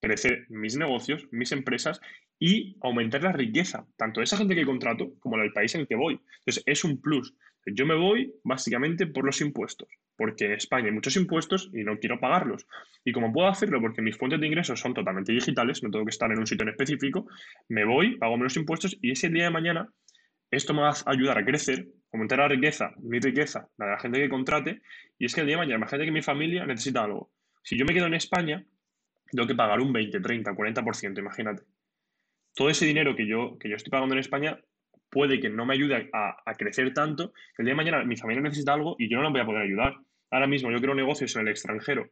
crecer 0.00 0.46
mis 0.48 0.76
negocios, 0.76 1.28
mis 1.30 1.52
empresas 1.52 2.00
y 2.40 2.76
aumentar 2.80 3.22
la 3.22 3.30
riqueza, 3.30 3.86
tanto 3.96 4.18
de 4.18 4.24
esa 4.24 4.36
gente 4.36 4.56
que 4.56 4.66
contrato 4.66 5.14
como 5.20 5.36
del 5.36 5.52
país 5.52 5.72
en 5.76 5.82
el 5.82 5.86
que 5.86 5.94
voy. 5.94 6.20
Entonces, 6.40 6.64
es 6.66 6.82
un 6.82 7.00
plus. 7.00 7.32
Yo 7.66 7.86
me 7.86 7.94
voy 7.94 8.34
básicamente 8.42 9.06
por 9.06 9.24
los 9.24 9.40
impuestos, 9.40 9.88
porque 10.16 10.46
en 10.46 10.52
España 10.52 10.86
hay 10.86 10.92
muchos 10.92 11.16
impuestos 11.16 11.70
y 11.72 11.84
no 11.84 11.98
quiero 11.98 12.18
pagarlos. 12.18 12.66
Y 13.04 13.12
como 13.12 13.32
puedo 13.32 13.48
hacerlo 13.48 13.80
porque 13.80 14.02
mis 14.02 14.16
fuentes 14.16 14.40
de 14.40 14.46
ingresos 14.46 14.80
son 14.80 14.94
totalmente 14.94 15.32
digitales, 15.32 15.82
no 15.82 15.90
tengo 15.90 16.04
que 16.04 16.10
estar 16.10 16.30
en 16.32 16.38
un 16.38 16.46
sitio 16.46 16.64
en 16.64 16.70
específico, 16.70 17.26
me 17.68 17.84
voy, 17.84 18.16
pago 18.16 18.36
menos 18.36 18.56
impuestos 18.56 18.96
y 19.00 19.12
ese 19.12 19.28
día 19.28 19.44
de 19.44 19.50
mañana 19.50 19.88
esto 20.52 20.74
me 20.74 20.82
va 20.82 20.90
a 20.90 20.94
ayudar 21.06 21.38
a 21.38 21.44
crecer, 21.44 21.88
aumentar 22.12 22.38
la 22.38 22.48
riqueza, 22.48 22.92
mi 22.98 23.18
riqueza, 23.18 23.68
la 23.78 23.86
de 23.86 23.92
la 23.92 23.98
gente 23.98 24.18
que 24.20 24.28
contrate, 24.28 24.82
y 25.18 25.24
es 25.24 25.34
que 25.34 25.40
el 25.40 25.46
día 25.46 25.56
de 25.56 25.62
mañana, 25.62 25.76
imagínate 25.76 26.04
que 26.04 26.12
mi 26.12 26.20
familia 26.20 26.66
necesita 26.66 27.02
algo. 27.02 27.32
Si 27.62 27.78
yo 27.78 27.86
me 27.86 27.94
quedo 27.94 28.06
en 28.06 28.14
España, 28.14 28.62
tengo 29.30 29.48
que 29.48 29.54
pagar 29.54 29.80
un 29.80 29.94
20, 29.94 30.20
30, 30.20 30.52
40%, 30.52 31.18
imagínate. 31.18 31.62
Todo 32.54 32.68
ese 32.68 32.84
dinero 32.84 33.16
que 33.16 33.26
yo, 33.26 33.56
que 33.58 33.70
yo 33.70 33.76
estoy 33.76 33.90
pagando 33.90 34.14
en 34.14 34.18
España 34.18 34.60
puede 35.12 35.38
que 35.38 35.50
no 35.50 35.64
me 35.64 35.74
ayude 35.74 36.10
a, 36.12 36.54
crecer 36.58 36.92
tanto, 36.92 37.32
el 37.58 37.66
día 37.66 37.72
de 37.72 37.76
mañana 37.76 38.04
mi 38.04 38.16
familia 38.16 38.42
necesita 38.42 38.72
algo 38.72 38.96
y 38.98 39.08
yo 39.08 39.18
no 39.18 39.22
la 39.22 39.30
voy 39.30 39.40
a 39.40 39.46
poder 39.46 39.62
ayudar. 39.62 39.94
Ahora 40.30 40.48
mismo 40.48 40.72
yo 40.72 40.80
creo 40.80 40.94
negocios 40.94 41.36
en 41.36 41.42
el 41.42 41.48
extranjero 41.48 42.10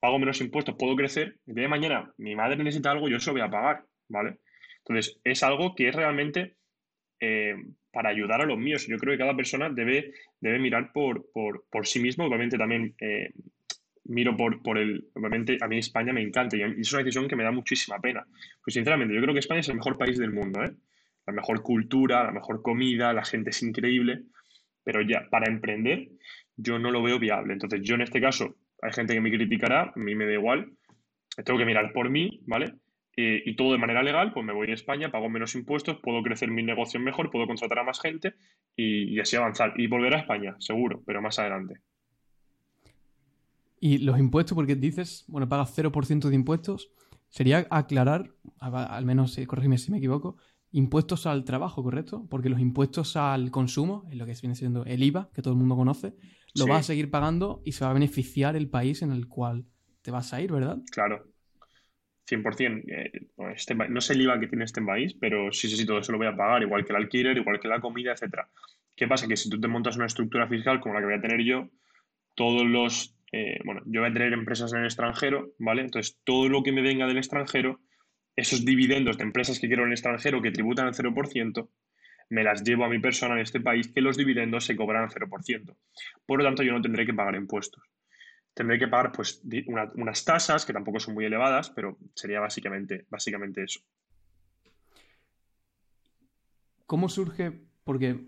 pago 0.00 0.18
menos 0.18 0.40
impuestos, 0.40 0.74
puedo 0.78 0.96
crecer, 0.96 1.36
el 1.46 1.54
día 1.54 1.64
de 1.64 1.68
mañana 1.68 2.12
mi 2.16 2.34
madre 2.34 2.56
necesita 2.56 2.90
algo, 2.90 3.08
yo 3.08 3.20
se 3.20 3.26
lo 3.26 3.34
voy 3.34 3.42
a 3.42 3.50
pagar, 3.50 3.84
¿vale? 4.08 4.38
Entonces, 4.78 5.20
es 5.22 5.42
algo 5.42 5.74
que 5.74 5.88
es 5.88 5.94
realmente 5.94 6.56
eh, 7.20 7.54
para 7.92 8.08
ayudar 8.08 8.40
a 8.40 8.46
los 8.46 8.58
míos. 8.58 8.86
Yo 8.88 8.96
creo 8.96 9.12
que 9.12 9.18
cada 9.18 9.36
persona 9.36 9.68
debe, 9.68 10.14
debe 10.40 10.58
mirar 10.58 10.90
por, 10.92 11.22
sí 11.84 12.00
mismo. 12.00 12.24
Obviamente 12.24 12.56
también 12.56 12.94
eh, 12.98 13.30
miro 14.04 14.36
por, 14.36 14.62
por 14.62 14.78
el... 14.78 15.08
Obviamente 15.14 15.58
a 15.60 15.68
mí 15.68 15.78
España 15.78 16.12
me 16.12 16.22
encanta 16.22 16.56
y 16.56 16.62
es 16.62 16.92
una 16.92 17.02
decisión 17.02 17.28
que 17.28 17.36
me 17.36 17.44
da 17.44 17.50
muchísima 17.50 17.98
pena. 18.00 18.26
Pues 18.64 18.74
sinceramente, 18.74 19.14
yo 19.14 19.20
creo 19.20 19.34
que 19.34 19.40
España 19.40 19.60
es 19.60 19.68
el 19.68 19.76
mejor 19.76 19.98
país 19.98 20.18
del 20.18 20.32
mundo, 20.32 20.64
¿eh? 20.64 20.72
La 21.26 21.32
mejor 21.32 21.62
cultura, 21.62 22.24
la 22.24 22.32
mejor 22.32 22.62
comida, 22.62 23.12
la 23.12 23.24
gente 23.24 23.50
es 23.50 23.62
increíble, 23.62 24.24
pero 24.82 25.02
ya 25.02 25.28
para 25.30 25.50
emprender 25.50 26.08
yo 26.56 26.78
no 26.78 26.90
lo 26.90 27.02
veo 27.02 27.18
viable. 27.18 27.52
Entonces 27.52 27.80
yo 27.82 27.94
en 27.94 28.02
este 28.02 28.20
caso, 28.20 28.56
hay 28.82 28.92
gente 28.92 29.14
que 29.14 29.20
me 29.20 29.30
criticará, 29.30 29.92
a 29.94 29.98
mí 29.98 30.14
me 30.14 30.26
da 30.26 30.32
igual, 30.32 30.72
tengo 31.44 31.58
que 31.58 31.64
mirar 31.64 31.92
por 31.92 32.10
mí, 32.10 32.40
¿vale? 32.46 32.74
Eh, 33.16 33.42
y 33.44 33.56
todo 33.56 33.72
de 33.72 33.78
manera 33.78 34.02
legal, 34.02 34.32
pues 34.32 34.46
me 34.46 34.52
voy 34.52 34.70
a 34.70 34.74
España, 34.74 35.10
pago 35.10 35.28
menos 35.28 35.54
impuestos, 35.54 35.98
puedo 36.00 36.22
crecer 36.22 36.50
mi 36.50 36.62
negocio 36.62 37.00
mejor, 37.00 37.30
puedo 37.30 37.46
contratar 37.46 37.80
a 37.80 37.84
más 37.84 38.00
gente 38.00 38.34
y, 38.76 39.18
así 39.20 39.36
avanzar. 39.36 39.74
Y 39.76 39.88
volver 39.88 40.14
a 40.14 40.20
España, 40.20 40.56
seguro, 40.58 41.02
pero 41.04 41.20
más 41.20 41.38
adelante. 41.38 41.80
Y 43.80 43.98
los 43.98 44.18
impuestos, 44.18 44.54
porque 44.54 44.76
dices, 44.76 45.24
bueno, 45.28 45.48
pagas 45.48 45.76
0% 45.76 46.28
de 46.28 46.34
impuestos, 46.34 46.90
sería 47.28 47.66
aclarar, 47.70 48.30
al 48.58 49.04
menos, 49.04 49.36
eh, 49.38 49.46
corrígeme 49.46 49.78
si 49.78 49.90
me 49.90 49.98
equivoco, 49.98 50.36
impuestos 50.72 51.26
al 51.26 51.44
trabajo, 51.44 51.82
¿correcto? 51.82 52.26
Porque 52.30 52.48
los 52.48 52.60
impuestos 52.60 53.16
al 53.16 53.50
consumo, 53.50 54.06
en 54.10 54.18
lo 54.18 54.26
que 54.26 54.34
viene 54.40 54.54
siendo 54.54 54.84
el 54.84 55.02
IVA, 55.02 55.30
que 55.34 55.42
todo 55.42 55.54
el 55.54 55.58
mundo 55.58 55.76
conoce, 55.76 56.14
lo 56.54 56.66
vas 56.66 56.80
a 56.80 56.82
seguir 56.84 57.10
pagando 57.10 57.62
y 57.64 57.72
se 57.72 57.84
va 57.84 57.90
a 57.90 57.94
beneficiar 57.94 58.56
el 58.56 58.68
país 58.68 59.02
en 59.02 59.12
el 59.12 59.28
cual 59.28 59.64
te 60.02 60.10
vas 60.10 60.32
a 60.32 60.40
ir, 60.40 60.52
¿verdad? 60.52 60.78
Claro, 60.90 61.26
100%. 62.30 62.84
Eh, 62.88 63.12
este, 63.54 63.74
no 63.74 64.00
sé 64.00 64.14
el 64.14 64.22
IVA 64.22 64.40
que 64.40 64.46
tiene 64.46 64.64
este 64.64 64.82
país, 64.82 65.14
pero 65.14 65.52
sí, 65.52 65.68
sí, 65.68 65.76
sí, 65.76 65.86
todo 65.86 65.98
eso 65.98 66.12
lo 66.12 66.18
voy 66.18 66.28
a 66.28 66.36
pagar, 66.36 66.62
igual 66.62 66.84
que 66.84 66.92
el 66.92 66.96
alquiler, 66.96 67.36
igual 67.36 67.60
que 67.60 67.68
la 67.68 67.80
comida, 67.80 68.12
etcétera. 68.12 68.48
¿Qué 68.96 69.08
pasa? 69.08 69.26
Que 69.26 69.36
si 69.36 69.48
tú 69.48 69.60
te 69.60 69.68
montas 69.68 69.96
una 69.96 70.06
estructura 70.06 70.46
fiscal 70.48 70.80
como 70.80 70.94
la 70.94 71.00
que 71.00 71.06
voy 71.06 71.14
a 71.14 71.20
tener 71.20 71.42
yo, 71.42 71.68
todos 72.34 72.64
los... 72.64 73.16
Eh, 73.32 73.60
bueno, 73.64 73.82
yo 73.86 74.00
voy 74.00 74.10
a 74.10 74.12
tener 74.12 74.32
empresas 74.32 74.72
en 74.72 74.80
el 74.80 74.86
extranjero, 74.86 75.52
¿vale? 75.58 75.82
Entonces, 75.82 76.18
todo 76.24 76.48
lo 76.48 76.62
que 76.62 76.72
me 76.72 76.82
venga 76.82 77.06
del 77.06 77.18
extranjero, 77.18 77.80
esos 78.40 78.64
dividendos 78.64 79.16
de 79.18 79.24
empresas 79.24 79.58
que 79.58 79.66
quiero 79.66 79.82
en 79.82 79.88
el 79.88 79.94
extranjero 79.94 80.42
que 80.42 80.50
tributan 80.50 80.86
al 80.86 80.94
0%, 80.94 81.68
me 82.30 82.44
las 82.44 82.62
llevo 82.62 82.84
a 82.84 82.88
mi 82.88 82.98
persona 82.98 83.34
en 83.34 83.40
este 83.40 83.60
país 83.60 83.88
que 83.88 84.00
los 84.00 84.16
dividendos 84.16 84.64
se 84.64 84.76
cobran 84.76 85.04
al 85.04 85.10
0%. 85.10 85.76
Por 86.26 86.38
lo 86.38 86.44
tanto, 86.44 86.62
yo 86.62 86.72
no 86.72 86.80
tendré 86.80 87.06
que 87.06 87.14
pagar 87.14 87.34
impuestos 87.34 87.82
tendré 88.54 88.78
que 88.78 88.88
pagar 88.88 89.12
pues, 89.12 89.42
unas 89.94 90.24
tasas 90.24 90.64
que 90.64 90.72
tampoco 90.72 91.00
son 91.00 91.14
muy 91.14 91.24
elevadas, 91.24 91.70
pero 91.70 91.98
sería 92.14 92.40
básicamente, 92.40 93.06
básicamente 93.08 93.62
eso. 93.62 93.80
¿Cómo 96.86 97.08
surge? 97.08 97.52
Porque 97.84 98.20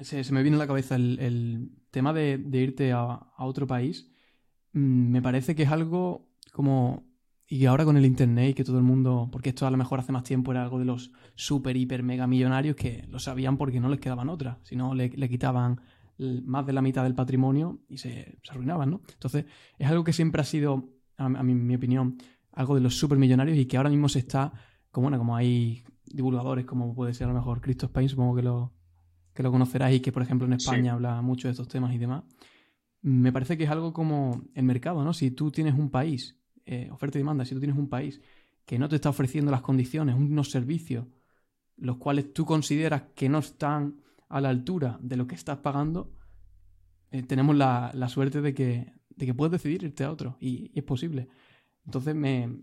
se, 0.00 0.32
me 0.32 0.42
viene 0.42 0.56
a 0.56 0.60
la 0.60 0.66
cabeza 0.66 0.96
el, 0.96 1.70
tema 1.90 2.12
de, 2.12 2.40
irte 2.52 2.92
a, 2.92 3.20
otro 3.38 3.66
país. 3.66 4.10
Mm, 4.72 5.12
me 5.12 5.22
parece 5.22 5.54
que 5.54 5.62
es 5.62 5.70
algo 5.70 6.28
como. 6.52 7.08
Y 7.52 7.66
ahora 7.66 7.84
con 7.84 7.96
el 7.96 8.06
internet 8.06 8.50
y 8.50 8.54
que 8.54 8.62
todo 8.62 8.78
el 8.78 8.84
mundo. 8.84 9.28
Porque 9.32 9.48
esto 9.48 9.66
a 9.66 9.70
lo 9.72 9.76
mejor 9.76 9.98
hace 9.98 10.12
más 10.12 10.22
tiempo 10.22 10.52
era 10.52 10.62
algo 10.62 10.78
de 10.78 10.84
los 10.84 11.10
super, 11.34 11.76
hiper, 11.76 12.04
mega 12.04 12.28
millonarios 12.28 12.76
que 12.76 13.04
lo 13.08 13.18
sabían 13.18 13.56
porque 13.56 13.80
no 13.80 13.88
les 13.88 13.98
quedaban 13.98 14.28
otras. 14.28 14.58
Si 14.62 14.76
no, 14.76 14.94
le, 14.94 15.08
le 15.08 15.28
quitaban 15.28 15.80
más 16.44 16.66
de 16.66 16.72
la 16.72 16.82
mitad 16.82 17.02
del 17.02 17.14
patrimonio 17.14 17.80
y 17.88 17.98
se, 17.98 18.38
arruinaban, 18.48 18.90
¿no? 18.90 19.00
Entonces, 19.12 19.46
es 19.78 19.88
algo 19.88 20.04
que 20.04 20.12
siempre 20.12 20.40
ha 20.40 20.44
sido, 20.44 20.90
a, 21.16 21.28
mi, 21.28 21.74
opinión, 21.74 22.18
algo 22.52 22.74
de 22.74 22.82
los 22.82 22.96
supermillonarios 22.96 23.58
y 23.58 23.66
que 23.66 23.76
ahora 23.76 23.90
mismo 23.90 24.08
se 24.08 24.20
está, 24.20 24.52
como, 24.90 25.06
bueno, 25.06 25.18
como 25.18 25.34
hay 25.34 25.82
divulgadores, 26.04 26.66
como 26.66 26.94
puede 26.94 27.14
ser 27.14 27.24
a 27.24 27.32
lo 27.32 27.34
mejor 27.34 27.60
Cristo 27.60 27.86
Spain, 27.86 28.08
supongo 28.08 28.36
que 28.36 28.42
lo, 28.42 28.72
que 29.34 29.42
lo 29.42 29.50
conocerás 29.50 29.92
y 29.92 30.00
que, 30.00 30.12
por 30.12 30.22
ejemplo, 30.22 30.46
en 30.46 30.52
España 30.52 30.92
habla 30.92 31.22
mucho 31.22 31.48
de 31.48 31.52
estos 31.52 31.68
temas 31.68 31.92
y 31.94 31.98
demás. 31.98 32.22
Me 33.02 33.32
parece 33.32 33.56
que 33.56 33.64
es 33.64 33.70
algo 33.70 33.92
como 33.92 34.44
el 34.54 34.64
mercado, 34.64 35.02
¿no? 35.02 35.12
Si 35.14 35.30
tú 35.30 35.50
tienes 35.50 35.74
un 35.74 35.90
país, 35.90 36.38
eh, 36.66 36.88
oferta 36.90 37.18
y 37.18 37.20
demanda, 37.20 37.44
si 37.44 37.54
tú 37.54 37.60
tienes 37.60 37.78
un 37.78 37.88
país 37.88 38.20
que 38.64 38.78
no 38.78 38.88
te 38.88 38.96
está 38.96 39.08
ofreciendo 39.08 39.50
las 39.50 39.62
condiciones, 39.62 40.14
unos 40.14 40.50
servicios, 40.50 41.06
los 41.76 41.96
cuales 41.96 42.32
tú 42.32 42.44
consideras 42.44 43.02
que 43.14 43.28
no 43.28 43.38
están 43.38 44.00
a 44.28 44.40
la 44.40 44.48
altura 44.50 44.98
de 45.02 45.16
lo 45.16 45.26
que 45.26 45.34
estás 45.34 45.58
pagando, 45.58 46.12
eh, 47.10 47.22
tenemos 47.22 47.56
la, 47.56 47.92
suerte 48.08 48.40
de 48.40 48.54
que, 48.54 48.92
de 49.08 49.26
que 49.26 49.34
puedes 49.34 49.52
decidir 49.52 49.82
irte 49.82 50.04
a 50.04 50.12
otro 50.12 50.36
y, 50.40 50.70
es 50.74 50.84
posible. 50.84 51.28
Entonces 51.84 52.14
me, 52.14 52.62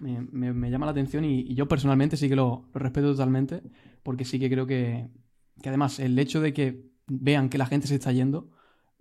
me, 0.00 0.70
llama 0.70 0.86
la 0.86 0.92
atención 0.92 1.24
y, 1.24 1.54
yo 1.54 1.68
personalmente 1.68 2.16
sí 2.16 2.28
que 2.28 2.36
lo, 2.36 2.70
respeto 2.72 3.10
totalmente 3.12 3.62
porque 4.02 4.24
sí 4.24 4.38
que 4.38 4.48
creo 4.48 4.66
que, 4.66 5.10
que, 5.60 5.68
además 5.68 5.98
el 5.98 6.18
hecho 6.18 6.40
de 6.40 6.54
que 6.54 6.90
vean 7.06 7.50
que 7.50 7.58
la 7.58 7.66
gente 7.66 7.86
se 7.86 7.96
está 7.96 8.12
yendo 8.12 8.50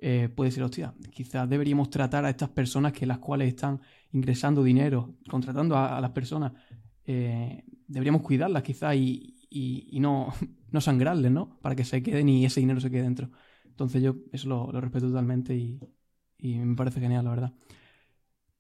eh, 0.02 0.30
puede 0.34 0.52
ser, 0.52 0.64
hostia, 0.64 0.94
quizás 1.12 1.50
deberíamos 1.50 1.90
tratar 1.90 2.26
a 2.26 2.30
estas 2.30 2.50
personas 2.50 2.94
que 2.94 3.06
las 3.06 3.20
cuales 3.20 3.50
están 3.50 3.82
ingresando 4.12 4.64
dinero, 4.64 5.16
contratando 5.30 5.78
a, 5.78 6.00
las 6.00 6.12
personas, 6.12 6.54
eh, 7.06 7.64
deberíamos 7.88 8.22
cuidarlas 8.22 8.64
quizás 8.64 8.96
y, 8.96 9.36
y, 9.50 10.00
no, 10.00 10.34
no 10.72 10.82
sangrarles, 10.82 11.32
¿no? 11.32 11.60
Para 11.62 11.76
que 11.76 11.84
se 11.84 12.02
queden 12.02 12.30
y 12.30 12.46
ese 12.46 12.60
dinero 12.60 12.80
se 12.80 12.90
quede 12.90 13.04
dentro. 13.04 13.32
Entonces 13.66 14.02
yo 14.02 14.16
eso 14.32 14.48
lo, 14.48 14.82
respeto 14.82 15.08
totalmente 15.08 15.56
y, 15.56 15.80
me 16.42 16.76
parece 16.76 17.00
genial, 17.00 17.26
la 17.26 17.32
verdad. 17.32 17.54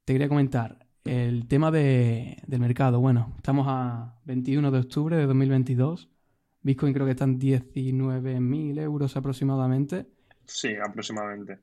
Te 0.05 0.13
quería 0.13 0.27
comentar 0.27 0.87
el 1.05 1.47
tema 1.47 1.71
del 1.71 2.59
mercado. 2.59 2.99
Bueno, 2.99 3.33
estamos 3.37 3.65
a 3.69 4.19
21 4.25 4.71
de 4.71 4.79
octubre 4.79 5.15
de 5.15 5.25
2022. 5.25 6.09
Bitcoin 6.61 6.93
creo 6.93 7.05
que 7.05 7.11
están 7.11 7.39
19.000 7.39 8.79
euros 8.79 9.15
aproximadamente. 9.15 10.07
Sí, 10.49 10.75
aproximadamente. 10.75 11.59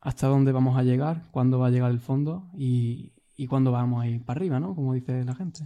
¿Hasta 0.00 0.28
dónde 0.28 0.52
vamos 0.52 0.78
a 0.78 0.82
llegar? 0.82 1.22
¿Cuándo 1.30 1.58
va 1.58 1.66
a 1.66 1.70
llegar 1.70 1.90
el 1.90 2.00
fondo? 2.00 2.50
Y, 2.56 3.12
y 3.36 3.46
cuándo 3.46 3.70
vamos 3.70 4.02
a 4.02 4.08
ir 4.08 4.24
para 4.24 4.38
arriba, 4.38 4.58
¿no? 4.58 4.74
Como 4.74 4.94
dice 4.94 5.24
la 5.24 5.34
gente. 5.34 5.64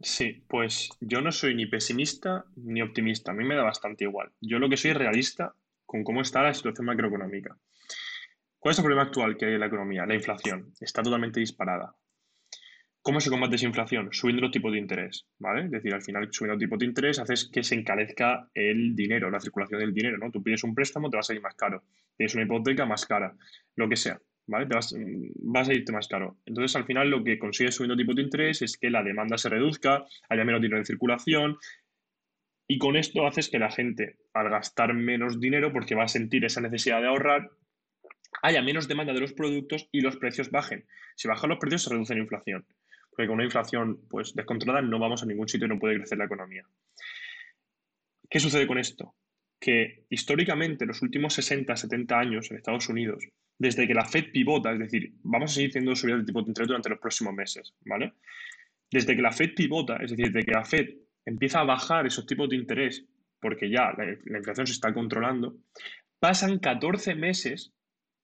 Sí, 0.00 0.44
pues 0.46 0.90
yo 1.00 1.20
no 1.22 1.32
soy 1.32 1.54
ni 1.54 1.66
pesimista 1.66 2.44
ni 2.56 2.82
optimista, 2.82 3.32
a 3.32 3.34
mí 3.34 3.44
me 3.44 3.56
da 3.56 3.64
bastante 3.64 4.04
igual. 4.04 4.30
Yo 4.40 4.58
lo 4.58 4.68
que 4.68 4.76
soy 4.76 4.92
es 4.92 4.96
realista 4.96 5.54
con 5.86 6.04
cómo 6.04 6.20
está 6.20 6.42
la 6.42 6.54
situación 6.54 6.86
macroeconómica. 6.86 7.56
¿Cuál 8.58 8.72
es 8.72 8.78
el 8.78 8.84
problema 8.84 9.04
actual 9.04 9.36
que 9.36 9.46
hay 9.46 9.54
en 9.54 9.60
la 9.60 9.66
economía? 9.66 10.06
La 10.06 10.14
inflación. 10.14 10.72
Está 10.78 11.02
totalmente 11.02 11.40
disparada. 11.40 11.94
¿Cómo 13.02 13.20
se 13.20 13.30
combate 13.30 13.56
esa 13.56 13.66
inflación? 13.66 14.08
Subiendo 14.12 14.42
los 14.42 14.50
tipos 14.50 14.72
de 14.72 14.78
interés, 14.78 15.26
¿vale? 15.38 15.64
Es 15.64 15.70
decir, 15.70 15.94
al 15.94 16.02
final, 16.02 16.28
subiendo 16.30 16.54
los 16.54 16.60
tipos 16.60 16.78
de 16.78 16.86
interés 16.86 17.18
haces 17.18 17.48
que 17.50 17.62
se 17.62 17.74
encarezca 17.74 18.50
el 18.54 18.94
dinero, 18.94 19.30
la 19.30 19.40
circulación 19.40 19.80
del 19.80 19.94
dinero, 19.94 20.18
¿no? 20.18 20.30
Tú 20.30 20.42
pides 20.42 20.64
un 20.64 20.74
préstamo, 20.74 21.08
te 21.08 21.16
va 21.16 21.20
a 21.20 21.22
salir 21.22 21.42
más 21.42 21.54
caro. 21.54 21.84
Tienes 22.16 22.34
una 22.34 22.44
hipoteca, 22.44 22.84
más 22.84 23.06
cara. 23.06 23.34
Lo 23.76 23.88
que 23.88 23.96
sea. 23.96 24.20
¿vale? 24.48 24.66
Te 24.66 24.74
vas, 24.74 25.68
a 25.68 25.72
irte 25.72 25.92
más 25.92 26.08
caro. 26.08 26.38
Entonces, 26.44 26.74
al 26.74 26.84
final, 26.84 27.10
lo 27.10 27.22
que 27.22 27.38
consigues 27.38 27.76
subiendo 27.76 27.96
tipo 27.96 28.14
de 28.14 28.22
interés 28.22 28.62
es 28.62 28.76
que 28.76 28.90
la 28.90 29.02
demanda 29.02 29.38
se 29.38 29.48
reduzca, 29.48 30.04
haya 30.28 30.44
menos 30.44 30.60
dinero 30.60 30.78
en 30.78 30.86
circulación, 30.86 31.58
y 32.66 32.78
con 32.78 32.96
esto 32.96 33.26
haces 33.26 33.48
que 33.48 33.58
la 33.58 33.70
gente, 33.70 34.16
al 34.34 34.50
gastar 34.50 34.92
menos 34.94 35.40
dinero, 35.40 35.72
porque 35.72 35.94
va 35.94 36.04
a 36.04 36.08
sentir 36.08 36.44
esa 36.44 36.60
necesidad 36.60 37.00
de 37.00 37.08
ahorrar, 37.08 37.50
haya 38.42 38.62
menos 38.62 38.88
demanda 38.88 39.12
de 39.12 39.20
los 39.20 39.32
productos 39.32 39.88
y 39.92 40.00
los 40.00 40.16
precios 40.16 40.50
bajen. 40.50 40.86
Si 41.16 41.28
bajan 41.28 41.50
los 41.50 41.58
precios, 41.58 41.84
se 41.84 41.90
reduce 41.90 42.14
la 42.14 42.20
inflación. 42.20 42.66
Porque 43.18 43.26
con 43.26 43.34
una 43.34 43.46
inflación 43.46 44.06
pues, 44.08 44.32
descontrolada 44.32 44.80
no 44.80 45.00
vamos 45.00 45.24
a 45.24 45.26
ningún 45.26 45.48
sitio 45.48 45.66
y 45.66 45.70
no 45.70 45.80
puede 45.80 45.96
crecer 45.96 46.18
la 46.18 46.26
economía. 46.26 46.64
¿Qué 48.30 48.38
sucede 48.38 48.64
con 48.64 48.78
esto? 48.78 49.16
Que 49.58 50.04
históricamente, 50.08 50.86
los 50.86 51.02
últimos 51.02 51.34
60, 51.34 51.76
70 51.76 52.16
años 52.16 52.48
en 52.48 52.58
Estados 52.58 52.88
Unidos, 52.88 53.24
desde 53.58 53.88
que 53.88 53.94
la 53.94 54.04
Fed 54.04 54.30
pivota, 54.30 54.72
es 54.72 54.78
decir, 54.78 55.14
vamos 55.24 55.50
a 55.50 55.54
seguir 55.54 55.72
teniendo 55.72 55.96
subidas 55.96 56.20
de 56.20 56.26
tipo 56.26 56.42
de 56.42 56.50
interés 56.50 56.68
durante 56.68 56.90
los 56.90 57.00
próximos 57.00 57.34
meses, 57.34 57.74
¿vale? 57.84 58.12
Desde 58.88 59.16
que 59.16 59.22
la 59.22 59.32
Fed 59.32 59.52
pivota, 59.56 59.96
es 59.96 60.12
decir, 60.12 60.30
desde 60.30 60.46
que 60.46 60.52
la 60.52 60.64
Fed 60.64 60.88
empieza 61.24 61.58
a 61.58 61.64
bajar 61.64 62.06
esos 62.06 62.24
tipos 62.24 62.48
de 62.48 62.54
interés, 62.54 63.04
porque 63.40 63.68
ya 63.68 63.94
la, 63.98 64.38
inflación 64.38 64.68
se 64.68 64.74
está 64.74 64.94
controlando, 64.94 65.56
pasan 66.20 66.60
14 66.60 67.16
meses 67.16 67.72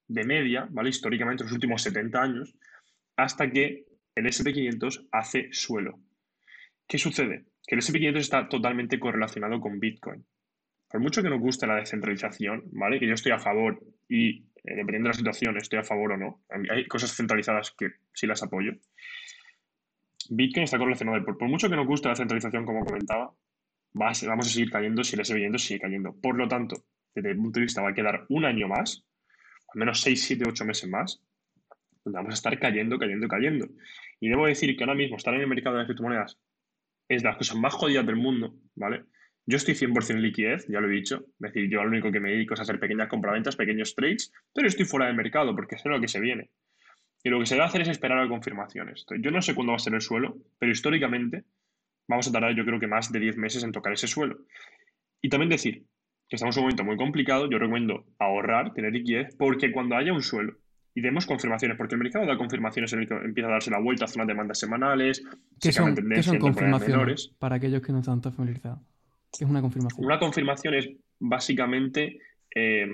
de 0.07 0.23
media, 0.23 0.69
¿vale? 0.71 0.91
Históricamente, 0.91 1.43
los 1.43 1.53
últimos 1.53 1.83
70 1.83 2.23
años, 2.23 2.55
hasta 3.17 3.51
que 3.51 3.87
el 4.14 4.27
SP500 4.27 5.09
hace 5.12 5.48
suelo. 5.53 5.98
¿Qué 6.87 6.98
sucede? 6.98 7.44
Que 7.66 7.74
el 7.74 7.81
SP500 7.81 8.16
está 8.18 8.48
totalmente 8.48 8.98
correlacionado 8.98 9.61
con 9.61 9.81
Bitcoin. 9.81 10.24
Por 10.88 11.00
mucho 11.00 11.22
que 11.22 11.31
nos 11.31 11.40
guste 11.40 11.66
la 11.66 11.77
descentralización, 11.77 12.64
¿vale? 12.72 13.00
Que 13.00 13.08
yo 13.08 13.15
estoy 13.15 13.33
a 13.33 13.38
favor 13.38 13.83
y 14.08 14.44
eh, 14.65 14.77
dependiendo 14.77 15.08
de 15.08 15.15
la 15.15 15.19
situación, 15.19 15.56
estoy 15.56 15.81
a 15.81 15.85
favor 15.85 16.12
o 16.12 16.17
no. 16.17 16.44
Hay 16.71 16.87
cosas 16.87 17.15
centralizadas 17.17 17.73
que 17.73 17.88
sí 18.12 18.27
las 18.27 18.42
apoyo. 18.42 18.73
Bitcoin 20.31 20.65
está 20.65 20.79
correlacionado. 20.79 21.25
Por, 21.25 21.48
mucho 21.48 21.69
que 21.69 21.77
nos 21.77 21.87
guste 21.87 22.08
la 22.08 22.17
centralización, 22.17 22.65
como 22.65 22.85
comentaba, 22.85 23.35
vamos 23.92 24.23
a 24.23 24.42
seguir 24.42 24.71
cayendo 24.71 25.04
si 25.04 25.17
el 25.17 25.23
S&P 25.23 25.58
sigue 25.58 25.81
cayendo. 25.81 26.15
Por 26.15 26.37
lo 26.37 26.48
tanto, 26.48 26.85
desde 27.15 27.35
mi 27.35 27.42
punto 27.42 27.60
de 27.60 27.65
vista, 27.65 27.83
va 27.83 27.90
a 27.90 27.94
quedar 27.94 28.27
un 28.29 28.44
año 28.44 28.69
más, 28.69 29.04
al 29.73 29.79
menos 29.79 30.00
6, 30.00 30.23
7, 30.23 30.44
8 30.48 30.65
meses 30.65 30.88
más, 30.88 31.23
donde 32.05 32.19
vamos 32.19 32.35
a 32.35 32.35
estar 32.35 32.59
cayendo, 32.59 32.98
cayendo, 32.98 33.27
cayendo. 33.29 33.67
Y 34.21 34.29
debo 34.29 34.46
decir 34.46 34.77
que 34.77 34.85
ahora 34.85 34.94
mismo 34.94 35.17
estar 35.17 35.35
en 35.35 35.40
el 35.40 35.46
mercado 35.46 35.77
de 35.77 35.83
las 35.83 35.87
criptomonedas 35.87 36.38
es 37.09 37.23
de 37.23 37.29
las 37.29 37.38
cosas 37.38 37.57
más 37.57 37.75
jodidas 37.75 38.07
del 38.07 38.17
mundo, 38.17 38.55
¿vale? 38.75 39.05
Yo 39.46 39.57
estoy 39.57 39.75
100% 39.75 40.11
en 40.11 40.23
liquidez, 40.23 40.67
ya 40.69 40.81
lo 40.81 40.88
he 40.88 40.92
dicho. 40.92 41.27
Es 41.40 41.52
decir, 41.52 41.69
yo 41.71 41.83
lo 41.83 41.88
único 41.88 42.11
que 42.11 42.21
me 42.21 42.31
dedico 42.31 42.55
es 42.55 42.61
a 42.61 42.63
hacer 42.63 42.81
pequeñas 42.81 43.09
compraventas, 43.09 43.57
pequeños 43.57 43.94
trades, 43.94 44.33
pero 44.55 44.69
estoy 44.69 44.87
fuera 44.87 45.07
del 45.07 45.17
mercado 45.17 45.55
porque 45.55 45.77
sé 45.77 45.88
lo 45.88 46.00
que 46.00 46.09
se 46.09 46.21
viene. 46.21 46.50
Y 47.23 47.31
lo 47.31 47.40
que 47.40 47.46
se 47.46 47.55
debe 47.55 47.67
hacer 47.67 47.83
es 47.83 47.88
esperar 47.88 48.19
a 48.19 48.29
confirmaciones. 48.29 49.05
Yo 49.21 49.31
no 49.31 49.42
sé 49.42 49.55
cuándo 49.55 49.73
va 49.73 49.77
a 49.77 49.81
ser 49.81 49.94
el 49.94 50.00
suelo, 50.00 50.37
pero 50.59 50.73
históricamente 50.73 51.44
vamos 52.09 52.29
a 52.29 52.33
tardar 52.33 52.55
yo 52.55 52.65
creo 52.65 52.81
que 52.81 52.87
más 52.87 53.13
de 53.13 53.21
10 53.21 53.37
meses 53.37 53.65
en 53.65 53.73
tocar 53.73 53.92
ese 53.92 54.07
suelo. 54.07 54.38
Y 55.21 55.29
también 55.29 55.50
decir 55.50 55.85
que 56.29 56.37
estamos 56.37 56.57
en 56.57 56.61
un 56.61 56.65
momento 56.65 56.85
muy 56.85 56.96
complicado, 56.96 57.48
yo 57.50 57.59
recomiendo 57.59 58.07
ahorrar, 58.19 58.73
tener 58.73 58.92
liquidez, 58.92 59.35
porque 59.37 59.73
cuando 59.73 59.96
haya 59.96 60.13
un 60.13 60.23
suelo 60.23 60.59
y 60.95 61.01
demos 61.01 61.27
confirmaciones, 61.27 61.77
porque 61.77 61.97
el 61.97 62.01
mercado 62.01 62.25
da 62.25 62.37
confirmaciones 62.37 62.92
en 62.92 63.01
el 63.01 63.09
que 63.09 63.15
empieza 63.15 63.49
a 63.49 63.53
darse 63.53 63.71
la 63.71 63.81
vuelta 63.81 64.05
a 64.05 64.09
zonas 64.09 64.29
demandas 64.29 64.59
semanales, 64.59 65.25
¿Qué 65.61 65.73
son, 65.73 65.95
¿qué 65.95 66.23
son 66.23 66.38
confirmaciones? 66.38 67.35
Para 67.38 67.57
aquellos 67.57 67.83
que 67.83 67.92
no 67.92 67.99
están 67.99 68.21
tan 68.21 68.33
familiarizados. 68.33 68.79
¿Qué 69.37 69.45
es 69.45 69.51
una 69.51 69.61
confirmación? 69.61 70.05
Una 70.05 70.19
confirmación 70.21 70.75
es 70.75 70.90
básicamente 71.19 72.21
eh, 72.55 72.87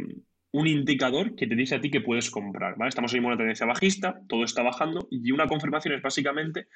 un 0.53 0.67
indicador 0.67 1.35
que 1.35 1.47
te 1.47 1.55
dice 1.55 1.75
a 1.75 1.81
ti 1.81 1.91
que 1.91 2.01
puedes 2.01 2.31
comprar. 2.31 2.77
¿vale? 2.79 2.89
Estamos 2.89 3.13
en 3.13 3.25
una 3.25 3.37
tendencia 3.37 3.67
bajista, 3.67 4.21
todo 4.27 4.45
está 4.45 4.63
bajando, 4.63 5.07
y 5.11 5.31
una 5.33 5.47
confirmación 5.47 5.95
es 5.95 6.03
básicamente 6.03 6.69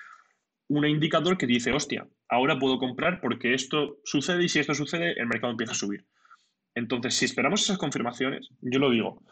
un 0.68 0.86
indicador 0.86 1.38
que 1.38 1.46
dice, 1.46 1.72
hostia, 1.72 2.06
ahora 2.28 2.58
puedo 2.58 2.78
comprar 2.78 3.20
porque 3.20 3.54
esto 3.54 3.98
sucede 4.04 4.44
y 4.44 4.48
si 4.48 4.58
esto 4.58 4.74
sucede, 4.74 5.18
el 5.18 5.26
mercado 5.26 5.52
empieza 5.52 5.72
a 5.72 5.76
subir. 5.76 6.04
Entonces, 6.74 7.14
si 7.14 7.24
esperamos 7.24 7.62
esas 7.62 7.78
confirmaciones, 7.78 8.50
yo 8.60 8.78
lo 8.78 8.90
digo, 8.90 9.22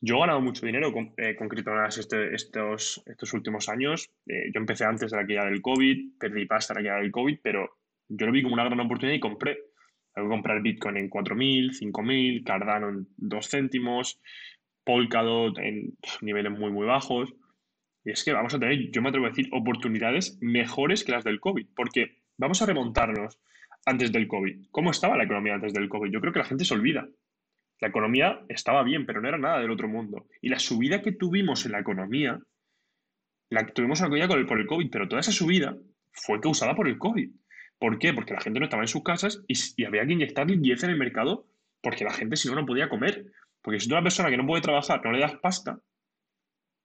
yo 0.00 0.16
he 0.16 0.20
ganado 0.20 0.40
mucho 0.40 0.66
dinero 0.66 0.92
con, 0.92 1.14
eh, 1.16 1.36
criptomonedas 1.36 1.98
este, 1.98 2.34
estos, 2.34 3.02
estos 3.06 3.32
últimos 3.32 3.68
años. 3.68 4.10
Eh, 4.26 4.50
yo 4.52 4.60
empecé 4.60 4.84
antes 4.84 5.10
de 5.10 5.16
la 5.16 5.26
caída 5.26 5.46
del 5.46 5.62
COVID, 5.62 6.18
perdí 6.18 6.46
pasta 6.46 6.74
en 6.74 6.84
la 6.84 6.90
caída 6.90 7.02
del 7.02 7.12
COVID, 7.12 7.38
pero 7.42 7.78
yo 8.08 8.26
lo 8.26 8.32
vi 8.32 8.42
como 8.42 8.54
una 8.54 8.64
gran 8.64 8.80
oportunidad 8.80 9.16
y 9.16 9.20
compré. 9.20 9.58
Voy 10.14 10.26
a 10.26 10.28
comprar 10.28 10.62
Bitcoin 10.62 10.96
en 10.96 11.10
4.000, 11.10 11.72
5.000, 11.72 12.44
Cardano 12.44 12.88
en 12.88 13.08
2 13.16 13.48
céntimos, 13.48 14.20
Polkadot 14.84 15.58
en 15.58 15.96
niveles 16.22 16.52
muy, 16.52 16.70
muy 16.70 16.86
bajos. 16.86 17.34
Y 18.04 18.12
es 18.12 18.24
que 18.24 18.32
vamos 18.32 18.54
a 18.54 18.58
tener, 18.58 18.90
yo 18.90 19.02
me 19.02 19.08
atrevo 19.08 19.26
a 19.26 19.30
decir, 19.30 19.48
oportunidades 19.52 20.38
mejores 20.40 21.04
que 21.04 21.12
las 21.12 21.24
del 21.24 21.40
COVID, 21.40 21.66
porque 21.74 22.22
vamos 22.38 22.62
a 22.62 22.66
remontarnos 22.66 23.38
antes 23.84 24.12
del 24.12 24.28
COVID. 24.28 24.66
¿Cómo 24.70 24.90
estaba 24.90 25.16
la 25.16 25.24
economía 25.24 25.54
antes 25.54 25.74
del 25.74 25.88
COVID? 25.88 26.10
Yo 26.10 26.20
creo 26.20 26.32
que 26.32 26.38
la 26.38 26.44
gente 26.44 26.64
se 26.64 26.74
olvida. 26.74 27.08
La 27.80 27.88
economía 27.88 28.40
estaba 28.48 28.82
bien, 28.82 29.04
pero 29.04 29.20
no 29.20 29.28
era 29.28 29.38
nada 29.38 29.60
del 29.60 29.70
otro 29.70 29.88
mundo. 29.88 30.26
Y 30.40 30.48
la 30.48 30.58
subida 30.58 31.02
que 31.02 31.12
tuvimos 31.12 31.66
en 31.66 31.72
la 31.72 31.80
economía, 31.80 32.40
la 33.50 33.66
tuvimos 33.66 34.00
en 34.00 34.10
la 34.10 34.24
economía 34.24 34.46
por 34.46 34.58
el 34.58 34.66
COVID, 34.66 34.90
pero 34.90 35.08
toda 35.08 35.20
esa 35.20 35.32
subida 35.32 35.76
fue 36.12 36.40
causada 36.40 36.74
por 36.74 36.88
el 36.88 36.98
COVID. 36.98 37.30
¿Por 37.78 37.98
qué? 37.98 38.14
Porque 38.14 38.32
la 38.32 38.40
gente 38.40 38.58
no 38.58 38.66
estaba 38.66 38.82
en 38.82 38.88
sus 38.88 39.02
casas 39.02 39.42
y, 39.46 39.84
había 39.84 40.06
que 40.06 40.14
inyectar 40.14 40.48
limpieza 40.48 40.86
en 40.86 40.92
el 40.92 40.98
mercado 40.98 41.46
porque 41.82 42.04
la 42.04 42.12
gente 42.12 42.36
si 42.36 42.48
no 42.48 42.54
no 42.54 42.66
podía 42.66 42.88
comer. 42.88 43.26
Porque 43.60 43.80
si 43.80 43.88
tú 43.88 43.94
una 43.94 44.02
persona 44.02 44.30
que 44.30 44.36
no 44.36 44.46
puede 44.46 44.62
trabajar 44.62 45.04
no 45.04 45.12
le 45.12 45.20
das 45.20 45.36
pasta, 45.36 45.78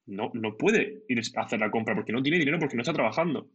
no, 0.06 0.32
no 0.34 0.58
puede 0.58 1.04
ir 1.08 1.22
a 1.38 1.42
hacer 1.42 1.60
la 1.60 1.72
compra 1.72 1.96
porque 1.96 2.12
no 2.12 2.22
tiene 2.22 2.40
dinero 2.40 2.60
porque 2.60 2.76
no 2.76 2.82
está 2.82 2.94
trabajando. 2.94 3.50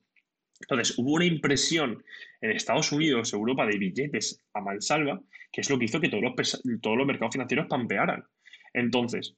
Entonces, 0.61 0.99
hubo 0.99 1.13
una 1.13 1.25
impresión 1.25 2.05
en 2.41 2.51
Estados 2.51 2.93
Unidos, 2.93 3.33
Europa, 3.33 3.67
de 3.67 3.79
billetes 3.79 4.43
a 4.55 4.61
mansalva, 4.61 5.21
que 5.53 5.61
es 5.61 5.71
lo 5.71 5.79
que 5.79 5.87
hizo 5.87 6.01
que 6.01 6.09
todos 6.09 6.23
los, 6.23 6.63
todos 6.81 6.97
los 6.97 7.07
mercados 7.07 7.35
financieros 7.35 7.67
pampearan. 7.69 8.25
Entonces, 8.73 9.37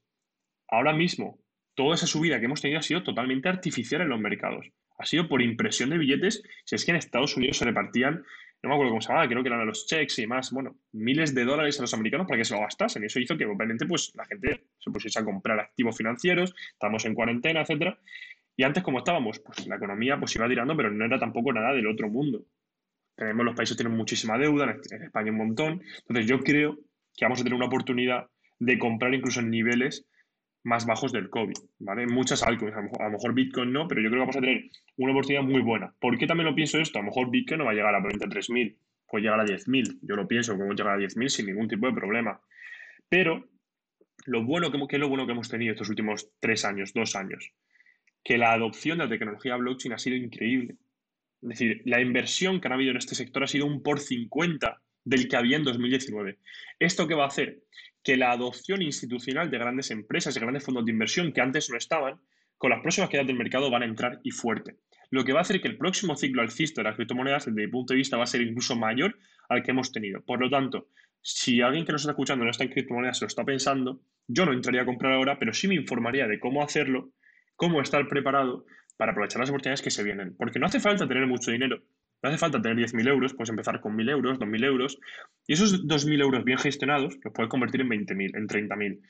ahora 0.69 0.93
mismo, 0.93 1.39
toda 1.75 1.95
esa 1.95 2.07
subida 2.07 2.39
que 2.39 2.47
hemos 2.47 2.61
tenido 2.61 2.81
ha 2.81 2.83
sido 2.83 3.03
totalmente 3.03 3.49
artificial 3.49 4.03
en 4.03 4.09
los 4.09 4.21
mercados 4.21 4.67
ha 4.99 5.07
sido 5.07 5.29
por 5.29 5.41
impresión 5.41 5.91
de 5.91 5.99
billetes. 5.99 6.43
Si 6.65 6.75
es 6.75 6.85
que 6.85 6.91
en 6.91 6.97
Estados 6.97 7.37
Unidos 7.37 7.57
se 7.59 7.65
repartían, 7.65 8.25
no 8.63 8.69
me 8.69 8.75
acuerdo 8.75 8.91
cómo 8.91 9.01
se 9.01 9.09
llamaba, 9.09 9.29
creo 9.29 9.43
que 9.43 9.49
eran 9.49 9.65
los 9.65 9.87
checks 9.87 10.19
y 10.19 10.27
más, 10.27 10.51
bueno, 10.51 10.77
miles 10.93 11.33
de 11.35 11.45
dólares 11.45 11.79
a 11.79 11.83
los 11.83 11.95
americanos 11.95 12.27
para 12.27 12.39
que 12.39 12.45
se 12.45 12.55
lo 12.55 12.61
gastasen. 12.61 13.05
Y 13.05 13.07
eso 13.07 13.21
hizo 13.21 13.39
que 13.39 13.47
obviamente 13.47 13.87
pues 13.87 14.13
la 14.17 14.25
gente 14.27 14.67
se 14.79 14.91
pusiese 14.91 15.21
a 15.21 15.25
comprar 15.25 15.61
activos 15.61 15.97
financieros, 15.97 16.55
estamos 16.73 17.05
en 17.05 17.15
cuarentena, 17.15 17.61
etcétera. 17.61 17.99
Y 18.59 18.65
antes, 18.65 18.83
como 18.83 18.99
estábamos, 18.99 19.39
pues 19.39 19.69
la 19.69 19.77
economía 19.77 20.19
pues 20.19 20.35
iba 20.35 20.49
tirando, 20.49 20.77
pero 20.77 20.91
no 20.91 21.05
era 21.05 21.17
tampoco 21.17 21.53
nada 21.53 21.73
del 21.73 21.87
otro 21.87 22.09
mundo. 22.09 22.45
Tenemos, 23.15 23.47
los 23.47 23.55
países 23.55 23.77
tienen 23.77 23.97
muchísima 23.97 24.37
deuda, 24.37 24.77
en 24.91 25.03
España 25.05 25.31
un 25.31 25.39
montón. 25.39 25.81
Entonces 26.01 26.27
yo 26.27 26.41
creo 26.41 26.77
que 27.17 27.25
vamos 27.25 27.41
a 27.41 27.45
tener 27.45 27.55
una 27.55 27.67
oportunidad 27.67 28.27
de 28.59 28.77
comprar 28.81 29.15
incluso 29.15 29.39
en 29.39 29.51
niveles 29.51 30.09
más 30.65 30.87
bajos 30.87 31.13
del 31.13 31.31
COVID, 31.31 31.55
¿vale? 31.79 32.09
Muchas 32.09 32.43
altcoins, 32.43 32.75
a 32.77 33.05
lo, 33.05 33.11
mejor, 33.11 33.33
Bitcoin 33.33 33.73
no, 33.73 33.87
pero 33.87 34.01
yo 34.01 34.09
creo 34.09 34.19
que 34.19 34.27
vamos 34.27 34.37
a 34.37 34.41
tener 34.41 34.65
una 34.97 35.13
oportunidad 35.13 35.45
muy 35.45 35.63
buena. 35.63 35.95
¿Por 36.01 36.19
qué 36.19 36.27
también 36.27 36.49
lo 36.49 36.57
pienso 36.57 36.81
esto? 36.81 36.99
A 36.99 37.03
lo 37.03 37.07
mejor 37.07 37.31
Bitcoin 37.31 37.59
no 37.59 37.65
va 37.65 37.71
a 37.71 37.75
llegar 37.75 37.95
a 37.95 38.01
23.000, 38.01 38.77
puede 39.07 39.23
llegar 39.23 39.39
a 39.39 39.45
10.000. 39.45 40.01
Yo 40.03 40.17
lo 40.17 40.27
pienso 40.27 40.51
que 40.51 40.57
podemos 40.57 40.77
llegar 40.77 40.95
a 40.95 41.01
10.000 41.01 41.29
sin 41.29 41.47
ningún 41.47 41.69
tipo 41.69 41.87
de 41.87 41.93
problema. 41.93 42.41
Pero 43.09 43.49
lo 44.27 44.45
bueno 44.45 44.73
que, 44.73 44.97
es 44.97 44.99
lo 44.99 45.09
bueno 45.09 45.27
que 45.27 45.33
hemos 45.33 45.49
tenido 45.49 45.75
estos 45.75 45.89
últimos 45.89 46.29
tres 46.41 46.65
años, 46.65 46.93
dos 46.93 47.15
años, 47.15 47.53
que 48.23 48.39
la 48.39 48.53
adopción 48.53 48.99
de 48.99 49.05
la 49.05 49.11
tecnología 49.11 49.57
blockchain 49.57 49.95
ha 49.95 49.99
sido 49.99 50.17
increíble. 50.17 50.77
Es 51.43 51.49
decir, 51.49 51.83
la 51.85 52.01
inversión 52.01 52.61
que 52.61 52.69
ha 52.69 52.75
habido 52.75 52.91
en 52.91 52.97
este 52.97 53.15
sector 53.15 53.45
ha 53.45 53.47
sido 53.47 53.67
un 53.67 53.83
por 53.83 54.01
50 54.01 54.81
del 55.05 55.29
que 55.29 55.37
había 55.37 55.57
en 55.57 55.65
2019. 55.65 56.39
¿Esto 56.79 57.07
qué 57.07 57.15
va 57.15 57.25
a 57.25 57.29
hacer? 57.29 57.63
que 58.03 58.17
la 58.17 58.31
adopción 58.31 58.83
institucional 58.83 59.51
de 59.51 59.59
grandes 59.59 59.91
empresas 59.91 60.37
y 60.37 60.41
grandes 60.41 60.65
fondos 60.65 60.85
de 60.85 60.93
inversión 60.93 61.33
que 61.33 61.41
antes 61.41 61.69
no 61.71 61.77
estaban, 61.77 62.21
con 62.57 62.71
las 62.71 62.81
próximas 62.81 63.11
quedas 63.11 63.27
del 63.27 63.37
mercado 63.37 63.71
van 63.71 63.83
a 63.83 63.87
entrar 63.87 64.21
y 64.25 64.31
fuerte. 64.31 64.77
Lo 65.11 65.25
que 65.25 65.33
va 65.33 65.41
a 65.41 65.43
hacer 65.43 65.61
que 65.61 65.69
el 65.69 65.77
próximo 65.77 66.17
ciclo 66.17 66.43
alcista 66.43 66.81
de 66.81 66.89
las 66.89 66.97
criptomonedas, 66.97 67.47
desde 67.47 67.61
mi 67.61 67.69
punto 67.69 67.93
de 67.93 67.99
vista, 67.99 68.17
va 68.17 68.25
a 68.25 68.27
ser 68.27 68.41
incluso 68.41 68.77
mayor 68.77 69.19
al 69.49 69.63
que 69.63 69.71
hemos 69.71 69.93
tenido. 69.93 70.23
Por 70.23 70.41
lo 70.41 70.51
tanto, 70.51 70.89
si 71.23 71.61
alguien 71.61 71.85
que 71.85 71.93
nos 71.93 72.03
está 72.03 72.13
escuchando 72.13 72.45
no 72.45 72.51
está 72.51 72.65
en 72.65 72.71
criptomonedas, 72.71 73.19
se 73.19 73.25
lo 73.25 73.29
está 73.29 73.45
pensando, 73.45 74.01
yo 74.27 74.45
no 74.45 74.53
entraría 74.53 74.83
a 74.83 74.87
comprar 74.87 75.13
ahora, 75.13 75.39
pero 75.39 75.53
sí 75.53 75.69
me 75.69 75.75
informaría 75.75 76.27
de 76.27 76.41
cómo 76.41 76.63
hacerlo, 76.63 77.13
cómo 77.59 77.83
estar 77.83 78.09
preparado 78.09 78.65
para 78.97 79.13
aprovechar 79.13 79.41
las 79.41 79.51
oportunidades 79.51 79.83
que 79.83 79.91
se 79.91 80.03
vienen. 80.03 80.35
Porque 80.37 80.59
no 80.59 80.67
hace 80.67 80.81
falta 80.81 81.07
tener 81.07 81.27
mucho 81.27 81.51
dinero. 81.51 81.83
No 82.23 82.31
hace 82.31 82.39
falta 82.39 82.63
tener 82.63 82.79
10.000 82.79 83.09
euros, 83.09 83.35
puedes 83.35 83.51
empezar 83.51 83.81
con 83.81 83.97
1.000 83.97 84.11
euros, 84.11 84.39
2.000 84.39 84.65
euros, 84.65 84.99
y 85.47 85.53
esos 85.53 85.87
2.000 85.87 86.21
euros 86.21 86.45
bien 86.45 86.59
gestionados 86.59 87.17
los 87.23 87.33
puedes 87.33 87.51
convertir 87.51 87.83
en 87.83 87.89
20.000, 87.91 88.37
en 88.37 88.49
30.000. 88.49 89.01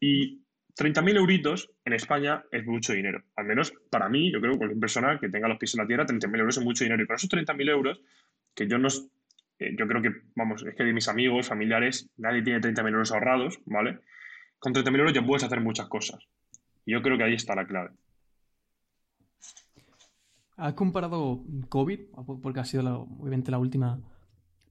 Y 0.00 0.42
30.000 0.76 1.16
euritos 1.16 1.70
en 1.84 1.92
España 1.92 2.42
es 2.50 2.66
mucho 2.66 2.92
dinero. 2.92 3.22
Al 3.36 3.46
menos 3.46 3.72
para 3.90 4.08
mí, 4.08 4.32
yo 4.32 4.40
creo 4.40 4.52
que 4.52 4.58
cualquier 4.58 4.80
persona 4.80 5.18
que 5.18 5.28
tenga 5.28 5.48
los 5.48 5.58
pies 5.58 5.74
en 5.74 5.80
la 5.80 5.86
tierra, 5.86 6.06
30.000 6.06 6.38
euros 6.38 6.58
es 6.58 6.64
mucho 6.64 6.84
dinero. 6.84 7.02
Y 7.02 7.06
con 7.06 7.16
esos 7.16 7.30
30.000 7.30 7.70
euros, 7.70 8.00
que 8.54 8.66
yo 8.66 8.78
no... 8.78 8.88
Eh, 9.58 9.74
yo 9.78 9.86
creo 9.86 10.00
que, 10.00 10.10
vamos, 10.34 10.64
es 10.66 10.74
que 10.74 10.84
de 10.84 10.92
mis 10.92 11.08
amigos, 11.08 11.48
familiares, 11.48 12.10
nadie 12.16 12.42
tiene 12.42 12.60
30.000 12.60 12.88
euros 12.88 13.12
ahorrados, 13.12 13.58
¿vale? 13.66 13.98
Con 14.58 14.72
30.000 14.72 14.98
euros 14.98 15.12
ya 15.12 15.24
puedes 15.24 15.44
hacer 15.44 15.60
muchas 15.60 15.88
cosas. 15.88 16.26
Yo 16.90 17.02
creo 17.02 17.16
que 17.16 17.22
ahí 17.22 17.34
está 17.34 17.54
la 17.54 17.66
clave. 17.66 17.90
¿Has 20.56 20.74
comparado 20.74 21.44
COVID? 21.68 22.00
Porque 22.42 22.60
ha 22.60 22.64
sido 22.64 23.02
obviamente 23.18 23.52
la 23.52 23.58
última, 23.58 24.00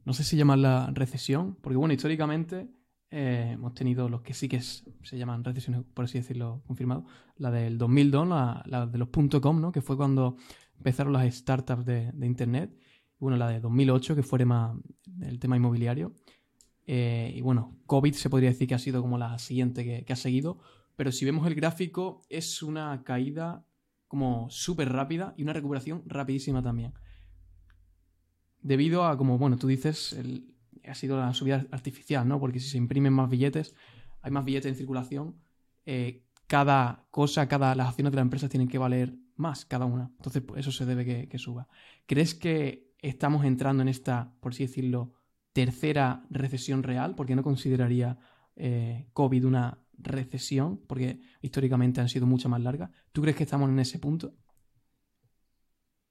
no 0.04 0.14
sé 0.14 0.26
si 0.26 0.36
llamarla 0.36 0.92
recesión, 0.94 1.56
porque 1.62 1.78
bueno, 1.78 1.94
históricamente 1.94 2.68
eh, 3.10 3.52
hemos 3.54 3.74
tenido 3.74 4.10
los 4.10 4.22
que 4.22 4.34
sí 4.34 4.50
que 4.50 4.60
se 4.60 5.18
llaman 5.18 5.46
recesiones, 5.46 5.84
por 5.94 6.06
así 6.06 6.18
decirlo, 6.18 6.62
confirmado. 6.68 7.06
La 7.38 7.52
del 7.52 7.78
2002, 7.78 8.28
la, 8.28 8.86
de 8.86 8.98
los 8.98 9.08
.com, 9.42 9.62
¿no? 9.62 9.72
Que 9.72 9.82
fue 9.82 9.96
cuando 9.96 10.36
empezaron 10.78 11.14
las 11.14 11.34
startups 11.34 11.86
de, 11.86 12.12
Internet. 12.22 12.78
Y 13.16 13.20
bueno, 13.20 13.38
la 13.38 13.48
de 13.48 13.62
2008, 13.62 14.14
que 14.16 14.24
fue 14.24 14.44
más 14.44 14.78
el 15.22 15.40
tema 15.40 15.56
inmobiliario. 15.56 16.14
Eh, 16.86 17.32
y 17.34 17.42
bueno, 17.42 17.80
COVID 17.86 18.14
se 18.14 18.30
podría 18.30 18.50
decir 18.50 18.68
que 18.68 18.76
ha 18.76 18.80
sido 18.80 19.02
como 19.02 19.18
la 19.18 19.40
siguiente 19.40 20.04
que 20.04 20.14
ha 20.14 20.18
seguido. 20.18 20.60
Pero 21.00 21.14
si 21.14 21.24
vemos 21.24 21.47
el 21.47 21.56
gráfico, 21.56 22.24
es 22.28 22.62
una 22.62 23.06
caída 23.06 23.66
como 24.10 24.50
súper 24.50 24.91
rápida 24.91 25.34
y 25.38 25.43
una 25.43 25.54
recuperación 25.54 26.04
rapidísima 26.06 26.62
también. 26.62 26.91
Debido 28.62 29.06
a, 29.06 29.18
como 29.18 29.38
bueno, 29.38 29.56
tú 29.56 29.68
dices, 29.68 30.20
ha 30.86 30.95
sido 30.95 31.18
la 31.18 31.34
subida 31.34 31.66
artificial, 31.72 32.28
¿no? 32.28 32.38
Porque 32.38 32.60
si 32.60 32.68
se 32.68 32.78
imprimen 32.78 33.14
más 33.14 33.30
billetes, 33.30 33.76
hay 34.22 34.32
más 34.32 34.43
billetes 34.43 34.72
en 34.72 34.76
circulación, 34.76 35.38
eh, 35.86 36.26
cada 36.47 37.08
cosa, 37.12 37.47
cada, 37.47 37.76
las 37.76 37.88
acciones 37.88 38.12
de 38.12 38.18
la 38.18 38.24
empresa 38.24 38.50
tienen 38.50 38.68
que 38.68 38.78
valer 38.78 39.16
más 39.38 39.64
cada 39.64 39.86
una. 39.86 40.12
Entonces, 40.18 40.41
pues, 40.41 40.60
eso 40.60 40.74
se 40.74 40.86
debe 40.86 41.30
que, 41.30 41.38
suba. 41.38 41.70
¿Crees 42.08 42.36
que 42.36 42.91
estamos 43.02 43.45
entrando 43.45 43.84
en 43.84 43.88
esta, 43.88 44.34
por 44.41 44.52
así 44.52 44.66
decirlo, 44.66 45.14
tercera 45.54 46.26
recesión 46.30 46.84
real? 46.84 47.16
Porque 47.16 47.38
no 47.38 47.43
consideraría 47.43 48.18
eh, 48.58 49.08
COVID 49.14 49.45
una 49.45 49.80
recesión, 50.02 50.80
porque 50.88 51.20
históricamente 51.41 52.02
han 52.02 52.10
sido 52.10 52.26
mucho 52.26 52.50
más 52.50 52.62
largas. 52.62 52.91
¿Tú 53.12 53.22
crees 53.22 53.38
que 53.38 53.43
estamos 53.43 53.70
en 53.70 53.80
ese 53.80 54.00
punto? 54.00 54.34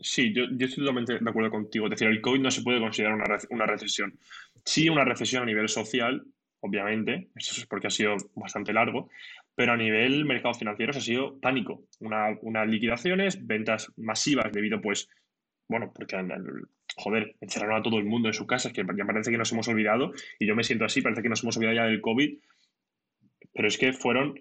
Sí, 0.01 0.33
yo, 0.33 0.45
estoy 0.45 0.85
totalmente 0.85 1.19
de 1.19 1.31
acuerdo 1.31 1.51
contigo. 1.51 1.87
Es 1.87 1.91
decir, 1.91 2.09
el 2.09 2.21
COVID 2.21 2.41
no 2.41 2.51
se 2.51 2.63
puede 2.63 2.81
considerar 2.81 3.15
una, 3.51 3.67
recesión. 3.67 4.19
Sí, 4.65 4.89
una 4.89 5.05
recesión 5.05 5.43
a 5.43 5.47
nivel 5.47 5.69
social, 5.69 6.25
obviamente, 6.61 7.31
eso 7.35 7.61
es 7.61 7.67
porque 7.67 7.89
ha 7.89 7.91
sido 7.91 8.17
bastante 8.35 8.73
largo, 8.73 9.11
pero 9.57 9.73
a 9.73 9.77
nivel 9.77 10.25
mercados 10.25 10.59
financieros 10.59 10.97
ha 10.97 11.01
sido 11.01 11.41
pánico. 11.41 11.83
Una, 11.99 12.39
unas 12.43 12.69
liquidaciones, 12.69 13.45
ventas 13.45 13.93
masivas 13.97 14.53
debido, 14.53 14.81
pues, 14.81 15.09
bueno, 15.69 15.93
porque, 15.93 16.17
joder, 16.97 17.35
encerraron 17.41 17.81
a 17.81 17.83
todo 17.83 17.99
el 17.99 18.05
mundo 18.05 18.29
en 18.29 18.35
su 18.35 18.47
casa, 18.47 18.69
es 18.69 18.75
que 18.75 18.85
ya 18.97 19.05
parece 19.05 19.31
que 19.33 19.39
nos 19.39 19.53
hemos 19.53 19.69
olvidado, 19.69 20.13
y 20.39 20.47
yo 20.47 20.55
me 20.55 20.65
siento 20.65 20.85
así, 20.85 21.03
parece 21.03 21.23
que 21.23 21.29
nos 21.29 21.43
hemos 21.43 21.57
olvidado 21.57 21.77
ya 21.77 21.85
del 21.85 22.01
COVID, 22.01 22.39
pero 23.53 23.69
es 23.69 23.79
que 23.79 23.93
fueron 23.93 24.41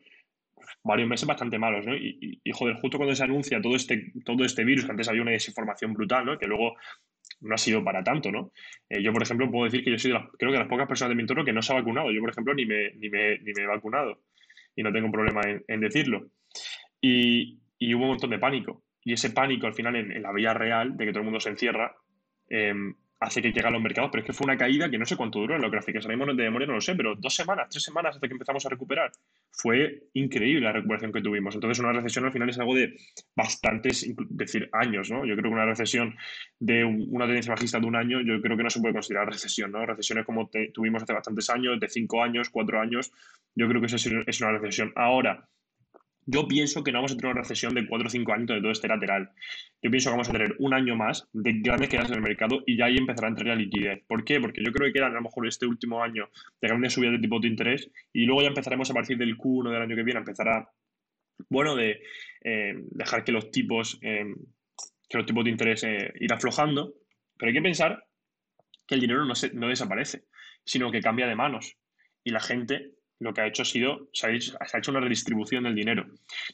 varios 0.83 1.07
meses 1.07 1.27
bastante 1.27 1.59
malos, 1.59 1.85
¿no? 1.85 1.95
Y, 1.95 2.39
joder, 2.51 2.75
justo 2.75 2.97
cuando 2.97 3.15
se 3.15 3.23
anuncia 3.23 3.61
todo 3.61 3.75
este, 3.75 4.11
todo 4.25 4.43
este 4.43 4.63
virus, 4.63 4.85
que 4.85 4.91
antes 4.91 5.07
había 5.07 5.21
una 5.21 5.31
desinformación 5.31 5.93
brutal, 5.93 6.25
¿no? 6.25 6.37
Que 6.37 6.47
luego 6.47 6.75
no 7.41 7.55
ha 7.55 7.57
sido 7.57 7.83
para 7.83 8.03
tanto, 8.03 8.31
¿no? 8.31 8.51
Eh, 8.89 9.01
yo, 9.01 9.13
por 9.13 9.21
ejemplo, 9.21 9.49
puedo 9.51 9.65
decir 9.65 9.83
que 9.83 9.91
yo 9.91 9.99
soy 9.99 10.11
de 10.11 10.19
las, 10.19 10.27
creo 10.37 10.51
que 10.51 10.57
de 10.57 10.63
las 10.63 10.69
pocas 10.69 10.87
personas 10.87 11.09
de 11.09 11.15
mi 11.15 11.21
entorno 11.21 11.45
que 11.45 11.53
no 11.53 11.61
se 11.61 11.73
ha 11.73 11.75
vacunado. 11.75 12.11
Yo, 12.11 12.21
por 12.21 12.29
ejemplo, 12.29 12.53
ni 12.53 12.65
me, 12.65 12.91
ni 12.93 13.09
me, 13.09 13.37
ni 13.39 13.53
me 13.53 13.63
he 13.63 13.67
vacunado 13.67 14.21
y 14.75 14.83
no 14.83 14.91
tengo 14.91 15.11
problema 15.11 15.41
en, 15.67 15.79
decirlo. 15.81 16.27
Y, 17.01 17.59
y, 17.77 17.93
hubo 17.93 18.03
un 18.03 18.09
montón 18.11 18.29
de 18.29 18.39
pánico. 18.39 18.83
Y 19.03 19.13
ese 19.13 19.31
pánico, 19.31 19.67
al 19.67 19.73
final, 19.73 19.95
en, 19.95 20.21
la 20.21 20.31
vía 20.31 20.53
real, 20.53 20.95
de 20.97 21.05
que 21.05 21.11
todo 21.11 21.19
el 21.19 21.25
mundo 21.25 21.39
se 21.39 21.49
encierra, 21.49 21.95
eh, 22.49 22.73
hace 23.19 23.41
que 23.41 23.51
llegue 23.51 23.67
a 23.67 23.71
los 23.71 23.81
mercados, 23.81 24.11
pero 24.11 24.21
es 24.21 24.27
que 24.27 24.33
fue 24.33 24.45
una 24.45 24.57
caída 24.57 24.89
que 24.89 24.97
no 24.97 25.05
sé 25.05 25.15
cuánto 25.15 25.39
duró 25.39 25.55
en 25.55 25.61
los 25.61 25.71
gráficos, 25.71 26.05
ahora 26.05 26.17
mismo 26.17 26.33
de 26.33 26.43
memoria 26.43 26.67
no 26.67 26.73
lo 26.73 26.81
sé, 26.81 26.95
pero 26.95 27.15
dos 27.15 27.33
semanas, 27.33 27.67
tres 27.69 27.83
semanas 27.83 28.15
hasta 28.15 28.27
que 28.27 28.33
empezamos 28.33 28.65
a 28.65 28.69
recuperar. 28.69 29.11
Fue 29.51 30.03
increíble 30.13 30.61
la 30.61 30.73
recuperación 30.73 31.11
que 31.11 31.21
tuvimos. 31.21 31.55
Entonces, 31.55 31.79
una 31.79 31.93
recesión 31.93 32.25
al 32.25 32.31
final 32.31 32.49
es 32.49 32.59
algo 32.59 32.75
de 32.75 32.95
bastantes, 33.35 34.13
decir, 34.29 34.69
años, 34.71 35.09
¿no? 35.09 35.25
Yo 35.25 35.35
creo 35.35 35.49
que 35.49 35.55
una 35.55 35.65
recesión 35.65 36.15
de 36.59 36.83
una 36.83 37.25
tendencia 37.25 37.53
bajista 37.53 37.79
de 37.79 37.87
un 37.87 37.95
año, 37.95 38.21
yo 38.21 38.39
creo 38.41 38.55
que 38.55 38.63
no 38.63 38.69
se 38.69 38.79
puede 38.79 38.93
considerar 38.93 39.27
recesión, 39.27 39.71
¿no? 39.71 39.85
Recesiones 39.85 40.25
como 40.25 40.49
tuvimos 40.73 41.01
hace 41.01 41.13
bastantes 41.13 41.49
años, 41.49 41.79
de 41.79 41.89
cinco 41.89 42.21
años, 42.21 42.49
cuatro 42.49 42.79
años, 42.79 43.11
yo 43.55 43.67
creo 43.67 43.81
que 43.81 43.87
eso 43.87 43.95
es 43.95 44.41
una 44.41 44.51
recesión. 44.51 44.91
Ahora, 44.95 45.47
yo 46.29 46.45
pienso 46.45 46.83
que 46.83 46.91
no 46.91 46.97
vamos 46.99 47.13
a 47.13 47.15
tener 47.15 47.31
una 47.31 47.41
recesión 47.41 47.73
de 47.73 47.87
4 47.87 48.05
o 48.05 48.11
5 48.11 48.33
años 48.33 48.47
de 48.47 48.59
todo 48.59 48.71
este 48.71 48.89
lateral. 48.89 49.31
Yo 49.81 49.89
pienso 49.89 50.09
que 50.09 50.11
vamos 50.11 50.29
a 50.29 50.33
tener 50.33 50.55
un 50.59 50.73
año 50.73 50.97
más 50.97 51.25
de 51.31 51.53
grandes 51.53 51.87
quedas 51.87 52.09
en 52.09 52.15
el 52.15 52.21
mercado 52.21 52.63
y 52.65 52.77
ya 52.77 52.85
ahí 52.85 52.97
empezará 52.97 53.27
a 53.27 53.29
entrar 53.29 53.47
la 53.47 53.55
liquidez. 53.55 54.03
¿Por 54.07 54.25
qué? 54.25 54.41
Porque 54.41 54.61
yo 54.61 54.73
creo 54.73 54.87
que 54.87 54.93
queda 54.93 55.07
a 55.07 55.09
lo 55.09 55.21
mejor 55.21 55.47
este 55.47 55.65
último 55.65 56.03
año 56.03 56.29
de 56.61 56.67
grandes 56.67 56.93
subidas 56.93 57.13
de 57.13 57.19
tipo 57.19 57.39
de 57.39 57.47
interés 57.47 57.89
y 58.11 58.25
luego 58.25 58.41
ya 58.41 58.49
empezaremos 58.49 58.91
a 58.91 58.93
partir 58.93 59.17
del 59.17 59.37
Q1 59.37 59.71
del 59.71 59.81
año 59.81 59.95
que 59.95 60.03
viene 60.03 60.17
a 60.17 60.21
empezar 60.21 60.49
a, 60.49 60.69
bueno, 61.47 61.77
de 61.77 62.01
eh, 62.43 62.73
dejar 62.91 63.23
que 63.23 63.31
los 63.31 63.49
tipos, 63.49 63.97
eh, 64.01 64.25
que 65.07 65.17
los 65.17 65.25
tipos 65.25 65.45
de 65.45 65.51
interés 65.51 65.85
eh, 65.85 66.11
ir 66.19 66.33
aflojando. 66.33 66.93
Pero 67.37 67.49
hay 67.49 67.55
que 67.55 67.61
pensar 67.61 68.03
que 68.85 68.95
el 68.95 69.01
dinero 69.01 69.23
no, 69.23 69.33
se, 69.35 69.53
no 69.53 69.69
desaparece, 69.69 70.25
sino 70.65 70.91
que 70.91 70.99
cambia 70.99 71.25
de 71.27 71.35
manos. 71.35 71.77
Y 72.25 72.31
la 72.31 72.41
gente 72.41 72.96
lo 73.19 73.33
que 73.33 73.41
ha 73.41 73.47
hecho 73.47 73.63
ha 73.63 73.65
sido, 73.65 74.09
se 74.13 74.27
ha 74.27 74.31
hecho, 74.31 74.91
una 74.91 74.99
redistribución 74.99 75.63
del 75.63 75.75
dinero. 75.75 76.05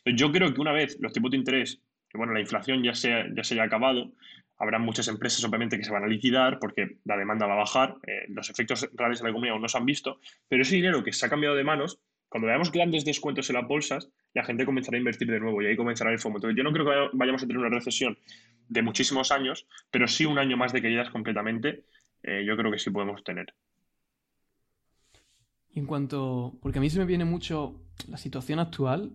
yo 0.06 0.32
creo 0.32 0.54
que 0.54 0.62
una 0.62 0.72
vez 0.72 0.98
los 1.00 1.14
tipos 1.14 1.32
de 1.32 1.38
interés, 1.38 1.82
que 2.10 2.18
bueno, 2.18 2.34
la 2.34 2.40
inflación 2.40 2.84
ya 2.84 2.94
se, 2.94 3.10
ya 3.36 3.44
se 3.44 3.56
haya 3.56 3.64
acabado, 3.64 4.12
habrá 4.58 4.80
muchas 4.80 5.08
empresas 5.08 5.44
obviamente 5.44 5.78
que 5.78 5.84
se 5.84 5.92
van 5.92 6.04
a 6.04 6.08
liquidar 6.08 6.60
porque 6.60 6.98
la 7.06 7.18
demanda 7.18 7.48
va 7.48 7.54
a 7.54 7.58
bajar, 7.58 7.96
eh, 8.08 8.26
los 8.30 8.50
efectos 8.50 8.90
reales 8.94 9.20
de 9.20 9.24
la 9.24 9.30
economía 9.30 9.52
aún 9.52 9.62
no 9.62 9.68
se 9.68 9.78
han 9.78 9.86
visto, 9.86 10.20
pero 10.48 10.62
ese 10.62 10.76
dinero 10.76 11.04
que 11.04 11.12
se 11.12 11.26
ha 11.26 11.30
cambiado 11.30 11.56
de 11.56 11.64
manos, 11.64 12.00
cuando 12.30 12.48
veamos 12.48 12.72
grandes 12.72 13.06
descuentos 13.06 13.50
en 13.50 13.58
las 13.58 13.68
bolsas, 13.68 14.10
la 14.34 14.44
gente 14.44 14.66
comenzará 14.66 14.96
a 14.96 15.00
invertir 15.00 15.30
de 15.30 15.40
nuevo 15.40 15.62
y 15.62 15.68
ahí 15.68 15.76
comenzará 15.76 16.12
el 16.12 16.18
FOMO. 16.18 16.38
Entonces 16.38 16.58
yo 16.58 16.64
no 16.64 16.72
creo 16.72 16.86
que 16.86 17.16
vayamos 17.18 17.44
a 17.44 17.46
tener 17.46 17.60
una 17.60 17.70
recesión 17.70 18.18
de 18.70 18.82
muchísimos 18.82 19.32
años, 19.32 19.68
pero 19.92 20.08
sí 20.08 20.26
un 20.26 20.40
año 20.40 20.58
más 20.58 20.74
de 20.74 20.82
caídas 20.82 21.12
completamente, 21.12 21.84
eh, 22.24 22.44
yo 22.46 22.58
creo 22.58 22.72
que 22.72 22.80
sí 22.80 22.90
podemos 22.90 23.24
tener. 23.24 23.54
Y 25.74 25.80
en 25.80 25.86
cuanto. 25.88 26.58
Porque 26.62 26.78
a 26.80 26.82
mí 26.82 26.90
se 26.90 27.00
me 27.00 27.06
viene 27.06 27.26
mucho 27.26 27.82
la 28.08 28.18
situación 28.18 28.60
actual 28.60 29.12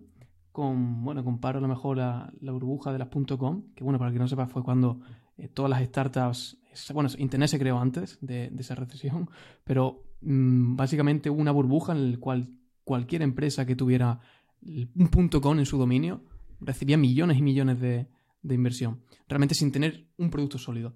con. 0.51 1.03
Bueno, 1.03 1.23
comparo 1.23 1.59
a 1.59 1.61
lo 1.61 1.67
mejor 1.67 1.97
la, 1.97 2.31
burbuja 2.41 2.91
de 2.91 2.99
las 2.99 3.07
.com, 3.09 3.63
que 3.75 3.83
bueno, 3.83 3.97
para 3.97 4.11
que 4.11 4.19
no 4.19 4.27
sepa, 4.27 4.47
fue 4.47 4.63
cuando 4.63 4.99
eh, 5.37 5.47
todas 5.47 5.69
las 5.69 5.83
startups. 5.83 6.57
Bueno, 6.93 7.09
Internet 7.17 7.49
se 7.49 7.59
creó 7.59 7.79
antes 7.79 8.19
de, 8.21 8.51
esa 8.57 8.75
recesión, 8.75 9.29
pero 9.63 10.03
mm, 10.21 10.75
básicamente 10.75 11.29
hubo 11.29 11.41
una 11.41 11.51
burbuja 11.51 11.93
en 11.93 12.11
la 12.11 12.17
cual 12.19 12.49
cualquier 12.83 13.21
empresa 13.21 13.65
que 13.65 13.75
tuviera 13.75 14.19
un 14.61 15.29
.com 15.41 15.59
en 15.59 15.65
su 15.65 15.77
dominio 15.77 16.23
recibía 16.59 16.97
millones 16.97 17.37
y 17.37 17.41
millones 17.41 17.79
de, 17.79 18.07
inversión, 18.43 19.01
realmente 19.27 19.55
sin 19.55 19.71
tener 19.71 20.07
un 20.17 20.29
producto 20.29 20.57
sólido. 20.57 20.95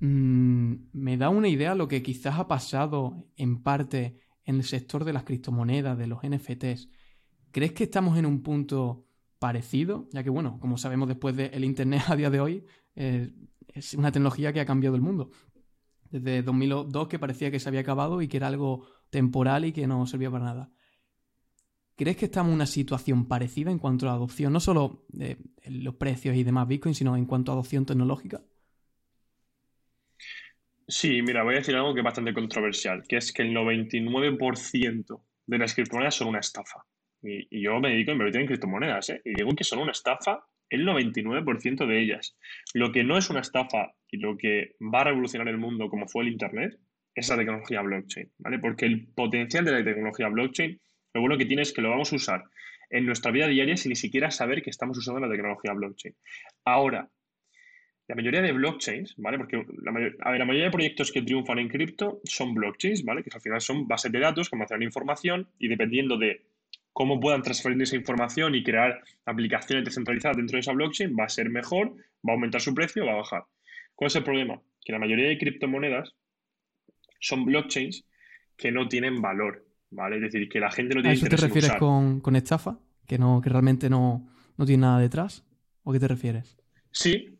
Mm, 0.00 0.74
me 0.92 1.16
da 1.16 1.30
una 1.30 1.48
idea 1.48 1.74
lo 1.74 1.88
que 1.88 2.02
quizás 2.02 2.38
ha 2.38 2.48
pasado 2.48 3.26
en 3.36 3.62
parte 3.62 4.18
en 4.44 4.56
el 4.56 4.64
sector 4.64 5.04
de 5.04 5.12
las 5.12 5.24
criptomonedas, 5.24 5.96
de 5.96 6.06
los 6.06 6.20
NFTs, 6.22 6.88
¿crees 7.50 7.72
que 7.72 7.84
estamos 7.84 8.18
en 8.18 8.26
un 8.26 8.42
punto 8.42 9.06
parecido? 9.38 10.08
Ya 10.12 10.22
que, 10.22 10.30
bueno, 10.30 10.58
como 10.60 10.78
sabemos 10.78 11.08
después 11.08 11.36
del 11.36 11.64
Internet 11.64 12.02
a 12.08 12.16
día 12.16 12.30
de 12.30 12.40
hoy, 12.40 12.64
eh, 12.96 13.32
es 13.68 13.94
una 13.94 14.12
tecnología 14.12 14.52
que 14.52 14.60
ha 14.60 14.66
cambiado 14.66 14.96
el 14.96 15.02
mundo. 15.02 15.30
Desde 16.10 16.42
2002 16.42 17.08
que 17.08 17.18
parecía 17.18 17.50
que 17.50 17.58
se 17.58 17.68
había 17.68 17.80
acabado 17.80 18.22
y 18.22 18.28
que 18.28 18.36
era 18.36 18.46
algo 18.46 18.86
temporal 19.10 19.64
y 19.64 19.72
que 19.72 19.86
no 19.86 20.06
servía 20.06 20.30
para 20.30 20.44
nada. 20.44 20.72
¿Crees 21.96 22.16
que 22.16 22.24
estamos 22.26 22.50
en 22.50 22.56
una 22.56 22.66
situación 22.66 23.26
parecida 23.26 23.70
en 23.70 23.78
cuanto 23.78 24.08
a 24.08 24.14
adopción, 24.14 24.52
no 24.52 24.60
solo 24.60 25.04
de 25.08 25.38
los 25.66 25.94
precios 25.94 26.36
y 26.36 26.42
demás 26.42 26.66
Bitcoin, 26.66 26.94
sino 26.94 27.16
en 27.16 27.24
cuanto 27.24 27.52
a 27.52 27.54
adopción 27.54 27.86
tecnológica? 27.86 28.42
Sí, 30.86 31.22
mira, 31.22 31.42
voy 31.42 31.54
a 31.54 31.58
decir 31.58 31.74
algo 31.74 31.94
que 31.94 32.00
es 32.00 32.04
bastante 32.04 32.34
controversial, 32.34 33.04
que 33.08 33.16
es 33.16 33.32
que 33.32 33.42
el 33.42 33.54
99% 33.54 35.22
de 35.46 35.58
las 35.58 35.74
criptomonedas 35.74 36.16
son 36.16 36.28
una 36.28 36.40
estafa. 36.40 36.84
Y, 37.22 37.62
yo 37.62 37.80
me 37.80 37.90
dedico 37.90 38.10
a 38.10 38.14
invertir 38.14 38.42
en 38.42 38.46
criptomonedas, 38.46 39.10
¿eh? 39.10 39.22
Y 39.24 39.34
digo 39.34 39.54
que 39.54 39.64
son 39.64 39.78
una 39.78 39.92
estafa 39.92 40.44
el 40.68 40.86
99% 40.86 41.86
de 41.86 42.00
ellas. 42.00 42.36
Lo 42.74 42.92
que 42.92 43.02
no 43.02 43.16
es 43.16 43.30
una 43.30 43.40
estafa 43.40 43.94
y 44.10 44.18
lo 44.18 44.36
que 44.36 44.76
va 44.80 45.00
a 45.00 45.04
revolucionar 45.04 45.48
el 45.48 45.58
mundo 45.58 45.88
como 45.88 46.06
fue 46.06 46.24
el 46.24 46.32
Internet 46.32 46.78
es 47.14 47.28
la 47.28 47.36
tecnología 47.36 47.80
blockchain, 47.80 48.30
¿vale? 48.38 48.58
Porque 48.58 48.86
el 48.86 49.06
potencial 49.06 49.64
de 49.64 49.72
la 49.72 49.84
tecnología 49.84 50.28
blockchain, 50.28 50.80
lo 51.14 51.20
bueno 51.20 51.38
que 51.38 51.46
tiene 51.46 51.62
es 51.62 51.72
que 51.72 51.80
lo 51.80 51.90
vamos 51.90 52.12
a 52.12 52.16
usar 52.16 52.44
en 52.90 53.06
nuestra 53.06 53.30
vida 53.30 53.46
diaria 53.46 53.76
sin 53.76 53.90
ni 53.90 53.96
siquiera 53.96 54.30
saber 54.30 54.62
que 54.62 54.70
estamos 54.70 54.98
usando 54.98 55.20
la 55.20 55.30
tecnología 55.30 55.72
blockchain. 55.72 56.14
Ahora, 56.64 57.08
la 58.06 58.14
mayoría 58.14 58.42
de 58.42 58.52
blockchains, 58.52 59.14
¿vale? 59.16 59.38
Porque 59.38 59.64
la, 59.82 59.92
mayoría 60.44 60.64
de 60.64 60.70
proyectos 60.70 61.10
que 61.10 61.22
triunfan 61.22 61.58
en 61.58 61.68
cripto 61.68 62.20
son 62.24 62.54
blockchains, 62.54 63.04
¿vale? 63.04 63.22
Que 63.22 63.30
al 63.32 63.40
final 63.40 63.60
son 63.60 63.88
bases 63.88 64.12
de 64.12 64.18
datos 64.18 64.50
que 64.50 64.56
almacenan 64.56 64.82
información 64.82 65.48
y 65.58 65.68
dependiendo 65.68 66.18
de 66.18 66.42
cómo 66.92 67.18
puedan 67.18 67.42
transferir 67.42 67.80
esa 67.80 67.96
información 67.96 68.54
y 68.54 68.62
crear 68.62 69.02
aplicaciones 69.24 69.84
descentralizadas 69.84 70.36
dentro 70.36 70.56
de 70.56 70.60
esa 70.60 70.72
blockchain, 70.72 71.16
va 71.18 71.24
a 71.24 71.28
ser 71.28 71.48
mejor, 71.48 71.96
va 72.26 72.32
a 72.32 72.34
aumentar 72.34 72.60
su 72.60 72.74
precio 72.74 73.06
va 73.06 73.12
a 73.12 73.16
bajar. 73.16 73.44
¿Cuál 73.94 74.08
es 74.08 74.16
el 74.16 74.24
problema? 74.24 74.60
Que 74.84 74.92
la 74.92 74.98
mayoría 74.98 75.28
de 75.28 75.38
criptomonedas 75.38 76.14
son 77.20 77.46
blockchains 77.46 78.04
que 78.56 78.70
no 78.70 78.86
tienen 78.86 79.22
valor, 79.22 79.66
¿vale? 79.90 80.16
Es 80.16 80.22
decir, 80.22 80.48
que 80.48 80.60
la 80.60 80.70
gente 80.70 80.94
no 80.94 81.00
tiene 81.00 81.14
¿A 81.14 81.16
eso 81.16 81.26
te 81.26 81.36
refieres 81.36 81.72
con, 81.76 82.20
con, 82.20 82.36
estafa? 82.36 82.78
¿Que, 83.06 83.18
no, 83.18 83.40
que 83.40 83.48
realmente 83.48 83.88
no, 83.88 84.28
no 84.58 84.66
tiene 84.66 84.82
nada 84.82 85.00
detrás? 85.00 85.44
¿O 85.84 85.92
qué 85.92 85.98
te 85.98 86.08
refieres? 86.08 86.56
Sí, 86.92 87.33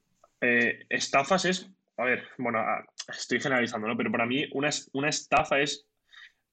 eh, 0.44 0.86
estafas 0.90 1.44
es, 1.46 1.70
a 1.96 2.04
ver, 2.04 2.24
bueno, 2.38 2.62
estoy 3.08 3.40
generalizando, 3.40 3.88
¿no? 3.88 3.96
Pero 3.96 4.12
para 4.12 4.26
mí 4.26 4.46
una, 4.52 4.68
una 4.92 5.08
estafa 5.08 5.60
es 5.60 5.86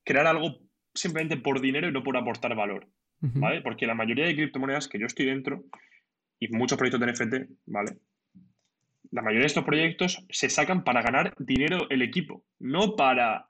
crear 0.03 0.27
algo 0.27 0.59
simplemente 0.93 1.37
por 1.37 1.59
dinero 1.61 1.89
y 1.89 1.91
no 1.91 2.03
por 2.03 2.15
aportar 2.17 2.55
valor, 2.55 2.87
¿vale? 3.19 3.61
Porque 3.61 3.85
la 3.85 3.95
mayoría 3.95 4.25
de 4.25 4.35
criptomonedas 4.35 4.87
que 4.87 4.99
yo 4.99 5.05
estoy 5.05 5.25
dentro 5.25 5.65
y 6.39 6.47
muchos 6.49 6.77
proyectos 6.77 7.01
de 7.01 7.11
NFT, 7.11 7.51
¿vale? 7.65 7.97
La 9.11 9.21
mayoría 9.21 9.41
de 9.41 9.47
estos 9.47 9.65
proyectos 9.65 10.25
se 10.29 10.49
sacan 10.49 10.83
para 10.83 11.01
ganar 11.01 11.33
dinero 11.37 11.87
el 11.89 12.01
equipo, 12.01 12.45
no 12.59 12.95
para 12.95 13.49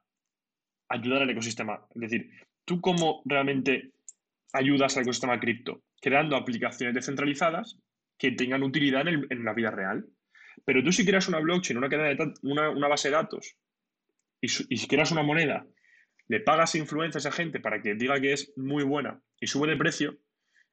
ayudar 0.90 1.22
al 1.22 1.30
ecosistema. 1.30 1.86
Es 1.94 2.02
decir, 2.02 2.32
tú 2.66 2.82
cómo 2.82 3.22
realmente 3.26 3.92
ayudas 4.54 4.98
al 4.98 5.04
ecosistema 5.04 5.40
cripto, 5.40 5.84
creando 6.02 6.36
aplicaciones 6.36 6.96
descentralizadas 6.96 7.78
que 8.18 8.32
tengan 8.32 8.64
utilidad 8.64 9.08
en, 9.08 9.26
en 9.30 9.46
la 9.46 9.54
vida 9.54 9.72
real. 9.72 10.06
Pero 10.66 10.84
tú 10.84 10.92
si 10.92 11.06
creas 11.06 11.28
una 11.28 11.40
blockchain, 11.40 11.78
una, 11.78 11.90
cadena 11.90 12.10
de 12.10 12.34
una, 12.44 12.88
base 12.88 13.10
de 13.10 13.16
datos, 13.16 13.56
y, 14.40 14.48
si 14.48 14.88
creas 14.88 15.12
una 15.12 15.24
moneda, 15.24 15.66
le 16.28 16.40
pagas 16.40 16.76
influencia 16.76 17.18
a 17.18 17.22
esa 17.22 17.32
gente 17.32 17.60
para 17.60 17.82
que 17.82 17.96
diga 17.96 18.20
que 18.20 18.34
es 18.34 18.54
muy 18.56 18.84
buena 18.84 19.22
y 19.40 19.48
sube 19.48 19.68
de 19.68 19.78
precio, 19.78 20.18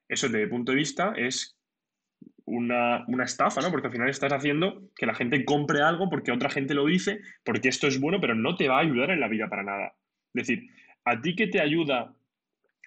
eso 0.07 0.27
desde 0.27 0.45
mi 0.45 0.49
punto 0.49 0.71
de 0.71 0.77
vista 0.77 1.13
es 1.15 1.59
una, 2.45 3.05
estafa, 3.23 3.61
¿no? 3.61 3.69
Porque 3.69 3.87
al 3.87 3.93
final 3.93 4.09
estás 4.09 4.33
haciendo 4.33 4.89
que 4.95 5.05
la 5.05 5.13
gente 5.13 5.45
compre 5.45 5.81
algo 5.81 6.09
porque 6.09 6.31
otra 6.31 6.49
gente 6.49 6.73
lo 6.73 6.85
dice, 6.85 7.21
porque 7.43 7.69
esto 7.69 7.87
es 7.87 7.99
bueno, 7.99 8.19
pero 8.19 8.35
no 8.35 8.55
te 8.55 8.67
va 8.67 8.77
a 8.77 8.81
ayudar 8.81 9.11
en 9.11 9.19
la 9.19 9.27
vida 9.27 9.49
para 9.49 9.63
nada. 9.63 9.93
Es 10.33 10.47
decir, 10.47 10.69
¿a 11.05 11.21
ti 11.21 11.35
qué 11.35 11.47
te 11.47 11.61
ayuda 11.61 12.15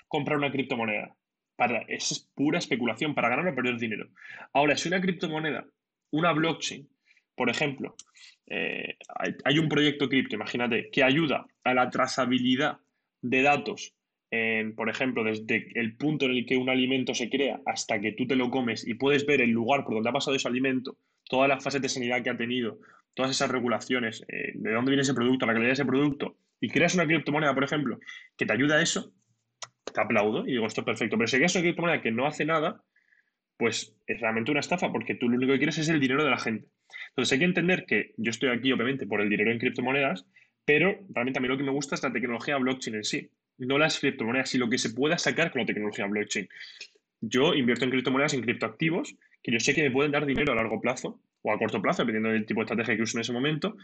comprar 0.08 0.38
una 0.38 0.50
criptomoneda? 0.50 1.14
Para, 1.56 1.82
es 1.82 2.30
pura 2.34 2.58
especulación, 2.58 3.14
para 3.14 3.28
ganar 3.28 3.46
o 3.46 3.54
perder 3.54 3.78
dinero. 3.78 4.08
Ahora, 4.52 4.76
si 4.76 4.88
una 4.88 5.00
criptomoneda 5.00 5.64
una 6.12 6.32
blockchain, 6.32 6.88
por 7.34 7.50
ejemplo, 7.50 7.96
eh, 8.46 8.96
hay, 9.44 9.58
un 9.58 9.68
proyecto 9.68 10.08
cripto, 10.08 10.36
imagínate, 10.36 10.90
que 10.90 11.02
ayuda 11.02 11.46
a 11.64 11.74
la 11.74 11.90
trazabilidad 11.90 12.78
de 13.20 13.42
datos, 13.42 13.94
por 14.76 14.88
ejemplo, 14.88 15.24
desde 15.24 15.68
el 15.74 15.94
punto 15.96 16.24
en 16.24 16.30
el 16.30 16.46
que 16.46 16.56
un 16.56 16.70
alimento 16.70 17.12
se 17.12 17.28
crea 17.28 17.60
hasta 17.66 18.00
que 18.00 18.12
tú 18.12 18.26
te 18.26 18.34
lo 18.34 18.50
comes 18.50 18.86
y 18.86 18.94
puedes 18.94 19.26
ver 19.26 19.42
el 19.42 19.50
lugar 19.50 19.84
por 19.84 19.94
donde 19.94 20.08
ha 20.08 20.12
pasado 20.12 20.34
ese 20.34 20.48
alimento, 20.48 20.96
todas 21.28 21.50
las 21.50 21.62
fases 21.62 21.82
de 21.82 21.90
sanidad 21.90 22.22
que 22.22 22.30
ha 22.30 22.36
tenido, 22.36 22.78
todas 23.14 23.30
esas 23.30 23.50
regulaciones, 23.50 24.24
eh, 24.28 24.52
de 24.54 24.72
dónde 24.72 24.90
viene 24.90 25.02
ese 25.02 25.14
producto, 25.14 25.46
la 25.46 25.52
calidad 25.52 25.70
de 25.70 25.74
ese 25.74 25.84
producto, 25.84 26.36
y 26.60 26.68
creas 26.68 26.94
una 26.94 27.06
criptomoneda, 27.06 27.54
por 27.54 27.64
ejemplo, 27.64 27.98
que 28.36 28.46
te 28.46 28.52
ayuda 28.52 28.76
a 28.76 28.82
eso, 28.82 29.12
te 29.92 30.00
aplaudo 30.00 30.46
y 30.46 30.52
digo, 30.52 30.66
esto 30.66 30.80
es 30.82 30.84
perfecto. 30.84 31.16
Pero 31.16 31.26
si 31.26 31.36
creas 31.36 31.54
una 31.54 31.62
criptomoneda 31.62 32.02
que 32.02 32.10
no 32.10 32.26
hace 32.26 32.44
nada, 32.44 32.82
pues 33.62 33.94
es 34.08 34.20
realmente 34.20 34.50
una 34.50 34.58
estafa, 34.58 34.90
porque 34.90 35.14
tú 35.14 35.28
lo 35.28 35.36
único 35.36 35.52
que 35.52 35.58
quieres 35.58 35.78
es 35.78 35.88
el 35.88 36.00
dinero 36.00 36.24
de 36.24 36.30
la 36.30 36.38
gente. 36.38 36.66
Entonces 37.10 37.32
hay 37.32 37.38
que 37.38 37.44
entender 37.44 37.86
que 37.86 38.12
yo 38.16 38.30
estoy 38.30 38.48
aquí, 38.48 38.72
obviamente, 38.72 39.06
por 39.06 39.20
el 39.20 39.28
dinero 39.28 39.52
en 39.52 39.60
criptomonedas, 39.60 40.26
pero 40.64 40.98
realmente 41.10 41.38
a 41.38 41.42
mí 41.42 41.46
lo 41.46 41.56
que 41.56 41.62
me 41.62 41.70
gusta 41.70 41.94
es 41.94 42.02
la 42.02 42.12
tecnología 42.12 42.56
blockchain 42.56 42.96
en 42.96 43.04
sí, 43.04 43.30
no 43.58 43.78
las 43.78 44.00
criptomonedas, 44.00 44.52
y 44.56 44.58
lo 44.58 44.68
que 44.68 44.78
se 44.78 44.90
pueda 44.90 45.16
sacar 45.16 45.52
con 45.52 45.60
la 45.60 45.66
tecnología 45.66 46.06
blockchain. 46.06 46.48
Yo 47.20 47.54
invierto 47.54 47.84
en 47.84 47.92
criptomonedas, 47.92 48.34
en 48.34 48.42
criptoactivos, 48.42 49.14
que 49.40 49.52
yo 49.52 49.60
sé 49.60 49.74
que 49.74 49.84
me 49.84 49.92
pueden 49.92 50.10
dar 50.10 50.26
dinero 50.26 50.50
a 50.50 50.56
largo 50.56 50.80
plazo 50.80 51.20
o 51.42 51.52
a 51.52 51.58
corto 51.58 51.82
plazo, 51.82 52.02
dependiendo 52.02 52.30
del 52.30 52.46
tipo 52.46 52.60
de 52.60 52.64
estrategia 52.64 52.96
que 52.96 53.02
use 53.02 53.16
en 53.16 53.22
ese 53.22 53.32
momento, 53.32 53.76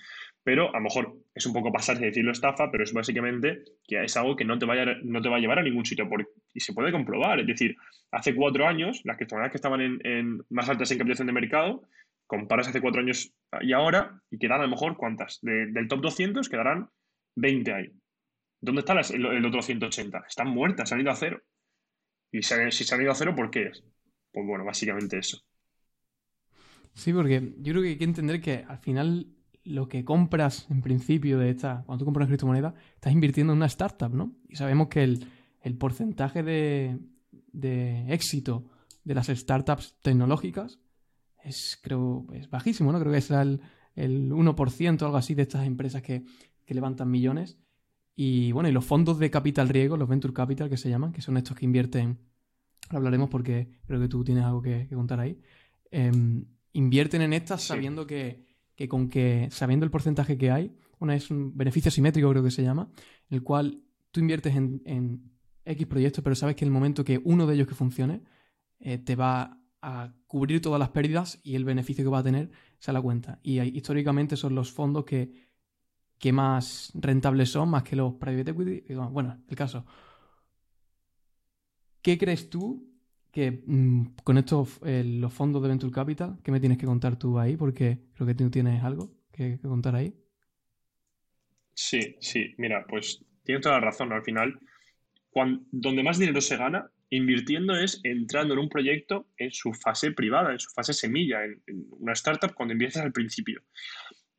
pero 0.44 0.68
a 0.70 0.78
lo 0.78 0.84
mejor 0.84 1.16
es 1.34 1.44
un 1.46 1.52
poco 1.52 1.72
pasarse 1.72 2.00
de 2.00 2.08
decirlo 2.08 2.32
estafa, 2.32 2.70
pero 2.70 2.84
es 2.84 2.92
básicamente 2.92 3.64
que 3.86 4.02
es 4.02 4.16
algo 4.16 4.36
que 4.36 4.44
no 4.44 4.58
te, 4.58 4.66
vaya, 4.66 4.84
no 5.02 5.20
te 5.20 5.28
va 5.28 5.36
a 5.36 5.40
llevar 5.40 5.58
a 5.58 5.62
ningún 5.62 5.84
sitio 5.84 6.08
y 6.54 6.60
se 6.60 6.72
puede 6.72 6.92
comprobar. 6.92 7.40
Es 7.40 7.46
decir, 7.46 7.76
hace 8.12 8.34
cuatro 8.34 8.66
años, 8.66 9.02
las 9.04 9.16
criptomonedas 9.16 9.52
que 9.52 9.58
estaban 9.58 9.80
en, 9.80 10.44
más 10.50 10.68
altas 10.68 10.90
en 10.90 10.98
capitalización 10.98 11.26
de 11.26 11.32
mercado, 11.32 11.82
comparas 12.26 12.68
hace 12.68 12.80
cuatro 12.80 13.00
años 13.00 13.32
y 13.60 13.72
ahora, 13.72 14.20
y 14.30 14.38
quedan 14.38 14.60
a 14.60 14.64
lo 14.64 14.70
mejor 14.70 14.96
cuántas, 14.96 15.40
del 15.42 15.88
top 15.88 16.00
200 16.00 16.48
quedarán 16.48 16.88
20 17.36 17.72
ahí. 17.72 17.92
¿Dónde 18.60 18.80
está 18.80 18.92
el, 19.14 19.46
otro 19.46 19.62
180? 19.62 20.24
Están 20.28 20.48
muertas, 20.48 20.88
se 20.88 20.94
han 20.94 21.00
ido 21.00 21.10
a 21.10 21.16
cero. 21.16 21.40
Y 22.30 22.42
si 22.42 22.84
se 22.84 22.94
han 22.94 23.02
ido 23.02 23.12
a 23.12 23.14
cero, 23.14 23.34
¿por 23.34 23.50
qué 23.50 23.68
es? 23.68 23.84
Pues 24.32 24.46
bueno, 24.46 24.64
básicamente 24.64 25.18
eso. 25.18 25.47
Sí, 26.98 27.12
porque 27.12 27.54
yo 27.58 27.72
creo 27.72 27.82
que 27.82 27.88
hay 27.90 27.96
que 27.96 28.04
entender 28.04 28.40
que 28.40 28.64
al 28.66 28.78
final 28.78 29.28
lo 29.62 29.88
que 29.88 30.04
compras 30.04 30.66
en 30.68 30.82
principio 30.82 31.38
de 31.38 31.50
esta, 31.50 31.84
cuando 31.86 32.00
tú 32.00 32.04
compras 32.06 32.24
una 32.24 32.30
criptomoneda, 32.30 32.74
estás 32.94 33.12
invirtiendo 33.12 33.52
en 33.52 33.58
una 33.58 33.66
startup, 33.66 34.12
¿no? 34.12 34.34
Y 34.48 34.56
sabemos 34.56 34.88
que 34.88 35.04
el, 35.04 35.78
porcentaje 35.78 36.42
de, 36.42 36.98
éxito 38.08 38.68
de 39.04 39.14
las 39.14 39.28
startups 39.28 39.94
tecnológicas 40.02 40.80
es, 41.44 41.78
creo, 41.80 42.26
es 42.32 42.50
bajísimo, 42.50 42.90
¿no? 42.90 42.98
Creo 42.98 43.12
que 43.12 43.18
es 43.18 43.30
el, 43.30 43.60
el 43.94 44.32
1% 44.32 45.02
o 45.02 45.04
algo 45.04 45.16
así 45.16 45.34
de 45.34 45.42
estas 45.42 45.66
empresas 45.66 46.02
que, 46.02 46.24
levantan 46.66 47.10
millones. 47.10 47.58
Y 48.14 48.52
bueno, 48.52 48.68
y 48.68 48.72
los 48.72 48.84
fondos 48.84 49.18
de 49.18 49.30
capital 49.30 49.68
riesgo, 49.68 49.96
los 49.96 50.08
venture 50.08 50.34
capital 50.34 50.68
que 50.68 50.76
se 50.76 50.90
llaman, 50.90 51.12
que 51.12 51.22
son 51.22 51.36
estos 51.36 51.56
que 51.56 51.64
invierten, 51.64 52.18
hablaremos 52.90 53.30
porque 53.30 53.80
creo 53.86 54.00
que 54.00 54.08
tú 54.08 54.24
tienes 54.24 54.44
algo 54.44 54.60
que, 54.60 54.88
contar 54.88 55.20
ahí. 55.20 55.40
Em, 55.90 56.44
invierten 56.72 57.22
en 57.22 57.32
estas 57.32 57.62
sabiendo 57.62 58.06
que, 58.06 58.46
con 58.88 59.08
que, 59.08 59.48
sabiendo 59.50 59.84
el 59.84 59.90
porcentaje 59.90 60.38
que 60.38 60.50
hay, 60.50 60.76
una 60.98 61.14
es 61.14 61.30
un 61.30 61.56
beneficio 61.56 61.90
simétrico 61.90 62.30
creo 62.30 62.42
que 62.42 62.50
se 62.50 62.62
llama, 62.62 62.90
el 63.30 63.42
cual 63.42 63.82
tú 64.10 64.20
inviertes 64.20 64.54
en, 64.54 65.32
X 65.64 65.86
proyectos, 65.86 66.24
pero 66.24 66.34
sabes 66.34 66.56
que 66.56 66.64
en 66.64 66.68
el 66.68 66.72
momento 66.72 67.04
que 67.04 67.20
uno 67.22 67.46
de 67.46 67.54
ellos 67.54 67.68
que 67.68 67.74
funcione, 67.74 68.22
eh, 68.80 68.96
te 68.96 69.16
va 69.16 69.60
a 69.82 70.14
cubrir 70.26 70.62
todas 70.62 70.80
las 70.80 70.88
pérdidas 70.88 71.40
y 71.42 71.56
el 71.56 71.66
beneficio 71.66 72.02
que 72.02 72.08
va 72.08 72.20
a 72.20 72.22
tener 72.22 72.50
se 72.78 72.90
la 72.90 73.02
cuenta. 73.02 73.38
Y 73.42 73.60
históricamente 73.60 74.36
son 74.36 74.54
los 74.54 74.72
fondos 74.72 75.04
que, 75.04 75.30
que 76.18 76.32
más 76.32 76.90
rentables 76.94 77.50
son, 77.50 77.68
más 77.68 77.82
que 77.82 77.96
los 77.96 78.14
private 78.14 78.50
equity. 78.50 78.94
Bueno, 78.94 79.42
el 79.46 79.56
caso. 79.56 79.84
¿Qué 82.00 82.16
crees 82.16 82.48
tú 82.48 82.87
que 83.32 83.62
mm, 83.66 84.16
con 84.24 84.38
estos, 84.38 84.80
eh, 84.84 85.04
los 85.04 85.32
fondos 85.32 85.62
de 85.62 85.68
Venture 85.68 85.92
Capital, 85.92 86.38
¿qué 86.42 86.50
me 86.50 86.60
tienes 86.60 86.78
que 86.78 86.86
contar 86.86 87.18
tú 87.18 87.38
ahí? 87.38 87.56
Porque 87.56 87.98
creo 88.14 88.26
que 88.26 88.34
tú 88.34 88.50
tienes 88.50 88.82
algo 88.82 89.12
que, 89.32 89.58
contar 89.60 89.94
ahí. 89.94 90.14
Sí, 91.74 92.16
sí, 92.20 92.54
mira, 92.58 92.84
pues 92.88 93.24
tienes 93.44 93.62
toda 93.62 93.76
la 93.76 93.86
razón. 93.86 94.12
Al 94.12 94.22
final, 94.22 94.58
cuando, 95.30 95.62
donde 95.70 96.02
más 96.02 96.18
dinero 96.18 96.40
se 96.40 96.56
gana 96.56 96.90
invirtiendo 97.10 97.74
es 97.76 98.00
entrando 98.04 98.54
en 98.54 98.60
un 98.60 98.68
proyecto 98.68 99.28
en 99.36 99.50
su 99.50 99.72
fase 99.72 100.12
privada, 100.12 100.52
en 100.52 100.58
su 100.58 100.70
fase 100.70 100.92
semilla, 100.92 101.44
en, 101.44 101.62
una 101.90 102.12
startup 102.12 102.54
cuando 102.54 102.72
empiezas 102.72 103.04
al 103.04 103.12
principio. 103.12 103.62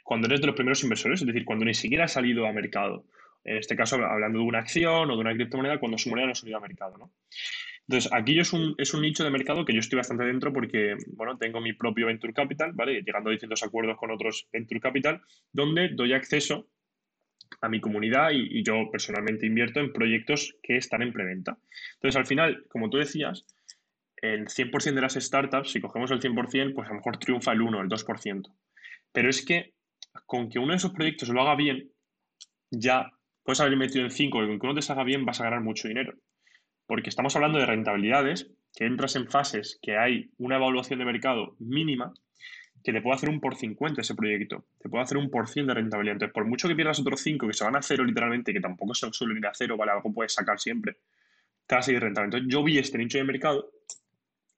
Cuando 0.03 0.27
eres 0.27 0.41
de 0.41 0.47
los 0.47 0.55
primeros 0.55 0.83
inversores, 0.83 1.21
es 1.21 1.27
decir, 1.27 1.45
cuando 1.45 1.65
ni 1.65 1.73
siquiera 1.73 2.05
ha 2.05 2.07
salido 2.07 2.45
a 2.45 2.51
mercado. 2.51 3.05
En 3.43 3.57
este 3.57 3.75
caso, 3.75 3.95
hablando 3.95 4.39
de 4.39 4.45
una 4.45 4.59
acción 4.59 5.09
o 5.09 5.15
de 5.15 5.21
una 5.21 5.33
criptomoneda, 5.33 5.79
cuando 5.79 5.97
su 5.97 6.09
moneda 6.09 6.27
no 6.27 6.31
ha 6.33 6.35
salido 6.35 6.57
a 6.57 6.61
mercado, 6.61 6.97
¿no? 6.97 7.13
Entonces, 7.89 8.11
aquí 8.13 8.39
es 8.39 8.53
un, 8.53 8.75
es 8.77 8.93
un 8.93 9.01
nicho 9.01 9.23
de 9.23 9.31
mercado 9.31 9.65
que 9.65 9.73
yo 9.73 9.79
estoy 9.79 9.97
bastante 9.97 10.23
dentro 10.23 10.53
porque, 10.53 10.95
bueno, 11.07 11.39
tengo 11.39 11.59
mi 11.59 11.73
propio 11.73 12.05
Venture 12.05 12.33
Capital, 12.33 12.71
¿vale? 12.73 13.01
Llegando 13.01 13.29
a 13.29 13.31
distintos 13.31 13.63
acuerdos 13.63 13.97
con 13.97 14.11
otros 14.11 14.47
Venture 14.53 14.79
Capital, 14.79 15.23
donde 15.51 15.89
doy 15.95 16.13
acceso 16.13 16.69
a 17.61 17.67
mi 17.67 17.81
comunidad 17.81 18.29
y, 18.31 18.61
yo 18.61 18.91
personalmente 18.91 19.47
invierto 19.47 19.79
en 19.79 19.91
proyectos 19.91 20.55
que 20.61 20.77
están 20.77 21.01
en 21.01 21.11
preventa. 21.11 21.57
Entonces, 21.95 22.15
al 22.15 22.27
final, 22.27 22.63
como 22.69 22.91
tú 22.91 22.97
decías, 22.97 23.47
el 24.17 24.49
100% 24.49 24.93
de 24.93 25.01
las 25.01 25.15
startups, 25.15 25.71
si 25.71 25.81
cogemos 25.81 26.11
el 26.11 26.19
100%, 26.19 26.75
pues 26.75 26.85
a 26.85 26.91
lo 26.91 26.97
mejor 26.97 27.17
triunfa 27.17 27.53
el 27.53 27.61
1, 27.63 27.81
el 27.81 27.89
2%. 27.89 28.53
Pero 29.11 29.29
es 29.31 29.43
que 29.43 29.73
con 30.27 30.47
que 30.47 30.59
uno 30.59 30.73
de 30.73 30.77
esos 30.77 30.91
proyectos 30.91 31.29
lo 31.29 31.41
haga 31.41 31.55
bien, 31.55 31.89
ya 32.69 33.11
puedes 33.41 33.61
haber 33.61 33.75
metido 33.77 34.05
en 34.05 34.11
5 34.11 34.43
y 34.43 34.47
con 34.47 34.59
que 34.59 34.67
uno 34.67 34.75
te 34.75 34.83
salga 34.83 35.03
bien 35.03 35.25
vas 35.25 35.41
a 35.41 35.45
ganar 35.45 35.61
mucho 35.61 35.87
dinero 35.87 36.13
porque 36.89 37.09
estamos 37.09 37.35
hablando 37.35 37.59
de 37.59 37.67
rentabilidades, 37.67 38.49
que 38.75 38.87
entras 38.87 39.15
en 39.15 39.27
fases 39.27 39.77
que 39.79 39.95
hay 39.95 40.31
una 40.39 40.55
evaluación 40.55 40.97
de 40.97 41.05
mercado 41.05 41.55
mínima, 41.59 42.11
que 42.83 42.91
te 42.91 42.99
puede 42.99 43.15
hacer 43.15 43.29
un 43.29 43.39
por 43.39 43.55
50 43.55 44.01
ese 44.01 44.15
proyecto, 44.15 44.65
te 44.79 44.89
puede 44.89 45.03
hacer 45.03 45.19
un 45.19 45.29
por 45.29 45.47
100 45.47 45.67
de 45.67 45.75
rentabilidad. 45.75 46.13
Entonces, 46.13 46.33
por 46.33 46.45
mucho 46.45 46.67
que 46.67 46.73
pierdas 46.73 46.99
otros 46.99 47.21
5 47.21 47.45
que 47.45 47.53
se 47.53 47.63
van 47.63 47.75
a 47.75 47.83
cero 47.83 48.03
literalmente, 48.03 48.51
que 48.51 48.59
tampoco 48.59 48.95
se 48.95 49.07
suelen 49.13 49.37
ir 49.37 49.45
a 49.45 49.51
cero, 49.53 49.77
¿vale? 49.77 49.91
Algo 49.91 50.11
puedes 50.11 50.33
sacar 50.33 50.59
siempre, 50.59 50.97
te 51.67 51.75
va 51.75 51.81
a. 51.81 51.83
Entonces, 51.83 52.47
yo 52.47 52.63
vi 52.63 52.79
este 52.79 52.97
nicho 52.97 53.19
de 53.19 53.23
mercado 53.23 53.69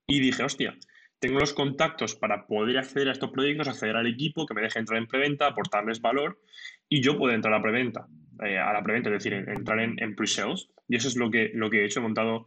y 0.08 0.22
dije, 0.22 0.42
hostia, 0.44 0.74
tengo 1.20 1.38
los 1.38 1.54
contactos 1.54 2.16
para 2.16 2.48
poder 2.48 2.78
acceder 2.78 3.10
a 3.10 3.12
estos 3.12 3.32
proyectos, 3.32 3.68
acceder 3.68 3.98
al 3.98 4.08
equipo, 4.08 4.46
que 4.46 4.54
me 4.54 4.62
deje 4.62 4.80
entrar 4.80 5.00
en 5.00 5.08
preventa, 5.08 5.48
aportarles 5.48 6.00
valor 6.00 6.40
y 6.88 7.02
yo 7.02 7.18
puedo 7.18 7.36
entrar 7.36 7.54
a 7.54 7.62
preventa, 7.62 8.08
eh, 8.44 8.58
a 8.58 8.74
la 8.74 8.84
preventa, 8.84 9.10
es 9.10 9.24
decir, 9.24 9.34
entrar 9.34 9.80
en, 9.80 10.16
pre-sales. 10.16 10.70
Y 10.88 10.96
eso 10.96 11.08
es 11.08 11.16
lo 11.16 11.30
que, 11.30 11.52
lo 11.54 11.70
que 11.70 11.82
he 11.82 11.86
hecho, 11.86 12.00
he 12.00 12.04
montado 12.04 12.46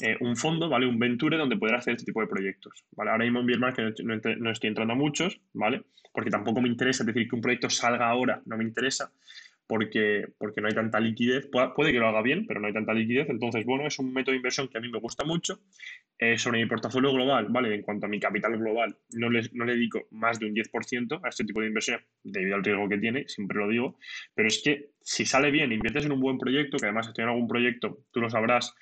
eh, 0.00 0.16
un 0.20 0.36
fondo, 0.36 0.68
¿vale? 0.68 0.86
Un 0.86 0.98
Venture 0.98 1.36
donde 1.36 1.56
poder 1.56 1.76
hacer 1.76 1.94
este 1.94 2.06
tipo 2.06 2.20
de 2.20 2.26
proyectos, 2.26 2.84
¿vale? 2.92 3.10
Ahora 3.10 3.24
mismo 3.24 3.40
en 3.40 3.46
Birman 3.46 3.74
que 3.74 3.82
no, 4.02 4.50
estoy 4.50 4.68
entrando 4.68 4.92
a 4.92 4.96
muchos, 4.96 5.40
¿vale? 5.52 5.82
Porque 6.12 6.30
tampoco 6.30 6.60
me 6.60 6.68
interesa, 6.68 7.02
es 7.02 7.06
decir, 7.06 7.28
que 7.28 7.36
un 7.36 7.42
proyecto 7.42 7.70
salga 7.70 8.08
ahora, 8.08 8.42
no 8.46 8.56
me 8.56 8.64
interesa, 8.64 9.12
porque, 9.66 10.26
porque 10.38 10.60
no 10.60 10.68
hay 10.68 10.74
tanta 10.74 11.00
liquidez. 11.00 11.48
puede 11.48 11.92
que 11.92 11.98
lo 11.98 12.08
haga 12.08 12.22
bien, 12.22 12.46
pero 12.46 12.60
no 12.60 12.66
hay 12.66 12.72
tanta 12.72 12.92
liquidez. 12.92 13.28
Entonces, 13.28 13.64
bueno, 13.64 13.86
es 13.86 13.98
un 13.98 14.12
método 14.12 14.32
de 14.32 14.38
inversión 14.38 14.68
que 14.68 14.78
a 14.78 14.80
mí 14.80 14.88
me 14.90 14.98
gusta 14.98 15.24
mucho. 15.24 15.60
Eh, 16.18 16.38
sobre 16.38 16.60
mi 16.60 16.66
portafolio 16.66 17.12
global, 17.12 17.48
¿vale? 17.50 17.74
En 17.74 17.82
cuanto 17.82 18.06
a 18.06 18.08
mi 18.08 18.18
capital 18.18 18.56
global, 18.56 18.96
no 19.12 19.28
le, 19.28 19.42
no 19.52 19.66
le 19.66 19.74
dedico 19.74 20.06
más 20.12 20.38
de 20.40 20.46
un 20.46 20.54
10% 20.54 21.20
a 21.22 21.28
este 21.28 21.44
tipo 21.44 21.60
de 21.60 21.66
inversión 21.66 22.00
debido 22.24 22.56
al 22.56 22.64
riesgo 22.64 22.88
que 22.88 22.96
tiene, 22.96 23.28
siempre 23.28 23.58
lo 23.58 23.68
digo. 23.68 23.98
Pero 24.34 24.48
es 24.48 24.62
que 24.64 24.92
si 25.02 25.26
sale 25.26 25.50
bien, 25.50 25.72
inviertes 25.72 26.06
en 26.06 26.12
un 26.12 26.20
buen 26.20 26.38
proyecto, 26.38 26.78
que 26.78 26.86
además 26.86 27.08
estoy 27.08 27.24
en 27.24 27.28
algún 27.28 27.46
proyecto, 27.46 27.98
tú 28.10 28.20
lo 28.22 28.30
sabrás, 28.30 28.74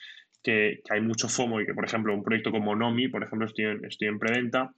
que, 0.44 0.80
hay 0.88 1.00
mucho 1.00 1.28
FOMO 1.28 1.60
y 1.60 1.66
que, 1.66 1.74
por 1.74 1.84
ejemplo, 1.84 2.14
un 2.14 2.22
proyecto 2.22 2.52
como 2.52 2.76
Nomi, 2.76 3.08
por 3.08 3.24
ejemplo, 3.24 3.48
estoy 3.48 3.64
en, 3.64 3.84
estoy 3.84 4.08
en 4.08 4.20
preventa 4.20 4.72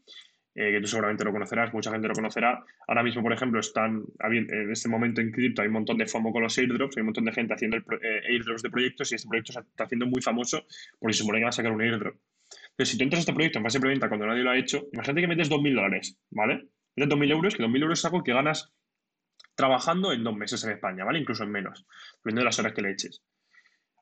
eh, 0.55 0.73
que 0.73 0.81
tú 0.81 0.87
seguramente 0.87 1.25
lo 1.25 1.33
conocerás, 1.33 1.75
mucha 1.75 1.91
gente 1.91 2.09
lo 2.09 2.15
conocerá. 2.15 2.65
Ahora 2.89 3.03
mismo, 3.03 3.23
por 3.23 3.35
ejemplo, 3.35 3.61
están 3.61 4.03
en 4.21 4.71
este 4.71 4.89
momento 4.89 5.21
en 5.21 5.31
cripto 5.31 5.61
hay 5.61 5.69
un 5.69 5.75
montón 5.75 5.99
de 5.99 6.07
FOMO 6.07 6.33
con 6.33 6.43
los 6.43 6.57
airdrops, 6.57 6.97
hay 6.97 7.03
un 7.03 7.09
montón 7.09 7.27
de 7.27 7.33
gente 7.33 7.53
haciendo 7.53 7.77
eh, 7.77 8.23
airdrops 8.31 8.63
de 8.63 8.71
proyectos 8.71 9.13
y 9.13 9.17
este 9.17 9.29
proyecto 9.29 9.53
se 9.53 9.61
está 9.61 9.85
haciendo 9.85 10.07
muy 10.07 10.23
famoso 10.23 10.65
porque 10.99 11.13
se 11.13 11.19
supone 11.19 11.41
que 11.41 11.45
va 11.45 11.51
a 11.51 11.53
sacar 11.53 11.73
un 11.73 11.83
airdrop. 11.83 12.17
Entonces, 12.77 12.93
si 12.93 12.99
tú 12.99 13.05
entras 13.05 13.21
a 13.21 13.23
este 13.23 13.33
proyecto 13.33 13.59
en 13.59 13.65
fase 13.65 13.81
preventa 13.81 14.09
cuando 14.09 14.27
nadie 14.27 14.43
lo 14.43 14.51
ha 14.51 14.59
hecho, 14.59 14.89
imagínate 14.93 15.21
que 15.23 15.29
metes 15.29 15.51
2.000 15.51 15.75
dólares, 15.75 16.21
¿vale? 16.31 16.69
Metes 16.95 17.17
2.000 17.17 17.31
euros, 17.31 17.57
que 17.57 17.63
2.000 17.63 17.83
euros 17.83 17.99
es 17.99 18.05
algo 18.05 18.23
que 18.23 18.33
ganas 18.33 18.75
trabajando 19.55 20.13
en 20.13 20.23
dos 20.23 20.37
meses 20.37 20.63
en 20.65 20.73
España, 20.73 21.05
¿vale? 21.05 21.19
Incluso 21.19 21.45
en 21.45 21.51
menos, 21.51 21.87
dependiendo 22.19 22.41
de 22.41 22.45
las 22.45 22.59
horas 22.59 22.75
que 22.75 22.83
le 22.83 22.93
eches. 22.93 23.23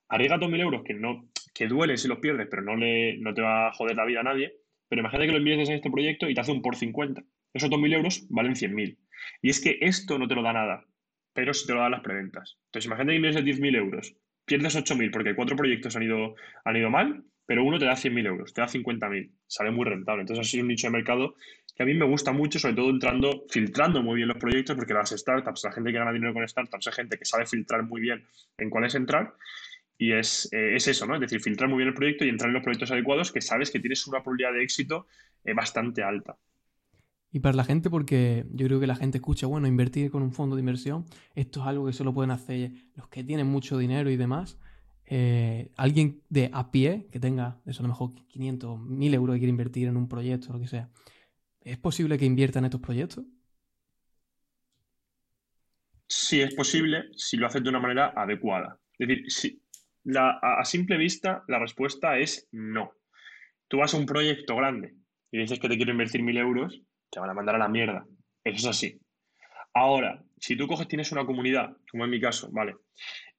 Arriesga 0.08 0.38
2.000 0.38 0.60
euros 0.60 0.82
que, 0.84 0.94
no, 0.94 1.30
que 1.54 1.68
duele 1.68 1.96
si 1.96 2.08
los 2.08 2.18
pierdes, 2.18 2.48
pero 2.50 2.62
no, 2.62 2.76
le, 2.76 3.18
no 3.18 3.32
te 3.32 3.42
va 3.42 3.68
a 3.68 3.72
joder 3.72 3.96
la 3.96 4.04
vida 4.04 4.20
a 4.20 4.24
nadie 4.24 4.64
pero 4.88 5.00
imagínate 5.00 5.26
que 5.26 5.32
lo 5.32 5.38
inviertes 5.38 5.68
en 5.68 5.74
este 5.74 5.90
proyecto 5.90 6.28
y 6.28 6.34
te 6.34 6.40
hace 6.40 6.52
un 6.52 6.62
por 6.62 6.76
50. 6.76 7.22
Esos 7.52 7.68
2.000 7.70 7.94
euros 7.94 8.26
valen 8.30 8.54
100.000. 8.54 8.96
Y 9.42 9.50
es 9.50 9.60
que 9.60 9.78
esto 9.80 10.18
no 10.18 10.28
te 10.28 10.36
lo 10.36 10.42
da 10.42 10.52
nada, 10.52 10.84
pero 11.32 11.54
sí 11.54 11.66
te 11.66 11.74
lo 11.74 11.80
dan 11.80 11.90
las 11.92 12.00
preventas. 12.00 12.58
Entonces, 12.66 12.86
imagínate 12.86 13.10
que 13.10 13.16
inviertes 13.16 13.44
10.000 13.44 13.76
euros, 13.76 14.16
pierdes 14.44 14.76
8.000 14.76 15.10
porque 15.10 15.34
cuatro 15.34 15.56
proyectos 15.56 15.96
han 15.96 16.04
ido, 16.04 16.34
han 16.64 16.76
ido 16.76 16.90
mal, 16.90 17.24
pero 17.46 17.64
uno 17.64 17.78
te 17.78 17.84
da 17.84 17.94
100.000 17.94 18.26
euros, 18.26 18.52
te 18.52 18.60
da 18.60 18.68
50.000. 18.68 19.30
Sale 19.46 19.70
muy 19.70 19.84
rentable. 19.84 20.22
Entonces, 20.22 20.46
así 20.46 20.58
es 20.58 20.62
un 20.62 20.68
nicho 20.68 20.86
de 20.86 20.92
mercado 20.92 21.34
que 21.74 21.82
a 21.82 21.86
mí 21.86 21.94
me 21.94 22.06
gusta 22.06 22.32
mucho, 22.32 22.58
sobre 22.58 22.74
todo 22.74 22.90
entrando, 22.90 23.44
filtrando 23.50 24.02
muy 24.02 24.16
bien 24.16 24.28
los 24.28 24.36
proyectos, 24.38 24.76
porque 24.76 24.94
las 24.94 25.10
startups, 25.10 25.64
la 25.64 25.72
gente 25.72 25.92
que 25.92 25.98
gana 25.98 26.12
dinero 26.12 26.32
con 26.32 26.46
startups, 26.46 26.86
es 26.86 26.94
gente 26.94 27.18
que 27.18 27.24
sabe 27.24 27.46
filtrar 27.46 27.82
muy 27.82 28.00
bien 28.00 28.24
en 28.58 28.70
cuáles 28.70 28.94
entrar 28.94 29.34
Y 29.98 30.12
es, 30.12 30.48
eh, 30.52 30.76
es, 30.76 30.88
eso, 30.88 31.06
¿no? 31.06 31.14
Es 31.14 31.20
decir, 31.20 31.40
filtrar 31.40 31.68
muy 31.68 31.78
bien 31.78 31.88
el 31.88 31.94
proyecto 31.94 32.24
y 32.24 32.28
entrar 32.28 32.48
en 32.48 32.54
los 32.54 32.62
proyectos 32.62 32.90
adecuados 32.92 33.32
que 33.32 33.40
sabes 33.40 33.70
que 33.70 33.80
tienes 33.80 34.06
una 34.06 34.22
probabilidad 34.22 34.52
de 34.52 34.62
éxito 34.62 35.06
eh, 35.44 35.52
bastante 35.52 36.02
alta. 36.02 36.36
Y 37.32 37.40
para 37.40 37.56
la 37.56 37.64
gente, 37.64 37.90
porque 37.90 38.44
yo 38.52 38.66
creo 38.66 38.78
que 38.78 38.86
la 38.86 38.94
gente 38.94 39.18
escucha, 39.18 39.48
bueno, 39.48 39.66
invertir 39.66 40.12
con 40.12 40.22
un 40.22 40.30
fondo 40.30 40.54
de 40.54 40.60
inversión, 40.60 41.04
esto 41.34 41.60
es 41.60 41.66
algo 41.66 41.86
que 41.86 41.92
solo 41.92 42.14
pueden 42.14 42.30
hacer 42.30 42.70
los 42.94 43.08
que 43.08 43.24
tienen 43.24 43.48
mucho 43.48 43.76
dinero 43.76 44.08
y 44.08 44.16
demás. 44.16 44.56
Eh, 45.06 45.70
alguien 45.76 46.22
de 46.30 46.50
a 46.52 46.70
pie 46.70 47.08
que 47.12 47.20
tenga, 47.20 47.60
eso 47.66 47.80
a 47.80 47.82
lo 47.82 47.88
mejor 47.88 48.14
500, 48.28 48.80
1000 48.80 49.14
euros 49.14 49.36
y 49.36 49.38
quiere 49.38 49.50
invertir 49.50 49.88
en 49.88 49.96
un 49.96 50.08
proyecto, 50.08 50.52
lo 50.52 50.60
que 50.60 50.68
sea, 50.68 50.88
¿es 51.60 51.78
posible 51.78 52.18
que 52.18 52.24
invierta 52.24 52.58
en 52.58 52.66
estos 52.66 52.80
proyectos? 52.80 53.24
Sí, 56.06 56.40
es 56.40 56.54
posible 56.54 57.04
si 57.16 57.36
lo 57.36 57.46
haces 57.46 57.62
de 57.62 57.68
una 57.68 57.80
manera 57.80 58.12
adecuada. 58.16 58.78
Es 58.98 59.08
decir, 59.08 59.60
a 60.16 60.64
simple 60.64 60.96
vista 60.96 61.44
la 61.48 61.58
respuesta 61.58 62.18
es 62.18 62.48
no. 62.52 62.92
Tú 63.68 63.78
vas 63.78 63.94
a 63.94 63.96
un 63.96 64.06
proyecto 64.06 64.56
grande 64.56 64.94
y 65.30 65.38
dices 65.38 65.58
que 65.58 65.68
te 65.68 65.76
quiero 65.76 65.92
invertir 65.92 66.22
mil 66.22 66.36
euros 66.36 66.80
te 67.14 67.20
van 67.20 67.30
a 67.30 67.34
mandar 67.34 67.54
a 67.54 67.58
la 67.58 67.68
mierda. 67.68 68.04
Eso 68.42 68.56
es 68.56 68.66
así. 68.66 69.00
Ahora, 69.72 70.22
si 70.38 70.56
tú 70.56 70.66
coges, 70.66 70.88
tienes 70.88 71.12
una 71.12 71.24
comunidad, 71.24 71.76
como 71.90 72.04
en 72.04 72.10
mi 72.10 72.20
caso, 72.20 72.50
¿vale? 72.52 72.74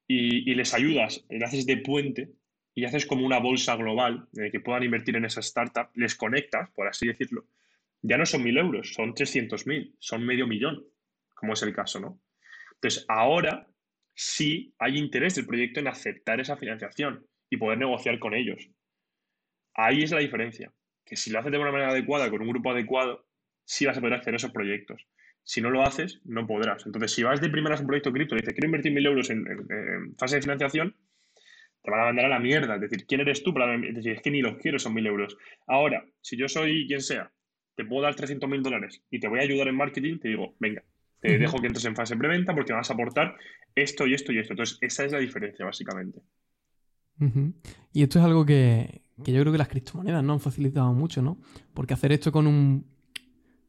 Y, 0.08 0.54
les 0.54 0.74
ayudas, 0.74 1.26
le 1.30 1.44
haces 1.44 1.66
de 1.66 1.78
puente 1.78 2.30
y 2.76 2.86
haces 2.86 3.06
como 3.06 3.26
una 3.26 3.40
bolsa 3.40 3.76
global 3.76 4.28
en 4.34 4.44
la 4.44 4.52
que 4.52 4.60
puedan 4.60 4.84
invertir 4.84 5.16
en 5.16 5.26
esa 5.26 5.40
startup, 5.40 5.90
les 5.96 6.16
conectas, 6.16 6.70
por 6.72 6.88
así 6.88 7.08
decirlo, 7.08 7.46
ya 8.02 8.18
no 8.18 8.26
son 8.26 8.44
mil 8.44 8.58
euros, 8.58 8.94
son 8.94 9.16
300 9.16 9.66
mil, 9.66 9.96
son 10.00 10.26
medio 10.26 10.46
millón, 10.46 10.86
como 11.34 11.54
es 11.54 11.64
el 11.64 11.74
caso, 11.74 12.00
¿no? 12.00 12.22
Entonces, 12.76 13.06
ahora 13.08 13.68
sí 14.14 14.76
hay 14.78 14.98
interés 14.98 15.36
del 15.36 15.48
proyecto 15.48 15.80
en 15.80 15.88
aceptar 15.88 16.40
esa 16.40 16.58
financiación 16.58 17.26
y 17.50 17.58
poder 17.58 17.80
negociar 17.80 18.20
con 18.20 18.36
ellos. 18.36 18.70
Ahí 19.74 20.04
es 20.04 20.12
la 20.12 20.20
diferencia, 20.20 20.72
que 21.04 21.16
si 21.16 21.32
lo 21.32 21.40
haces 21.40 21.52
de 21.52 21.58
una 21.58 21.72
manera 21.72 21.92
adecuada, 21.92 22.30
con 22.30 22.42
un 22.42 22.50
grupo 22.50 22.72
adecuado, 22.72 23.28
sí 23.66 23.86
vas 23.86 23.98
a 23.98 24.02
poder 24.02 24.16
acceder 24.16 24.36
a 24.36 24.38
esos 24.38 24.52
proyectos. 24.52 25.06
Si 25.46 25.62
no 25.62 25.70
lo 25.70 25.84
haces, 25.84 26.20
no 26.26 26.48
podrás. 26.48 26.86
Entonces, 26.88 27.14
si 27.14 27.22
vas 27.22 27.40
de 27.40 27.50
primeras 27.50 27.80
a 27.80 27.84
un 27.84 27.88
proyecto 27.88 28.12
cripto 28.12 28.36
y 28.36 28.40
dices, 28.40 28.54
quiero 28.54 28.66
invertir 28.66 28.92
mil 28.92 29.06
euros 29.06 29.30
en, 29.30 29.46
fase 30.18 30.38
de 30.38 30.42
financiación, 30.42 30.96
te 31.84 31.92
van 31.92 32.00
a 32.02 32.06
mandar 32.06 32.26
a 32.26 32.30
la 32.30 32.40
mierda. 32.40 32.76
Es 32.76 32.82
decir, 32.82 33.06
¿quién 33.06 33.22
eres 33.22 33.44
tú 33.44 33.54
para 33.54 33.78
decir, 33.78 34.14
es 34.14 34.22
que 34.24 34.32
ni 34.32 34.42
los 34.42 34.58
quiero, 34.58 34.80
son 34.80 34.96
mil 34.96 35.06
euros? 35.06 35.38
Ahora, 35.68 36.04
si 36.20 36.36
yo 36.36 36.50
soy 36.50 36.88
quien 36.88 37.00
sea, 37.00 37.32
te 37.76 37.86
puedo 37.86 38.02
dar 38.02 38.16
300 38.16 38.50
mil 38.50 38.64
dólares 38.64 39.04
y 39.12 39.20
te 39.20 39.28
voy 39.28 39.40
a 39.40 39.44
ayudar 39.44 39.68
en 39.68 39.76
marketing, 39.76 40.18
te 40.18 40.30
digo, 40.30 40.56
venga, 40.60 40.84
te 41.22 41.38
dejo 41.38 41.60
que 41.60 41.68
entres 41.68 41.86
en 41.86 41.96
fase 41.96 42.16
de 42.16 42.20
preventa 42.20 42.56
porque 42.56 42.74
vas 42.74 42.90
a 42.90 42.94
aportar 42.94 43.38
esto 43.76 44.08
y 44.08 44.16
esto 44.16 44.32
y 44.32 44.40
esto. 44.40 44.54
Entonces, 44.54 44.80
esa 44.82 45.06
es 45.06 45.12
la 45.12 45.20
diferencia, 45.20 45.64
básicamente. 45.64 46.22
Y 47.94 48.02
esto 48.02 48.18
es 48.18 48.26
algo 48.26 48.48
que, 48.48 49.04
que, 49.24 49.32
yo 49.32 49.42
creo 49.42 49.52
que 49.52 49.60
las 49.60 49.70
criptomonedas 49.70 50.24
no 50.24 50.34
han 50.34 50.40
facilitado 50.40 50.92
mucho, 50.94 51.22
¿no? 51.22 51.40
Porque 51.76 51.94
hacer 51.94 52.12
esto 52.12 52.32
con 52.32 52.48
un 52.48 52.95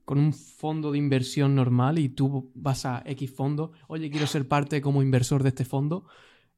con 0.07 0.19
un 0.19 0.33
fondo 0.33 0.93
de 0.93 0.99
inversión 0.99 1.57
normal 1.57 1.99
y 1.99 2.09
tú 2.09 2.53
vas 2.55 2.87
a 2.87 3.03
X 3.05 3.29
fondo, 3.33 3.73
oye, 3.89 4.09
quiero 4.09 4.29
ser 4.29 4.47
parte 4.47 4.81
como 4.81 5.03
inversor 5.03 5.43
de 5.43 5.49
este 5.49 5.65
fondo, 5.65 6.07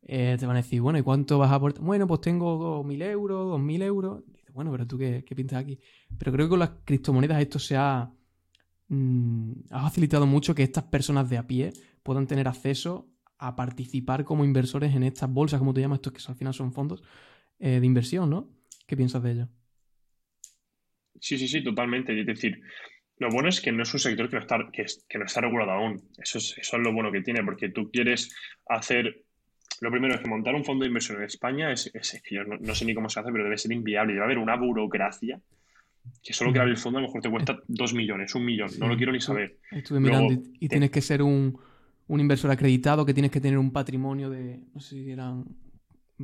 eh, 0.02 0.36
te 0.38 0.44
van 0.44 0.56
a 0.56 0.60
decir, 0.60 0.82
bueno, 0.82 0.98
¿y 0.98 1.02
cuánto 1.02 1.38
vas 1.38 1.50
a 1.50 1.54
aportar? 1.54 1.82
Bueno, 1.82 2.06
pues 2.06 2.20
tengo 2.20 2.84
mil 2.84 3.00
euros, 3.00 3.48
dos 3.48 3.58
mil 3.60 3.80
euros. 3.80 4.22
bueno, 4.52 4.70
pero 4.70 4.86
tú 4.86 4.98
qué, 4.98 5.24
pintas 5.34 5.58
aquí. 5.60 5.80
Pero 6.18 6.30
creo 6.30 6.46
que 6.46 6.50
con 6.50 6.58
las 6.58 6.72
criptomonedas 6.84 7.40
esto 7.40 7.58
se 7.58 7.74
ha, 7.74 8.12
mm, 8.88 9.52
ha 9.70 9.82
facilitado 9.82 10.26
mucho 10.26 10.54
que 10.54 10.62
estas 10.62 10.84
personas 10.84 11.30
de 11.30 11.38
a 11.38 11.46
pie 11.46 11.72
puedan 12.02 12.26
tener 12.26 12.48
acceso 12.48 13.08
a 13.38 13.56
participar 13.56 14.24
como 14.24 14.44
inversores 14.44 14.94
en 14.94 15.04
estas 15.04 15.32
bolsas, 15.32 15.58
como 15.58 15.72
tú 15.72 15.80
llamas, 15.80 16.00
estos 16.00 16.12
que 16.12 16.20
al 16.30 16.36
final 16.36 16.52
son 16.52 16.72
fondos 16.74 17.02
eh, 17.60 17.80
de 17.80 17.86
inversión, 17.86 18.28
¿no? 18.28 18.50
¿Qué 18.86 18.94
piensas 18.94 19.22
de 19.22 19.32
ello? 19.32 19.48
Sí, 21.18 21.38
sí, 21.38 21.48
sí, 21.48 21.64
totalmente. 21.64 22.18
Es 22.18 22.26
decir, 22.26 22.60
lo 23.18 23.30
bueno 23.30 23.48
es 23.48 23.60
que 23.60 23.72
no 23.72 23.82
es 23.82 23.92
un 23.92 24.00
sector 24.00 24.28
que 24.28 24.36
no 24.36 24.42
está, 24.42 24.58
que, 24.72 25.18
no 25.18 25.24
está 25.24 25.40
regulado 25.40 25.72
aún. 25.72 26.02
Eso 26.18 26.38
es, 26.38 26.56
eso 26.58 26.76
es 26.76 26.82
lo 26.82 26.92
bueno 26.92 27.10
que 27.10 27.20
tiene, 27.20 27.42
porque 27.42 27.68
tú 27.68 27.90
quieres 27.90 28.34
hacer. 28.68 29.22
Lo 29.80 29.90
primero 29.90 30.14
es 30.14 30.20
que 30.20 30.28
montar 30.28 30.54
un 30.54 30.64
fondo 30.64 30.82
de 30.82 30.88
inversión 30.88 31.18
en 31.18 31.24
España 31.24 31.72
es, 31.72 31.90
es 31.94 32.22
que 32.22 32.36
yo 32.36 32.44
no, 32.44 32.74
sé 32.74 32.84
ni 32.84 32.94
cómo 32.94 33.08
se 33.08 33.20
hace, 33.20 33.30
pero 33.30 33.44
debe 33.44 33.58
ser 33.58 33.72
inviable. 33.72 34.12
Debe 34.12 34.24
haber 34.24 34.38
una 34.38 34.56
burocracia 34.56 35.40
que 36.22 36.32
solo 36.32 36.52
crear 36.52 36.68
el 36.68 36.76
fondo 36.76 36.98
a 36.98 37.02
lo 37.02 37.08
mejor 37.08 37.20
te 37.20 37.30
cuesta 37.30 37.58
dos 37.66 37.92
millones, 37.92 38.34
un 38.34 38.44
millón. 38.44 38.70
No 38.78 38.88
lo 38.88 38.96
quiero 38.96 39.12
ni 39.12 39.20
saber. 39.20 39.58
Estuve 39.70 40.00
mirando 40.00 40.42
y, 40.58 40.68
tienes 40.68 40.90
que 40.90 41.02
ser 41.02 41.22
un, 41.22 41.58
un, 42.06 42.20
inversor 42.20 42.50
acreditado, 42.50 43.04
que 43.04 43.14
tienes 43.14 43.30
que 43.30 43.40
tener 43.40 43.58
un 43.58 43.72
patrimonio 43.72 44.30
de, 44.30 44.60
no 44.74 44.80
sé 44.80 45.02
si 45.02 45.10
eran 45.10 45.44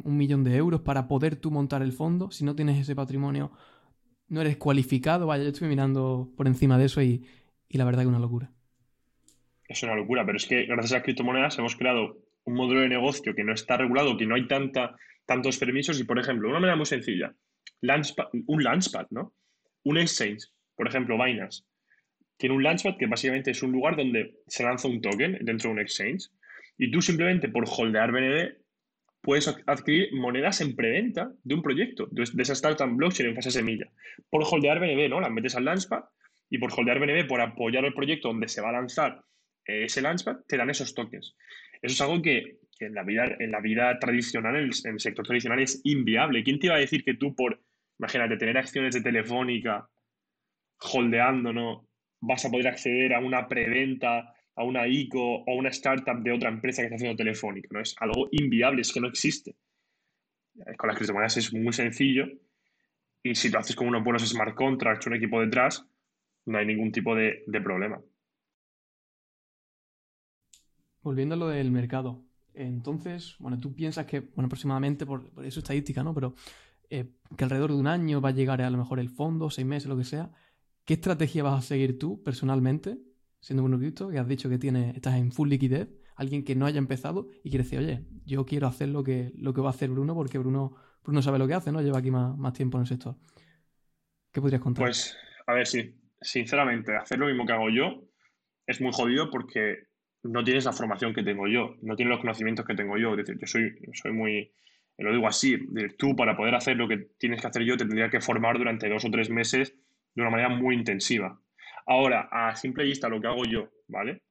un 0.03 0.17
millón 0.17 0.43
de 0.43 0.57
euros 0.57 0.81
para 0.81 1.07
poder 1.07 1.37
tú 1.37 1.51
montar 1.51 1.83
el 1.83 1.93
fondo. 1.93 2.31
Si 2.31 2.45
no 2.45 2.57
tienes 2.57 2.79
ese 2.79 2.97
patrimonio, 2.97 3.53
no 4.29 4.41
eres 4.41 4.57
cualificado. 4.57 5.27
Vaya, 5.27 5.45
yo 5.45 5.51
estoy 5.51 5.69
mirando 5.69 6.31
por 6.37 6.47
encima 6.47 6.79
de 6.79 6.87
eso 6.87 7.03
y, 7.03 7.25
la 7.71 7.85
verdad 7.85 8.01
que 8.01 8.05
es 8.05 8.09
una 8.09 8.19
locura. 8.19 8.51
Es 9.69 9.83
una 9.83 9.97
locura, 9.97 10.25
pero 10.25 10.37
es 10.37 10.47
que 10.47 10.65
gracias 10.67 10.93
a 10.93 10.97
las 10.97 11.05
criptomonedas 11.05 11.59
hemos 11.59 11.75
creado 11.77 12.19
un 12.45 12.55
modelo 12.55 12.81
de 12.81 12.89
negocio 12.89 13.35
que 13.35 13.43
no 13.43 13.53
está 13.53 13.77
regulado, 13.77 14.17
que 14.17 14.27
no 14.27 14.35
hay 14.35 14.47
tanta, 14.47 14.97
tantos 15.27 15.59
permisos 15.59 15.99
y, 15.99 16.05
por 16.05 16.19
ejemplo, 16.19 16.49
una 16.49 16.61
manera 16.61 16.77
muy 16.77 16.87
sencilla, 16.87 17.35
un 18.47 18.63
Launchpad, 18.63 19.07
¿no? 19.11 19.35
Un 19.83 19.99
exchange, 19.99 20.51
por 20.77 20.87
ejemplo, 20.87 21.23
Binance, 21.23 21.65
tiene 22.37 22.55
un 22.55 22.63
Launchpad 22.63 22.97
que 22.97 23.07
básicamente 23.07 23.51
es 23.51 23.63
un 23.63 23.73
lugar 23.73 23.97
donde 23.97 24.37
se 24.47 24.63
lanza 24.63 24.89
un 24.89 25.01
token 25.01 25.39
dentro 25.43 25.69
de 25.69 25.75
un 25.75 25.81
exchange 25.81 26.31
y 26.79 26.91
tú 26.91 27.01
simplemente 27.01 27.49
por 27.49 27.65
holdear 27.67 28.13
BNB 28.13 28.64
puedes 29.25 29.49
adquirir 29.67 30.13
monedas 30.13 30.61
en 30.61 30.77
preventa 30.77 31.33
de 31.43 31.55
un 31.55 31.63
proyecto, 31.63 32.07
de, 32.11 32.23
esa 32.23 32.53
startup 32.53 32.95
blockchain 32.95 33.31
en 33.31 33.35
fase 33.35 33.51
semilla. 33.51 33.87
Por 34.31 34.45
holdear 34.45 34.79
BNB, 34.79 35.09
¿no? 35.09 35.21
Las 35.21 35.33
metes 35.33 35.57
al 35.57 35.65
Launchpad 35.65 36.05
y 36.51 36.59
por 36.59 36.71
holdear 36.73 37.01
BNB, 37.01 37.27
por 37.27 37.41
apoyar 37.41 37.85
el 37.85 37.95
proyecto 37.95 38.29
donde 38.29 38.49
se 38.49 38.61
va 38.61 38.69
a 38.69 38.73
lanzar 38.73 39.25
eh, 39.67 39.85
ese 39.85 40.03
Launchpad, 40.03 40.41
te 40.47 40.59
dan 40.59 40.71
esos 40.71 40.95
tokens. 40.95 41.35
Eso 41.81 41.95
es 41.95 42.01
algo 42.03 42.23
que, 42.23 42.59
en, 42.81 42.95
la 42.95 43.03
vida, 43.03 43.25
en 43.39 43.51
la 43.51 43.61
vida 43.61 43.99
tradicional, 43.99 44.57
en 44.57 44.65
el, 44.65 45.01
sector 45.01 45.27
tradicional, 45.27 45.59
es 45.59 45.81
inviable. 45.85 46.45
¿Quién 46.45 46.59
te 46.59 46.67
iba 46.67 46.77
a 46.77 46.81
decir 46.81 47.03
que 47.03 47.15
tú 47.15 47.35
por, 47.35 47.63
imagínate, 47.99 48.37
tener 48.37 48.59
acciones 48.59 48.95
de 48.95 49.01
Telefónica 49.01 49.89
holdeando, 50.93 51.53
¿no? 51.53 51.89
Vas 52.21 52.45
a 52.45 52.51
poder 52.51 52.69
acceder 52.69 53.15
a 53.15 53.21
una 53.21 53.49
preventa 53.49 54.34
a 54.57 54.65
una 54.65 54.87
ICO 54.87 55.43
o 55.45 55.55
una 55.55 55.71
startup 55.71 56.23
de 56.23 56.33
otra 56.33 56.49
empresa 56.49 56.83
que 56.83 56.87
está 56.87 56.97
haciendo 56.97 57.17
telefónica. 57.17 57.69
¿no? 57.73 57.81
Es 57.81 57.95
algo 57.99 58.29
inviable, 58.31 58.83
es 58.83 58.93
que 58.93 59.01
no 59.01 59.09
existe. 59.09 59.57
Con 60.77 60.89
las 60.89 60.97
criptomonedas 60.97 61.37
es 61.37 61.53
muy 61.53 61.73
sencillo 61.73 62.27
y 63.23 63.35
si 63.35 63.49
lo 63.49 63.59
haces 63.59 63.75
con 63.75 63.89
unos 63.89 64.05
buenos 64.05 64.23
smart 64.29 64.55
contracts, 64.55 65.07
un 65.07 65.15
equipo 65.15 65.41
detrás, 65.41 65.87
no 66.47 66.59
hay 66.59 66.67
ningún 66.67 66.93
tipo 66.93 67.15
de, 67.15 67.43
problema. 67.63 68.01
Volviendo 71.03 71.35
a 71.35 71.39
lo 71.39 71.49
del 71.49 71.71
mercado. 71.71 72.23
Entonces, 72.53 73.35
bueno, 73.39 73.59
tú 73.59 73.75
piensas 73.75 74.07
que, 74.07 74.21
bueno, 74.21 74.47
aproximadamente, 74.47 75.07
por, 75.07 75.29
por 75.31 75.45
eso 75.45 75.61
estadística, 75.61 76.05
¿no? 76.05 76.15
Pero 76.15 76.35
eh, 76.91 77.11
que 77.37 77.45
alrededor 77.45 77.73
de 77.73 77.79
un 77.79 77.87
año 77.87 78.21
va 78.21 78.29
a 78.29 78.33
llegar 78.33 78.63
a 78.63 78.71
lo 78.71 78.79
mejor 78.79 79.01
el 79.01 79.09
fondo, 79.09 79.51
seis 79.51 79.67
meses, 79.67 79.89
lo 79.89 79.97
que 79.97 80.05
sea. 80.05 80.31
¿Qué 80.85 80.95
estrategia 80.95 81.43
vas 81.43 81.59
a 81.59 81.67
seguir 81.67 81.99
tú 81.99 82.23
personalmente 82.23 82.99
siendo 83.45 83.63
un 83.63 83.79
cripto, 83.79 84.09
que 84.09 84.19
has 84.19 84.27
dicho 84.27 84.49
que 84.49 84.57
tiene, 84.57 84.93
estás 84.97 85.17
en 85.17 85.31
full 85.31 85.51
liquidez, 85.51 85.91
alguien 86.17 86.45
que 86.45 86.55
no 86.55 86.65
haya 86.65 86.79
empezado 86.79 87.29
y 87.43 87.51
quiere 87.51 87.65
decir, 87.65 87.79
oye, 87.79 88.03
yo 88.25 88.47
quiero 88.47 88.67
hacer 88.67 88.89
lo 88.89 89.05
que, 89.05 89.33
lo 89.37 89.53
que 89.53 89.61
va 89.61 89.67
a 89.67 89.71
hacer 89.71 89.91
Bruno 89.91 90.15
porque 90.15 90.39
Bruno, 90.39 90.75
Bruno 91.03 91.21
sabe 91.21 91.39
lo 91.39 91.47
que 91.47 91.53
hace, 91.53 91.71
¿no? 91.71 91.83
Lleva 91.83 91.99
aquí 91.99 92.11
más, 92.11 92.55
tiempo 92.55 92.79
en 92.79 92.83
el 92.83 92.87
sector. 92.87 93.17
¿Qué 94.33 94.41
podrías 94.41 94.63
contar? 94.63 94.87
Pues, 94.87 95.15
a 95.47 95.53
ver, 95.53 95.67
sí, 95.67 95.95
sinceramente, 96.23 96.97
hacer 96.97 97.19
lo 97.19 97.27
mismo 97.27 97.45
que 97.45 97.53
hago 97.53 97.69
yo 97.69 98.09
es 98.67 98.81
muy 98.81 98.93
jodido 98.95 99.29
porque 99.31 99.89
no 100.23 100.43
tienes 100.43 100.65
la 100.65 100.73
formación 100.73 101.13
que 101.13 101.23
tengo 101.23 101.47
yo, 101.47 101.77
no 101.83 101.97
tienes 101.97 102.13
los 102.13 102.21
conocimientos 102.21 102.65
que 102.65 102.75
tengo 102.75 102.97
yo. 102.97 103.11
Es 103.11 103.27
decir, 103.27 103.39
yo 103.39 103.47
soy, 103.47 103.77
soy 103.93 104.13
muy, 104.13 104.53
lo 104.97 105.13
digo 105.13 105.29
así, 105.29 105.59
tú 105.99 106.17
para 106.17 106.35
poder 106.35 106.55
hacer 106.55 106.79
lo 106.79 106.89
que 106.89 107.11
tienes 107.19 107.43
que 107.43 107.47
hacer 107.47 107.63
yo 107.63 107.77
te 107.77 107.85
tendría 107.85 108.09
que 108.09 108.23
formar 108.23 108.57
durante 108.57 108.89
dos 108.89 109.05
o 109.05 109.11
tres 109.11 109.29
meses 109.29 109.77
de 110.15 110.23
una 110.23 110.31
manera 110.31 110.49
muy 110.49 110.75
intensiva. 110.75 111.39
Ahora, 111.87 112.29
a 112.31 112.57
simple 112.57 112.85
vista, 112.85 113.09
lo 113.09 113.21
que 113.21 113.27
hago 113.27 113.45
yo, 113.45 113.71
¿vale? 113.89 114.23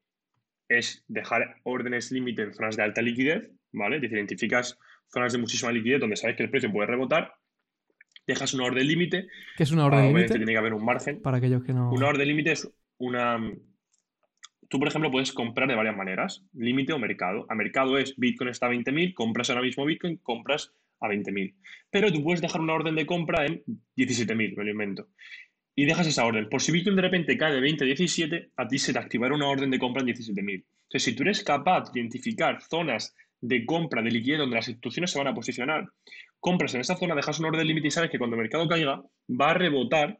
Es 0.68 1.04
dejar 1.08 1.58
órdenes 1.64 2.12
límite 2.12 2.44
en 2.44 2.54
zonas 2.54 2.76
de 2.76 2.84
alta 2.84 3.02
liquidez, 3.02 3.52
¿vale? 3.72 3.98
Es 3.98 4.02
decir, 4.02 4.18
identificas 4.18 4.80
zonas 5.12 5.34
de 5.34 5.40
muchísima 5.40 5.72
liquidez 5.72 6.00
donde 6.00 6.16
sabes 6.16 6.36
que 6.36 6.44
el 6.44 6.50
precio 6.50 6.72
puede 6.72 6.88
rebotar, 6.88 7.36
dejas 8.26 8.54
una 8.54 8.66
orden 8.66 8.88
límite. 8.88 9.28
¿Qué 9.56 9.64
es 9.64 9.72
una 9.72 9.86
orden 9.86 10.08
límite? 10.08 10.36
tiene 10.36 10.52
que 10.52 10.58
haber 10.58 10.74
un 10.74 10.84
margen. 10.84 11.22
Para 11.22 11.38
aquellos 11.38 11.64
que 11.64 11.74
no. 11.74 11.92
Una 11.92 12.08
orden 12.08 12.28
límite 12.28 12.54
es 12.54 12.72
una. 12.98 13.40
Tú, 14.70 14.80
por 14.80 14.88
ejemplo, 14.88 15.12
puedes 15.12 15.32
comprar 15.34 15.70
de 15.70 15.76
varias 15.76 15.96
maneras, 15.96 16.44
límite 16.54 16.94
o 16.94 17.00
mercado. 17.00 17.46
A 17.50 17.54
mercado 17.54 18.00
es 18.00 18.16
Bitcoin 18.18 18.50
está 18.50 18.66
a 18.66 18.72
20.000, 18.72 19.14
compras 19.14 19.52
ahora 19.52 19.62
mismo 19.62 19.86
Bitcoin, 19.86 20.18
compras 20.18 20.74
a 21.00 21.08
20.000. 21.08 21.56
Pero 21.92 22.12
tú 22.12 22.24
puedes 22.24 22.42
dejar 22.42 22.62
una 22.62 22.74
orden 22.74 22.96
de 22.96 23.06
compra 23.06 23.46
en 23.46 23.64
17.000, 23.96 24.58
me 24.58 24.64
lo 24.64 24.72
invento 24.72 25.10
y 25.76 25.86
dejas 25.86 26.08
esa 26.08 26.26
orden. 26.26 26.50
Por 26.50 26.62
si 26.62 26.72
Bitcoin 26.72 26.96
de 26.96 27.02
repente 27.02 27.38
cae 27.38 27.54
de 27.54 27.62
20 27.62 27.84
a 27.84 27.88
17, 27.88 28.52
a 28.56 28.68
ti 28.68 28.78
se 28.78 28.94
te 28.94 29.00
activará 29.00 29.34
una 29.36 29.48
orden 29.48 29.72
de 29.72 29.80
compra 29.80 30.02
en 30.02 30.10
17.000. 30.10 30.64
Entonces, 30.84 31.04
si 31.04 31.16
tú 31.16 31.24
eres 31.24 31.44
capaz 31.44 31.92
de 31.92 32.00
identificar 32.00 32.62
zonas 32.62 33.16
de 33.44 33.66
compra 33.66 34.02
de 34.02 34.10
liquidez 34.10 34.40
donde 34.40 34.56
las 34.56 34.70
instituciones 34.70 35.12
se 35.12 35.20
van 35.20 35.28
a 35.28 35.34
posicionar. 35.34 35.86
Compras 36.40 36.74
en 36.76 36.82
esa 36.82 36.96
zona, 36.96 37.14
dejas 37.14 37.40
un 37.40 37.46
orden 37.46 37.68
límite 37.68 37.90
y 37.90 37.92
sabes 37.92 38.10
que 38.10 38.18
cuando 38.18 38.36
el 38.38 38.42
mercado 38.42 38.68
caiga 38.70 39.04
va 39.30 39.52
a 39.52 39.54
rebotar 39.54 40.18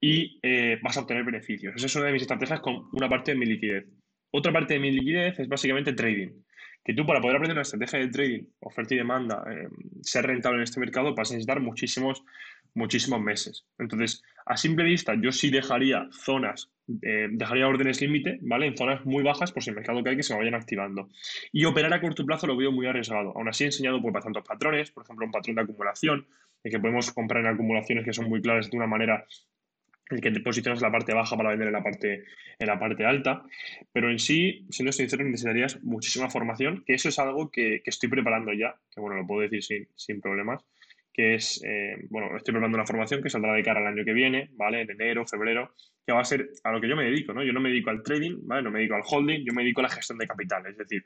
y 0.00 0.38
eh, 0.40 0.78
vas 0.80 0.96
a 0.96 1.00
obtener 1.00 1.24
beneficios. 1.24 1.74
Esa 1.74 1.86
es 1.86 1.96
una 1.96 2.06
de 2.06 2.12
mis 2.12 2.22
estrategias 2.22 2.60
con 2.60 2.88
una 2.92 3.08
parte 3.08 3.32
de 3.32 3.38
mi 3.38 3.46
liquidez. 3.46 3.86
Otra 4.30 4.52
parte 4.52 4.74
de 4.74 4.80
mi 4.80 4.92
liquidez 4.92 5.38
es 5.40 5.48
básicamente 5.48 5.94
trading. 5.94 6.43
Que 6.84 6.94
tú 6.94 7.06
para 7.06 7.20
poder 7.20 7.36
aprender 7.36 7.56
una 7.56 7.62
estrategia 7.62 7.98
de 7.98 8.08
trading, 8.08 8.42
oferta 8.60 8.94
y 8.94 8.98
demanda, 8.98 9.42
eh, 9.50 9.68
ser 10.02 10.26
rentable 10.26 10.58
en 10.58 10.64
este 10.64 10.80
mercado, 10.80 11.14
vas 11.14 11.30
a 11.30 11.34
necesitar 11.34 11.60
muchísimos, 11.60 12.24
muchísimos 12.74 13.20
meses. 13.20 13.66
Entonces, 13.78 14.22
a 14.44 14.56
simple 14.56 14.84
vista, 14.84 15.14
yo 15.14 15.32
sí 15.32 15.50
dejaría 15.50 16.06
zonas, 16.12 16.70
eh, 17.02 17.28
dejaría 17.30 17.66
órdenes 17.66 18.02
límite, 18.02 18.38
¿vale? 18.42 18.66
En 18.66 18.76
zonas 18.76 19.04
muy 19.06 19.22
bajas, 19.22 19.52
por 19.52 19.62
si 19.62 19.70
el 19.70 19.76
mercado 19.76 20.02
cae, 20.04 20.16
que 20.16 20.22
se 20.22 20.36
vayan 20.36 20.54
activando. 20.54 21.08
Y 21.52 21.64
operar 21.64 21.94
a 21.94 22.00
corto 22.00 22.26
plazo 22.26 22.46
lo 22.46 22.56
veo 22.56 22.70
muy 22.70 22.86
arriesgado. 22.86 23.32
Aún 23.34 23.48
así, 23.48 23.64
he 23.64 23.68
enseñado 23.68 24.02
por 24.02 24.12
tantos 24.20 24.44
patrones, 24.44 24.90
por 24.90 25.04
ejemplo, 25.04 25.24
un 25.24 25.32
patrón 25.32 25.56
de 25.56 25.62
acumulación, 25.62 26.26
en 26.62 26.70
que 26.70 26.78
podemos 26.78 27.10
comprar 27.12 27.44
en 27.44 27.52
acumulaciones 27.52 28.04
que 28.04 28.12
son 28.12 28.28
muy 28.28 28.42
claras 28.42 28.70
de 28.70 28.76
una 28.76 28.86
manera 28.86 29.24
el 30.10 30.20
que 30.20 30.30
te 30.30 30.40
posicionas 30.40 30.82
la 30.82 30.92
parte 30.92 31.14
baja 31.14 31.36
para 31.36 31.50
vender 31.50 31.68
en 31.68 31.72
la 31.72 31.82
parte, 31.82 32.24
en 32.58 32.66
la 32.66 32.78
parte 32.78 33.04
alta. 33.04 33.42
Pero 33.92 34.10
en 34.10 34.18
sí, 34.18 34.66
siendo 34.70 34.92
sincero, 34.92 35.24
necesitarías 35.24 35.82
muchísima 35.82 36.30
formación, 36.30 36.84
que 36.86 36.94
eso 36.94 37.08
es 37.08 37.18
algo 37.18 37.50
que, 37.50 37.82
estoy 37.84 38.08
preparando 38.08 38.52
ya, 38.52 38.74
que 38.90 39.00
bueno, 39.00 39.16
lo 39.16 39.26
puedo 39.26 39.42
decir 39.42 39.62
sin, 39.62 39.88
sin 39.96 40.20
problemas, 40.20 40.62
que 41.12 41.36
es, 41.36 41.62
eh, 41.64 41.96
bueno, 42.10 42.36
estoy 42.36 42.52
preparando 42.52 42.76
una 42.76 42.86
formación 42.86 43.22
que 43.22 43.30
saldrá 43.30 43.54
de 43.54 43.62
cara 43.62 43.80
al 43.80 43.86
año 43.86 44.04
que 44.04 44.12
viene, 44.12 44.50
¿vale? 44.54 44.82
En 44.82 44.90
enero, 44.90 45.24
febrero, 45.26 45.72
que 46.04 46.12
va 46.12 46.20
a 46.20 46.24
ser 46.24 46.50
a 46.64 46.72
lo 46.72 46.80
que 46.80 46.88
yo 46.88 46.96
me 46.96 47.04
dedico, 47.04 47.32
¿no? 47.32 47.44
Yo 47.44 47.52
no 47.52 47.60
me 47.60 47.68
dedico 47.68 47.90
al 47.90 48.02
trading, 48.02 48.40
¿vale? 48.42 48.62
No 48.62 48.70
me 48.70 48.80
dedico 48.80 48.96
al 48.96 49.02
holding, 49.08 49.44
yo 49.44 49.52
me 49.54 49.62
dedico 49.62 49.80
a 49.80 49.84
la 49.84 49.90
gestión 49.90 50.18
de 50.18 50.26
capital, 50.26 50.66
es 50.66 50.76
decir, 50.76 51.04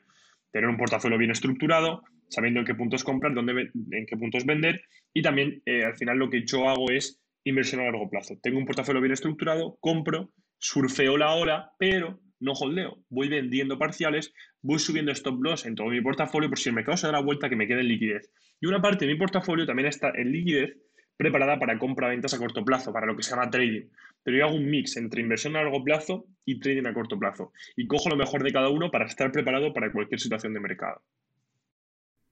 tener 0.51 0.67
un 0.67 0.77
portafolio 0.77 1.17
bien 1.17 1.31
estructurado, 1.31 2.03
sabiendo 2.27 2.59
en 2.59 2.65
qué 2.65 2.73
puntos 2.73 3.03
comprar, 3.03 3.33
dónde, 3.33 3.71
en 3.91 4.05
qué 4.07 4.17
puntos 4.17 4.45
vender, 4.45 4.81
y 5.13 5.21
también, 5.21 5.61
eh, 5.65 5.85
al 5.85 5.95
final, 5.95 6.17
lo 6.17 6.29
que 6.29 6.43
yo 6.43 6.67
hago 6.67 6.89
es 6.89 7.18
inversión 7.43 7.81
a 7.81 7.85
largo 7.85 8.09
plazo. 8.09 8.37
Tengo 8.41 8.57
un 8.57 8.65
portafolio 8.65 9.01
bien 9.01 9.13
estructurado, 9.13 9.77
compro, 9.79 10.31
surfeo 10.57 11.17
la 11.17 11.33
hora, 11.33 11.71
pero 11.77 12.19
no 12.39 12.53
holdeo. 12.53 12.97
Voy 13.09 13.29
vendiendo 13.29 13.77
parciales, 13.77 14.33
voy 14.61 14.79
subiendo 14.79 15.11
stop 15.11 15.41
loss 15.41 15.65
en 15.65 15.75
todo 15.75 15.87
mi 15.87 16.01
portafolio 16.01 16.49
por 16.49 16.59
si 16.59 16.69
el 16.69 16.75
mercado 16.75 16.97
se 16.97 17.07
da 17.07 17.13
la 17.13 17.21
vuelta 17.21 17.49
que 17.49 17.55
me 17.55 17.67
quede 17.67 17.81
en 17.81 17.87
liquidez. 17.87 18.31
Y 18.61 18.67
una 18.67 18.81
parte 18.81 19.05
de 19.05 19.13
mi 19.13 19.17
portafolio 19.19 19.65
también 19.65 19.87
está 19.87 20.11
en 20.15 20.31
liquidez 20.31 20.77
preparada 21.17 21.59
para 21.59 21.77
compra-ventas 21.77 22.33
a 22.33 22.37
corto 22.37 22.63
plazo, 22.63 22.93
para 22.93 23.05
lo 23.05 23.15
que 23.15 23.23
se 23.23 23.31
llama 23.31 23.49
trading. 23.49 23.89
Pero 24.23 24.37
yo 24.37 24.45
hago 24.45 24.55
un 24.55 24.69
mix 24.69 24.95
entre 24.95 25.21
inversión 25.21 25.55
a 25.55 25.63
largo 25.63 25.83
plazo 25.83 26.25
y 26.45 26.59
trading 26.59 26.85
a 26.85 26.93
corto 26.93 27.19
plazo. 27.19 27.51
Y 27.75 27.87
cojo 27.87 28.09
lo 28.09 28.15
mejor 28.15 28.41
de 28.43 28.53
cada 28.53 28.69
uno 28.69 28.89
para 28.89 29.05
estar 29.05 29.31
preparado 29.31 29.73
para 29.73 29.91
cualquier 29.91 30.19
situación 30.19 30.53
de 30.53 30.61
mercado. 30.61 31.01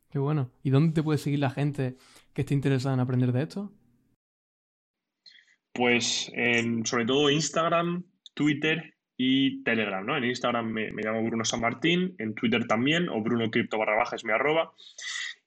Qué 0.10 0.20
bueno. 0.20 0.52
¿Y 0.64 0.70
dónde 0.70 0.94
te 0.94 1.04
puede 1.04 1.18
seguir 1.18 1.40
la 1.40 1.50
gente 1.50 1.98
que 2.34 2.44
esté 2.44 2.54
interesada 2.54 2.96
en 2.96 3.02
aprender 3.02 3.34
de 3.34 3.44
esto? 3.44 3.74
Pues 5.78 6.32
sobre 6.86 7.06
todo 7.06 7.30
Instagram, 7.30 8.04
Twitter 8.34 8.96
y 9.16 9.62
Telegram. 9.62 10.10
En 10.10 10.24
Instagram 10.24 10.72
me, 10.72 10.90
llamo 10.90 11.22
Bruno 11.22 11.46
San 11.46 11.62
Martín, 11.62 12.16
en 12.18 12.34
Twitter 12.34 12.66
también, 12.66 13.10
o 13.10 13.22
Bruno 13.22 13.52
Cripto 13.52 13.78
barra 13.78 13.96
baja 13.96 14.16
mi 14.24 14.32
arroba. 14.32 14.74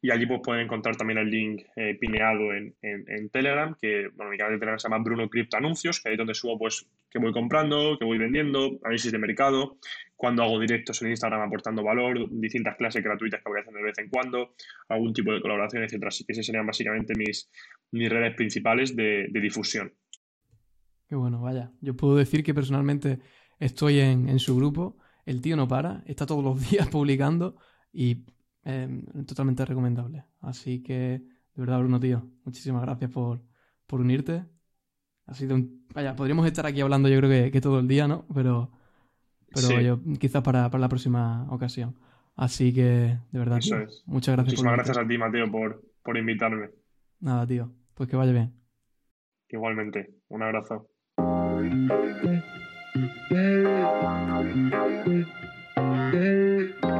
Y 0.01 0.13
allí 0.13 0.27
pues 0.27 0.41
pueden 0.45 0.67
encontrar 0.67 0.95
también 0.95 1.19
el 1.19 1.29
link 1.29 1.63
eh, 1.75 1.97
pineado 2.01 2.55
en, 2.55 3.29
Telegram, 3.33 3.75
que 3.83 4.07
bueno, 4.15 4.31
mi 4.31 4.39
canal 4.39 4.53
de 4.53 4.61
Telegram 4.61 4.79
se 4.79 4.89
llama 4.89 5.03
Bruno 5.03 5.29
Cripto 5.29 5.57
Anuncios, 5.57 6.01
que 6.01 6.11
ahí 6.11 6.15
es 6.15 6.19
donde 6.19 6.35
subo 6.35 6.57
pues 6.57 6.87
que 7.11 7.19
voy 7.19 7.33
comprando, 7.33 7.99
que 7.99 8.05
voy 8.05 8.19
vendiendo, 8.19 8.79
análisis 8.85 9.11
de 9.11 9.19
mercado, 9.19 9.79
cuando 10.15 10.45
hago 10.45 10.61
directos 10.61 11.03
en 11.03 11.11
Instagram 11.11 11.41
aportando 11.41 11.83
valor, 11.83 12.29
distintas 12.31 12.77
clases 12.77 13.03
gratuitas 13.03 13.43
que 13.43 13.49
voy 13.49 13.59
haciendo 13.59 13.79
de 13.79 13.87
vez 13.87 13.99
en 13.99 14.09
cuando, 14.09 14.55
algún 14.89 15.13
tipo 15.13 15.33
de 15.33 15.41
colaboración, 15.41 15.83
etcétera. 15.83 16.07
Así 16.07 16.25
que 16.25 16.35
esas 16.35 16.47
serían 16.47 16.67
básicamente 16.67 17.15
mis, 17.17 17.51
mis 17.91 18.09
redes 18.09 18.37
principales 18.37 18.95
de 18.95 19.29
difusión. 19.33 19.93
Qué 21.11 21.17
bueno, 21.17 21.41
vaya. 21.43 21.73
Yo 21.81 21.97
puedo 21.97 22.15
decir 22.15 22.45
que 22.45 22.55
personalmente 22.55 23.19
estoy 23.59 23.99
en, 23.99 24.39
su 24.39 24.55
grupo. 24.55 24.97
El 25.27 25.41
tío 25.41 25.57
no 25.57 25.67
para, 25.67 26.05
está 26.07 26.25
todos 26.25 26.45
los 26.45 26.61
días 26.71 26.87
publicando 26.87 27.57
y 27.93 28.25
eh, 28.65 29.03
totalmente 29.27 29.65
recomendable. 29.65 30.25
Así 30.41 30.85
que, 30.85 30.95
de 30.95 31.57
verdad, 31.57 31.81
Bruno, 31.81 31.99
tío, 31.99 32.31
muchísimas 32.45 32.83
gracias 32.83 33.11
por, 33.11 33.43
unirte. 33.91 34.45
Ha 35.27 35.35
sido 35.35 35.57
un... 35.57 35.85
Vaya, 35.93 36.15
podríamos 36.15 36.47
estar 36.47 36.65
aquí 36.65 36.81
hablando 36.81 37.09
yo 37.09 37.19
creo 37.19 37.51
que, 37.51 37.61
todo 37.61 37.81
el 37.81 37.89
día, 37.89 38.07
¿no? 38.07 38.25
Pero, 38.33 38.71
pero 39.53 39.81
yo, 39.81 40.01
quizás 40.17 40.45
para, 40.45 40.69
la 40.69 40.89
próxima 40.89 41.45
ocasión. 41.51 41.99
Así 42.37 42.73
que, 42.73 43.19
de 43.33 43.39
verdad, 43.39 43.57
muchas 43.57 43.81
gracias. 43.81 44.05
Muchísimas 44.07 44.75
gracias 44.75 44.97
a 44.97 45.09
ti, 45.09 45.19
Mateo, 45.19 45.51
por, 45.51 45.83
por 46.05 46.17
invitarme. 46.17 46.71
Nada, 47.19 47.45
tío. 47.49 47.73
Pues 47.95 48.09
que 48.09 48.15
vaya 48.15 48.31
bien. 48.31 48.55
Igualmente. 49.49 50.15
Un 50.29 50.45
abrazo. 50.45 50.90
Thank 51.61 51.91
you. 56.85 57.00